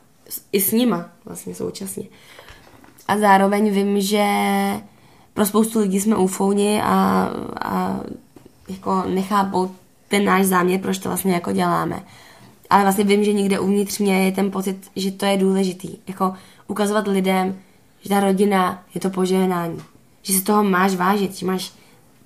I 0.52 0.61
s 0.61 0.72
nima 0.72 1.11
vlastně 1.24 1.54
současně. 1.54 2.04
A 3.09 3.18
zároveň 3.18 3.70
vím, 3.70 4.00
že 4.00 4.26
pro 5.34 5.46
spoustu 5.46 5.78
lidí 5.78 6.00
jsme 6.00 6.16
ufouni 6.16 6.82
a, 6.82 7.30
a 7.64 8.00
jako 8.68 9.02
nechápou 9.02 9.70
ten 10.09 10.24
náš 10.24 10.46
záměr, 10.46 10.80
proč 10.80 10.98
to 10.98 11.09
vlastně 11.09 11.34
jako 11.34 11.52
děláme. 11.52 12.02
Ale 12.70 12.82
vlastně 12.82 13.04
vím, 13.04 13.24
že 13.24 13.32
někde 13.32 13.59
uvnitř 13.59 13.98
mě 13.98 14.24
je 14.24 14.32
ten 14.32 14.50
pocit, 14.50 14.90
že 14.96 15.11
to 15.11 15.26
je 15.26 15.36
důležitý. 15.36 15.96
Jako 16.07 16.34
ukazovat 16.68 17.07
lidem, 17.07 17.59
že 18.02 18.09
ta 18.09 18.20
rodina 18.20 18.82
je 18.94 19.00
to 19.00 19.11
požehnání 19.11 19.82
že 20.27 20.33
si 20.33 20.43
toho 20.43 20.64
máš 20.64 20.95
vážit, 20.95 21.35
že 21.35 21.47
máš, 21.47 21.72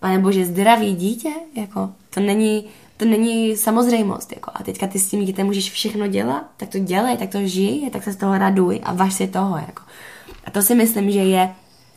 pane 0.00 0.18
bože, 0.18 0.46
zdravý 0.46 0.94
dítě, 0.94 1.28
jako, 1.54 1.90
to 2.14 2.20
není, 2.20 2.64
to 2.96 3.04
není 3.04 3.56
samozřejmost, 3.56 4.32
jako, 4.32 4.50
a 4.54 4.62
teďka 4.62 4.86
ty 4.86 4.98
s 4.98 5.10
tím 5.10 5.20
dítětem 5.20 5.46
můžeš 5.46 5.70
všechno 5.70 6.06
dělat, 6.06 6.44
tak 6.56 6.68
to 6.68 6.78
dělej, 6.78 7.16
tak 7.16 7.30
to 7.30 7.46
žij, 7.46 7.90
tak 7.90 8.04
se 8.04 8.12
z 8.12 8.16
toho 8.16 8.38
raduj 8.38 8.80
a 8.82 8.92
važ 8.92 9.14
si 9.14 9.26
toho, 9.26 9.56
jako. 9.56 9.82
A 10.44 10.50
to 10.50 10.62
si 10.62 10.74
myslím, 10.74 11.10
že 11.10 11.18
je 11.18 11.50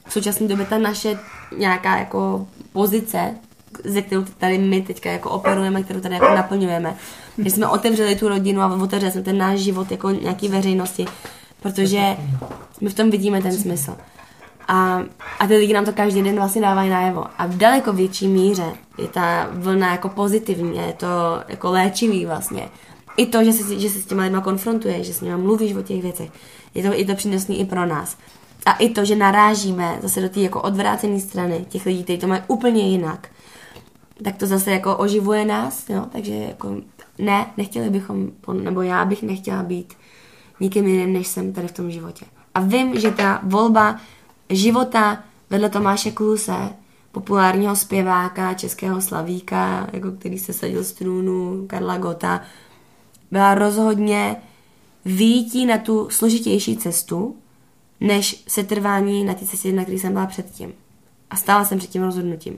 v 0.05 0.13
současné 0.13 0.47
době 0.47 0.65
ta 0.65 0.77
naše 0.77 1.19
nějaká 1.57 1.97
jako 1.97 2.47
pozice, 2.73 3.35
ze 3.83 4.01
kterou 4.01 4.23
tady 4.23 4.57
my 4.57 4.81
teďka 4.81 5.11
jako 5.11 5.29
operujeme, 5.29 5.83
kterou 5.83 5.99
tady 5.99 6.15
jako 6.15 6.35
naplňujeme. 6.35 6.95
Že 7.37 7.49
jsme 7.49 7.67
otevřeli 7.67 8.15
tu 8.15 8.27
rodinu 8.27 8.61
a 8.61 8.75
otevřeli 8.75 9.11
jsme 9.11 9.21
ten 9.21 9.37
náš 9.37 9.59
život 9.59 9.91
jako 9.91 10.09
nějaký 10.09 10.47
veřejnosti, 10.47 11.05
protože 11.61 12.17
my 12.81 12.89
v 12.89 12.93
tom 12.93 13.11
vidíme 13.11 13.41
ten 13.41 13.53
smysl. 13.53 13.97
A, 14.67 15.03
a 15.39 15.47
ty 15.47 15.57
lidi 15.57 15.73
nám 15.73 15.85
to 15.85 15.93
každý 15.93 16.21
den 16.21 16.35
vlastně 16.35 16.61
dávají 16.61 16.89
najevo. 16.89 17.25
A 17.37 17.45
v 17.47 17.57
daleko 17.57 17.93
větší 17.93 18.27
míře 18.27 18.73
je 18.97 19.07
ta 19.07 19.49
vlna 19.51 19.91
jako 19.91 20.09
pozitivní, 20.09 20.77
je 20.77 20.93
to 20.93 21.07
jako 21.47 21.71
léčivý 21.71 22.25
vlastně. 22.25 22.69
I 23.17 23.25
to, 23.25 23.43
že 23.43 23.53
se, 23.53 23.79
že 23.79 23.89
se 23.89 23.99
s 23.99 24.05
těma 24.05 24.23
lidma 24.23 24.41
konfrontuje, 24.41 25.03
že 25.03 25.13
s 25.13 25.21
nimi 25.21 25.37
mluvíš 25.37 25.75
o 25.75 25.81
těch 25.81 26.01
věcech, 26.01 26.29
je 26.73 26.83
to, 26.83 26.93
je 26.93 27.05
to 27.05 27.15
přínosný 27.15 27.59
i 27.59 27.65
pro 27.65 27.85
nás. 27.85 28.17
A 28.65 28.73
i 28.73 28.89
to, 28.89 29.05
že 29.05 29.15
narážíme 29.15 29.97
zase 30.01 30.21
do 30.21 30.29
té 30.29 30.39
jako 30.39 30.61
odvrácené 30.61 31.19
strany 31.19 31.65
těch 31.69 31.85
lidí, 31.85 32.03
kteří 32.03 32.19
to 32.19 32.27
mají 32.27 32.41
úplně 32.47 32.89
jinak, 32.89 33.29
tak 34.23 34.35
to 34.35 34.47
zase 34.47 34.71
jako 34.71 34.97
oživuje 34.97 35.45
nás, 35.45 35.89
jo? 35.89 36.05
takže 36.11 36.33
jako 36.33 36.75
ne, 37.17 37.45
nechtěli 37.57 37.89
bychom, 37.89 38.31
nebo 38.53 38.81
já 38.81 39.05
bych 39.05 39.23
nechtěla 39.23 39.63
být 39.63 39.93
nikým 40.59 40.87
jiným, 40.87 41.13
než 41.13 41.27
jsem 41.27 41.53
tady 41.53 41.67
v 41.67 41.71
tom 41.71 41.91
životě. 41.91 42.25
A 42.55 42.59
vím, 42.59 42.99
že 42.99 43.11
ta 43.11 43.39
volba 43.43 43.99
života 44.55 45.23
vedle 45.49 45.69
Tomáše 45.69 46.11
Kluse, 46.11 46.69
populárního 47.11 47.75
zpěváka, 47.75 48.53
českého 48.53 49.01
slavíka, 49.01 49.87
jako 49.93 50.11
který 50.11 50.39
se 50.39 50.53
sadil 50.53 50.83
z 50.83 50.91
trůnu, 50.91 51.65
Karla 51.67 51.97
Gota, 51.97 52.41
byla 53.31 53.55
rozhodně 53.55 54.35
výjití 55.05 55.65
na 55.65 55.77
tu 55.77 56.09
složitější 56.09 56.77
cestu, 56.77 57.35
než 57.99 58.43
setrvání 58.47 59.23
na 59.23 59.33
té 59.33 59.45
cestě, 59.45 59.73
na 59.73 59.83
které 59.83 59.99
jsem 59.99 60.13
byla 60.13 60.25
předtím. 60.25 60.73
A 61.29 61.35
stála 61.35 61.65
jsem 61.65 61.77
před 61.77 61.89
tím 61.89 62.03
rozhodnutím. 62.03 62.57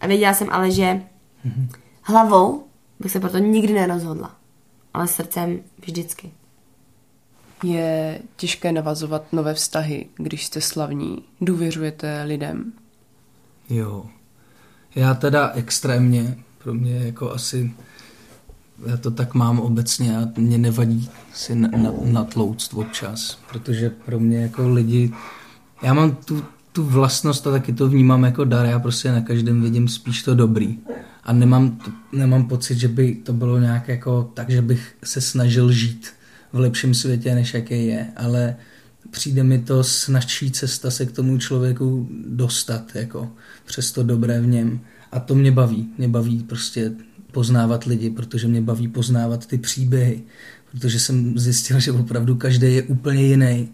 A 0.00 0.06
věděla 0.06 0.34
jsem 0.34 0.48
ale, 0.50 0.70
že 0.70 1.02
mm-hmm. 1.46 1.68
hlavou 2.02 2.64
bych 3.00 3.12
se 3.12 3.20
proto 3.20 3.38
nikdy 3.38 3.72
nerozhodla, 3.72 4.36
ale 4.94 5.08
srdcem 5.08 5.60
vždycky. 5.86 6.32
Je 7.64 8.20
těžké 8.36 8.72
navazovat 8.72 9.32
nové 9.32 9.54
vztahy, 9.54 10.06
když 10.16 10.46
jste 10.46 10.60
slavní. 10.60 11.22
Důvěřujete 11.40 12.22
lidem? 12.22 12.72
Jo. 13.70 14.06
Já 14.94 15.14
teda 15.14 15.52
extrémně, 15.54 16.36
pro 16.58 16.74
mě 16.74 16.94
jako 16.94 17.32
asi, 17.32 17.72
já 18.86 18.96
to 18.96 19.10
tak 19.10 19.34
mám 19.34 19.60
obecně 19.60 20.18
a 20.18 20.28
mě 20.36 20.58
nevadí 20.58 21.10
si 21.34 21.54
natlouct 22.04 22.74
občas, 22.74 23.38
protože 23.50 23.90
pro 23.90 24.20
mě 24.20 24.42
jako 24.42 24.68
lidi, 24.68 25.12
já 25.82 25.94
mám 25.94 26.14
tu, 26.14 26.44
tu 26.72 26.84
vlastnost 26.84 27.46
a 27.46 27.50
taky 27.50 27.72
to 27.72 27.88
vnímám 27.88 28.24
jako 28.24 28.44
dar, 28.44 28.66
já 28.66 28.78
prostě 28.78 29.12
na 29.12 29.20
každém 29.20 29.62
vidím 29.62 29.88
spíš 29.88 30.22
to 30.22 30.34
dobrý. 30.34 30.78
A 31.24 31.32
nemám, 31.32 31.78
nemám 32.12 32.44
pocit, 32.48 32.78
že 32.78 32.88
by 32.88 33.14
to 33.14 33.32
bylo 33.32 33.58
nějak 33.58 33.88
jako 33.88 34.30
tak, 34.34 34.50
že 34.50 34.62
bych 34.62 34.94
se 35.04 35.20
snažil 35.20 35.72
žít 35.72 36.08
v 36.52 36.58
lepším 36.58 36.94
světě, 36.94 37.34
než 37.34 37.54
jaký 37.54 37.86
je, 37.86 38.06
ale 38.16 38.56
přijde 39.10 39.42
mi 39.42 39.58
to 39.58 39.84
snažší 39.84 40.50
cesta 40.50 40.90
se 40.90 41.06
k 41.06 41.12
tomu 41.12 41.38
člověku 41.38 42.08
dostat, 42.26 42.94
jako 42.94 43.30
přes 43.64 43.92
to 43.92 44.02
dobré 44.02 44.40
v 44.40 44.46
něm. 44.46 44.80
A 45.12 45.20
to 45.20 45.34
mě 45.34 45.52
baví. 45.52 45.88
Mě 45.98 46.08
baví 46.08 46.42
prostě 46.42 46.92
poznávat 47.32 47.84
lidi, 47.84 48.10
protože 48.10 48.48
mě 48.48 48.60
baví 48.60 48.88
poznávat 48.88 49.46
ty 49.46 49.58
příběhy, 49.58 50.22
protože 50.70 51.00
jsem 51.00 51.38
zjistil, 51.38 51.80
že 51.80 51.92
opravdu 51.92 52.36
každý 52.36 52.74
je 52.74 52.82
úplně 52.82 53.22
jiný. 53.22 53.68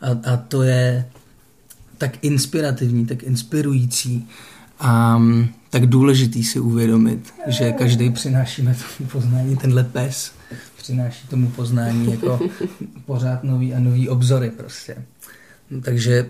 A, 0.00 0.32
a 0.32 0.36
to 0.36 0.62
je 0.62 1.06
tak 1.98 2.24
inspirativní, 2.24 3.06
tak 3.06 3.22
inspirující 3.22 4.28
a 4.80 5.22
tak 5.70 5.86
důležitý 5.86 6.44
si 6.44 6.60
uvědomit, 6.60 7.34
že 7.46 7.72
každý 7.72 8.10
přinášíme 8.10 8.74
tomu 8.74 9.08
poznání, 9.08 9.56
tenhle 9.56 9.84
pes 9.84 10.32
přináší 10.76 11.28
tomu 11.28 11.50
poznání 11.50 12.10
jako 12.10 12.40
pořád 13.06 13.44
nový 13.44 13.74
a 13.74 13.78
nový 13.78 14.08
obzory 14.08 14.50
prostě. 14.50 15.04
Takže 15.80 16.26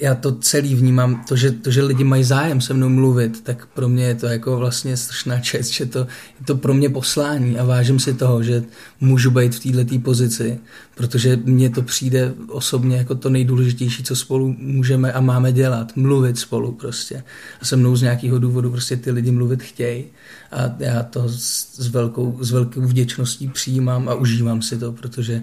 já 0.00 0.14
to 0.14 0.32
celý 0.32 0.74
vnímám, 0.74 1.24
to 1.28 1.36
že, 1.36 1.50
to, 1.50 1.70
že 1.70 1.82
lidi 1.82 2.04
mají 2.04 2.24
zájem 2.24 2.60
se 2.60 2.74
mnou 2.74 2.88
mluvit, 2.88 3.40
tak 3.44 3.66
pro 3.66 3.88
mě 3.88 4.04
je 4.04 4.14
to 4.14 4.26
jako 4.26 4.56
vlastně 4.56 4.96
strašná 4.96 5.40
čest, 5.40 5.68
že 5.68 5.86
to 5.86 5.98
je 5.98 6.44
to 6.44 6.56
pro 6.56 6.74
mě 6.74 6.88
poslání 6.88 7.58
a 7.58 7.64
vážím 7.64 8.00
si 8.00 8.14
toho, 8.14 8.42
že 8.42 8.62
můžu 9.00 9.30
být 9.30 9.54
v 9.54 9.72
této 9.72 9.98
pozici, 9.98 10.58
protože 10.94 11.38
mně 11.44 11.70
to 11.70 11.82
přijde 11.82 12.34
osobně 12.48 12.96
jako 12.96 13.14
to 13.14 13.30
nejdůležitější, 13.30 14.02
co 14.02 14.16
spolu 14.16 14.56
můžeme 14.58 15.12
a 15.12 15.20
máme 15.20 15.52
dělat, 15.52 15.96
mluvit 15.96 16.38
spolu 16.38 16.72
prostě. 16.72 17.22
A 17.60 17.64
se 17.64 17.76
mnou 17.76 17.96
z 17.96 18.02
nějakého 18.02 18.38
důvodu 18.38 18.70
prostě 18.70 18.96
ty 18.96 19.10
lidi 19.10 19.30
mluvit 19.30 19.62
chtějí 19.62 20.04
a 20.52 20.74
já 20.78 21.02
to 21.02 21.24
s, 21.28 21.88
velkou, 21.88 22.38
s 22.40 22.50
velkou 22.50 22.80
vděčností 22.80 23.48
přijímám 23.48 24.08
a 24.08 24.14
užívám 24.14 24.62
si 24.62 24.78
to, 24.78 24.92
protože 24.92 25.42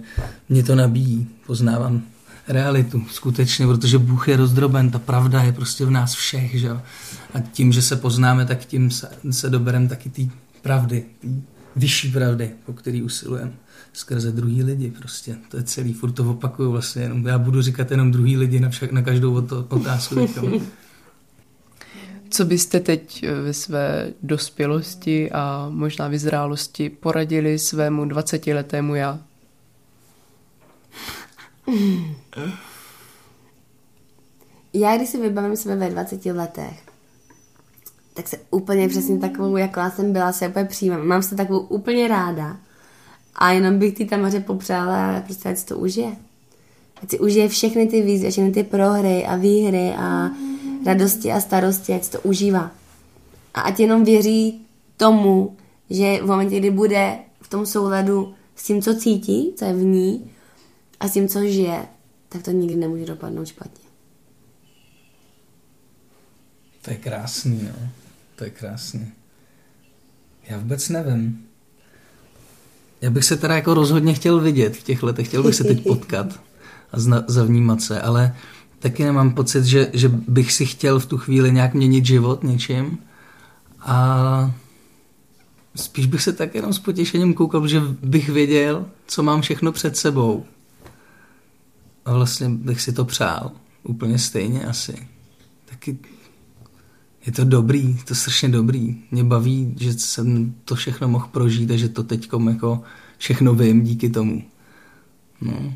mě 0.50 0.64
to 0.64 0.76
nabíjí, 0.76 1.28
poznávám 1.48 2.04
realitu, 2.48 3.04
skutečně, 3.12 3.68
protože 3.68 3.98
Bůh 3.98 4.28
je 4.28 4.38
rozdroben, 4.38 4.92
ta 4.92 5.00
pravda 5.00 5.44
je 5.44 5.52
prostě 5.52 5.86
v 5.86 5.92
nás 5.92 6.14
všech, 6.14 6.60
že 6.60 6.70
A 7.34 7.40
tím, 7.52 7.72
že 7.72 7.82
se 7.82 7.96
poznáme, 7.96 8.46
tak 8.46 8.66
tím 8.66 8.92
se, 8.92 9.10
se 9.32 9.50
dobereme 9.50 9.88
taky 9.88 10.10
té 10.10 10.22
pravdy, 10.62 11.06
té 11.22 11.28
vyšší 11.76 12.12
pravdy, 12.12 12.52
po 12.66 12.74
který 12.74 13.02
usilujeme 13.02 13.54
skrze 13.94 14.32
druhý 14.32 14.64
lidi 14.64 14.92
prostě. 14.92 15.36
To 15.50 15.58
je 15.58 15.64
celý, 15.64 15.94
furt 15.94 16.12
to 16.12 16.30
opakuju 16.32 16.72
vlastně, 16.72 17.02
jenom, 17.02 17.28
já 17.28 17.38
budu 17.38 17.62
říkat 17.62 17.92
jenom 17.92 18.12
druhý 18.12 18.38
lidi 18.38 18.60
na, 18.60 18.70
však, 18.70 18.92
na 18.92 19.02
každou 19.02 19.34
otázku. 19.70 20.28
Co 22.30 22.46
byste 22.46 22.80
teď 22.80 23.24
eh, 23.24 23.42
ve 23.42 23.54
své 23.54 24.14
dospělosti 24.24 25.32
a 25.32 25.68
možná 25.70 26.08
vyzrálosti 26.08 26.90
poradili 26.90 27.60
svému 27.60 28.06
20-letému 28.06 28.96
já? 28.96 29.20
Já, 34.74 34.98
když 34.98 35.10
si 35.10 35.22
vybavím 35.22 35.56
sebe 35.56 35.76
ve 35.76 35.90
20 35.90 36.26
letech, 36.26 36.84
tak 38.14 38.28
se 38.28 38.38
úplně 38.52 38.88
přesně 38.88 39.20
takovou, 39.20 39.58
jako 39.58 39.80
já 39.80 39.92
jsem 39.92 40.14
byla, 40.14 40.32
se 40.32 40.48
úplně 40.48 40.66
přijímám. 40.66 41.08
Mám 41.08 41.24
se 41.24 41.36
takovou 41.36 41.60
úplně 41.60 42.08
ráda. 42.08 42.58
A 43.36 43.52
jenom 43.52 43.80
bych 43.80 43.94
ty 43.94 44.06
tamaře 44.06 44.40
popřála, 44.40 45.22
prostě 45.22 45.50
ať 45.50 45.58
si 45.58 45.66
to 45.66 45.78
užije. 45.78 46.16
Ať 47.04 47.10
si 47.10 47.20
užije 47.20 47.48
všechny 47.48 47.88
ty 47.88 48.02
výzvy, 48.02 48.32
všechny 48.32 48.52
ty 48.52 48.64
prohry 48.64 49.26
a 49.26 49.36
výhry 49.36 49.94
a 49.98 50.30
radosti 50.86 51.32
a 51.32 51.40
starosti, 51.40 51.94
ať 51.94 52.04
si 52.04 52.12
to 52.12 52.22
užívá. 52.22 52.72
A 53.54 53.62
ať 53.62 53.80
jenom 53.80 54.04
věří 54.04 54.66
tomu, 54.98 55.58
že 55.90 56.20
v 56.22 56.26
momentě, 56.26 56.60
kdy 56.60 56.72
bude 56.72 57.18
v 57.42 57.50
tom 57.50 57.66
souladu 57.66 58.34
s 58.56 58.64
tím, 58.64 58.82
co 58.82 58.96
cítí, 58.96 59.54
co 59.56 59.66
je 59.66 59.74
v 59.74 59.84
ní, 59.84 60.32
a 61.00 61.08
s 61.08 61.14
tím, 61.14 61.28
co 61.28 61.48
žije, 61.48 61.86
tak 62.30 62.44
to 62.44 62.52
nikdy 62.52 62.76
nemůže 62.76 63.06
dopadnout 63.06 63.48
špatně. 63.48 63.84
To 66.82 66.92
je 66.92 66.98
krásný, 66.98 67.60
no. 67.64 67.90
To 68.36 68.44
je 68.44 68.50
krásný. 68.50 69.12
Já 70.50 70.58
vůbec 70.58 70.90
nevím. 70.90 71.46
Já 73.02 73.10
bych 73.10 73.26
se 73.26 73.38
teda 73.38 73.56
jako 73.56 73.74
rozhodně 73.74 74.14
chtěl 74.14 74.40
vidět 74.40 74.78
v 74.78 74.84
těch 74.84 75.04
letech, 75.04 75.28
chtěl 75.28 75.44
bych 75.44 75.56
se 75.56 75.64
teď 75.64 75.84
potkat 75.88 76.40
a 76.92 77.00
zna, 77.00 77.24
zavnímat 77.28 77.82
se, 77.82 78.02
ale 78.02 78.36
taky 78.80 79.04
nemám 79.04 79.32
pocit, 79.32 79.66
že, 79.66 79.90
že 79.94 80.10
bych 80.10 80.54
si 80.54 80.66
chtěl 80.66 81.00
v 81.00 81.06
tu 81.06 81.18
chvíli 81.18 81.52
nějak 81.52 81.74
měnit 81.74 82.06
život 82.06 82.44
něčím 82.44 82.98
a 83.80 84.54
spíš 85.76 86.06
bych 86.06 86.22
se 86.22 86.34
tak 86.34 86.56
jenom 86.56 86.74
s 86.74 86.80
potěšením 86.80 87.34
koukal, 87.34 87.68
že 87.68 87.82
bych 88.04 88.30
věděl, 88.30 88.86
co 89.08 89.24
mám 89.24 89.42
všechno 89.42 89.72
před 89.72 89.98
sebou 89.98 90.46
a 92.06 92.14
vlastně 92.14 92.50
bych 92.50 92.82
si 92.82 92.94
to 92.94 93.06
přál. 93.06 93.52
Úplně 93.84 94.20
stejně 94.20 94.66
asi. 94.66 95.08
Taky 95.66 95.98
je 97.26 97.32
to 97.32 97.44
dobrý, 97.46 97.98
to 98.06 98.16
strašně 98.16 98.50
dobrý. 98.50 98.96
Mě 99.12 99.24
baví, 99.24 99.76
že 99.80 99.94
jsem 99.94 100.54
to 100.66 100.76
všechno 100.76 101.08
mohl 101.08 101.28
prožít 101.32 101.72
a 101.72 101.78
že 101.78 101.90
to 101.90 102.04
teď 102.04 102.30
jako 102.48 102.84
všechno 103.18 103.54
vím 103.54 103.82
díky 103.82 104.10
tomu. 104.10 104.44
No. 105.42 105.74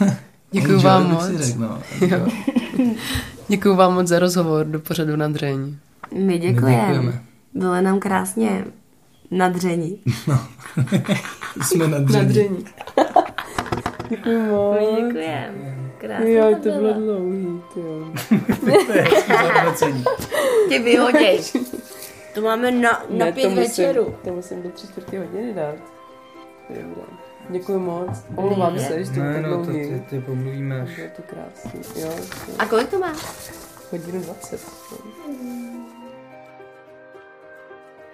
Děkuji 0.50 0.78
vám 0.78 1.10
moc. 1.10 1.24
Řek, 1.36 1.56
no. 1.56 1.78
Děkuji 3.48 3.76
vám 3.76 3.94
moc 3.94 4.06
za 4.06 4.18
rozhovor 4.18 4.66
do 4.66 4.80
pořadu 4.80 5.16
na 5.16 5.28
dřeň. 5.28 5.76
My 6.14 6.38
děkujeme. 6.38 7.22
Bylo 7.54 7.80
nám 7.80 8.00
krásně 8.00 8.64
na 9.30 9.48
dření. 9.48 9.98
No. 10.26 10.40
Jsme 11.62 11.88
na 11.88 11.98
dření. 11.98 12.64
Děkuji 14.08 14.38
moc. 14.38 14.78
My 14.80 14.86
děkujeme. 15.02 15.74
Krásně 15.98 16.32
jo, 16.32 16.56
to 16.62 16.70
bylo 16.70 16.92
dlouhý, 16.92 17.60
jo. 17.76 18.12
Ty 20.68 20.78
vyhodíš. 20.78 21.56
To 22.34 22.40
máme 22.40 22.70
na, 22.70 23.04
na 23.10 23.24
ne, 23.24 23.32
pět 23.32 23.42
to 23.42 23.50
musím, 23.50 23.64
večeru. 23.64 24.14
To 24.24 24.32
musím 24.32 24.62
do 24.62 24.70
tři 24.70 24.86
čtvrtě 24.86 25.18
hodiny 25.18 25.54
dát. 25.54 25.74
Děkuji 27.48 27.78
moc. 27.78 28.08
Omlouvám 28.36 28.78
se, 28.78 29.04
že 29.04 29.10
to 29.10 29.20
je 29.20 29.34
tak 29.34 29.42
no, 29.42 29.66
to 29.66 29.72
ty, 29.72 30.02
ty 30.10 30.20
pomluvíme 30.20 30.80
až. 30.80 30.98
Je 30.98 31.12
to 31.16 31.22
krásný. 31.22 31.80
Jo, 32.02 32.10
A 32.58 32.66
kolik 32.66 32.88
to 32.88 32.98
má? 32.98 33.12
Hodinu 33.92 34.20
20. 34.20 34.60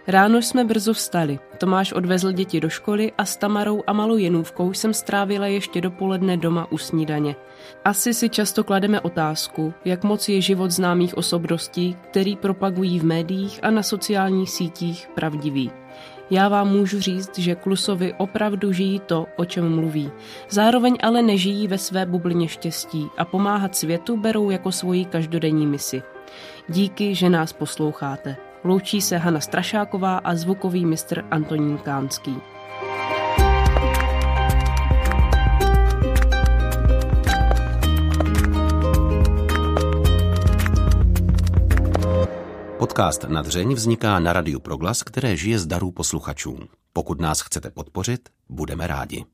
Ráno 0.07 0.43
jsme 0.43 0.65
brzo 0.65 0.93
vstali. 0.93 1.39
Tomáš 1.59 1.93
odvezl 1.93 2.33
děti 2.33 2.61
do 2.61 2.69
školy 2.69 3.13
a 3.19 3.25
s 3.25 3.37
Tamarou 3.37 3.83
a 3.87 3.93
malou 3.93 4.17
Jenůvkou 4.17 4.73
jsem 4.73 4.95
strávila 4.95 5.47
ještě 5.47 5.81
dopoledne 5.81 6.37
doma 6.37 6.73
u 6.73 6.79
snídaně. 6.79 7.37
Asi 7.85 8.15
si 8.15 8.29
často 8.29 8.65
klademe 8.65 9.01
otázku, 9.01 9.75
jak 9.85 10.05
moc 10.05 10.29
je 10.29 10.41
život 10.41 10.71
známých 10.71 11.17
osobností, 11.17 11.97
který 12.11 12.37
propagují 12.37 13.01
v 13.01 13.05
médiích 13.05 13.61
a 13.63 13.71
na 13.71 13.83
sociálních 13.83 14.51
sítích, 14.51 15.09
pravdivý. 15.15 15.71
Já 16.31 16.49
vám 16.49 16.69
můžu 16.69 17.01
říct, 17.01 17.39
že 17.39 17.55
Klusovi 17.55 18.15
opravdu 18.19 18.73
žijí 18.73 19.01
to, 19.01 19.27
o 19.37 19.45
čem 19.45 19.75
mluví. 19.75 20.11
Zároveň 20.51 20.97
ale 21.03 21.23
nežijí 21.23 21.69
ve 21.69 21.79
své 21.79 22.07
bublině 22.07 22.49
štěstí 22.49 23.07
a 23.19 23.25
pomáhat 23.25 23.77
světu 23.77 24.17
berou 24.17 24.51
jako 24.51 24.73
svoji 24.73 25.05
každodenní 25.05 25.67
misi. 25.67 26.03
Díky, 26.69 27.15
že 27.15 27.31
nás 27.31 27.53
posloucháte. 27.53 28.50
Loučí 28.65 29.01
se 29.01 29.17
Hana 29.17 29.41
Strašáková 29.41 30.19
a 30.19 30.35
zvukový 30.35 30.87
mistr 30.87 31.25
Antonín 31.31 31.79
Kánský. 31.79 32.37
Podcast 42.79 43.25
Nadřeň 43.25 43.75
vzniká 43.75 44.19
na 44.19 44.33
Radiu 44.33 44.61
Proglas, 44.61 45.03
které 45.03 45.37
žije 45.37 45.59
z 45.59 45.67
darů 45.67 45.91
posluchačů. 45.91 46.59
Pokud 46.93 47.21
nás 47.21 47.41
chcete 47.41 47.71
podpořit, 47.71 48.29
budeme 48.49 48.87
rádi. 48.87 49.25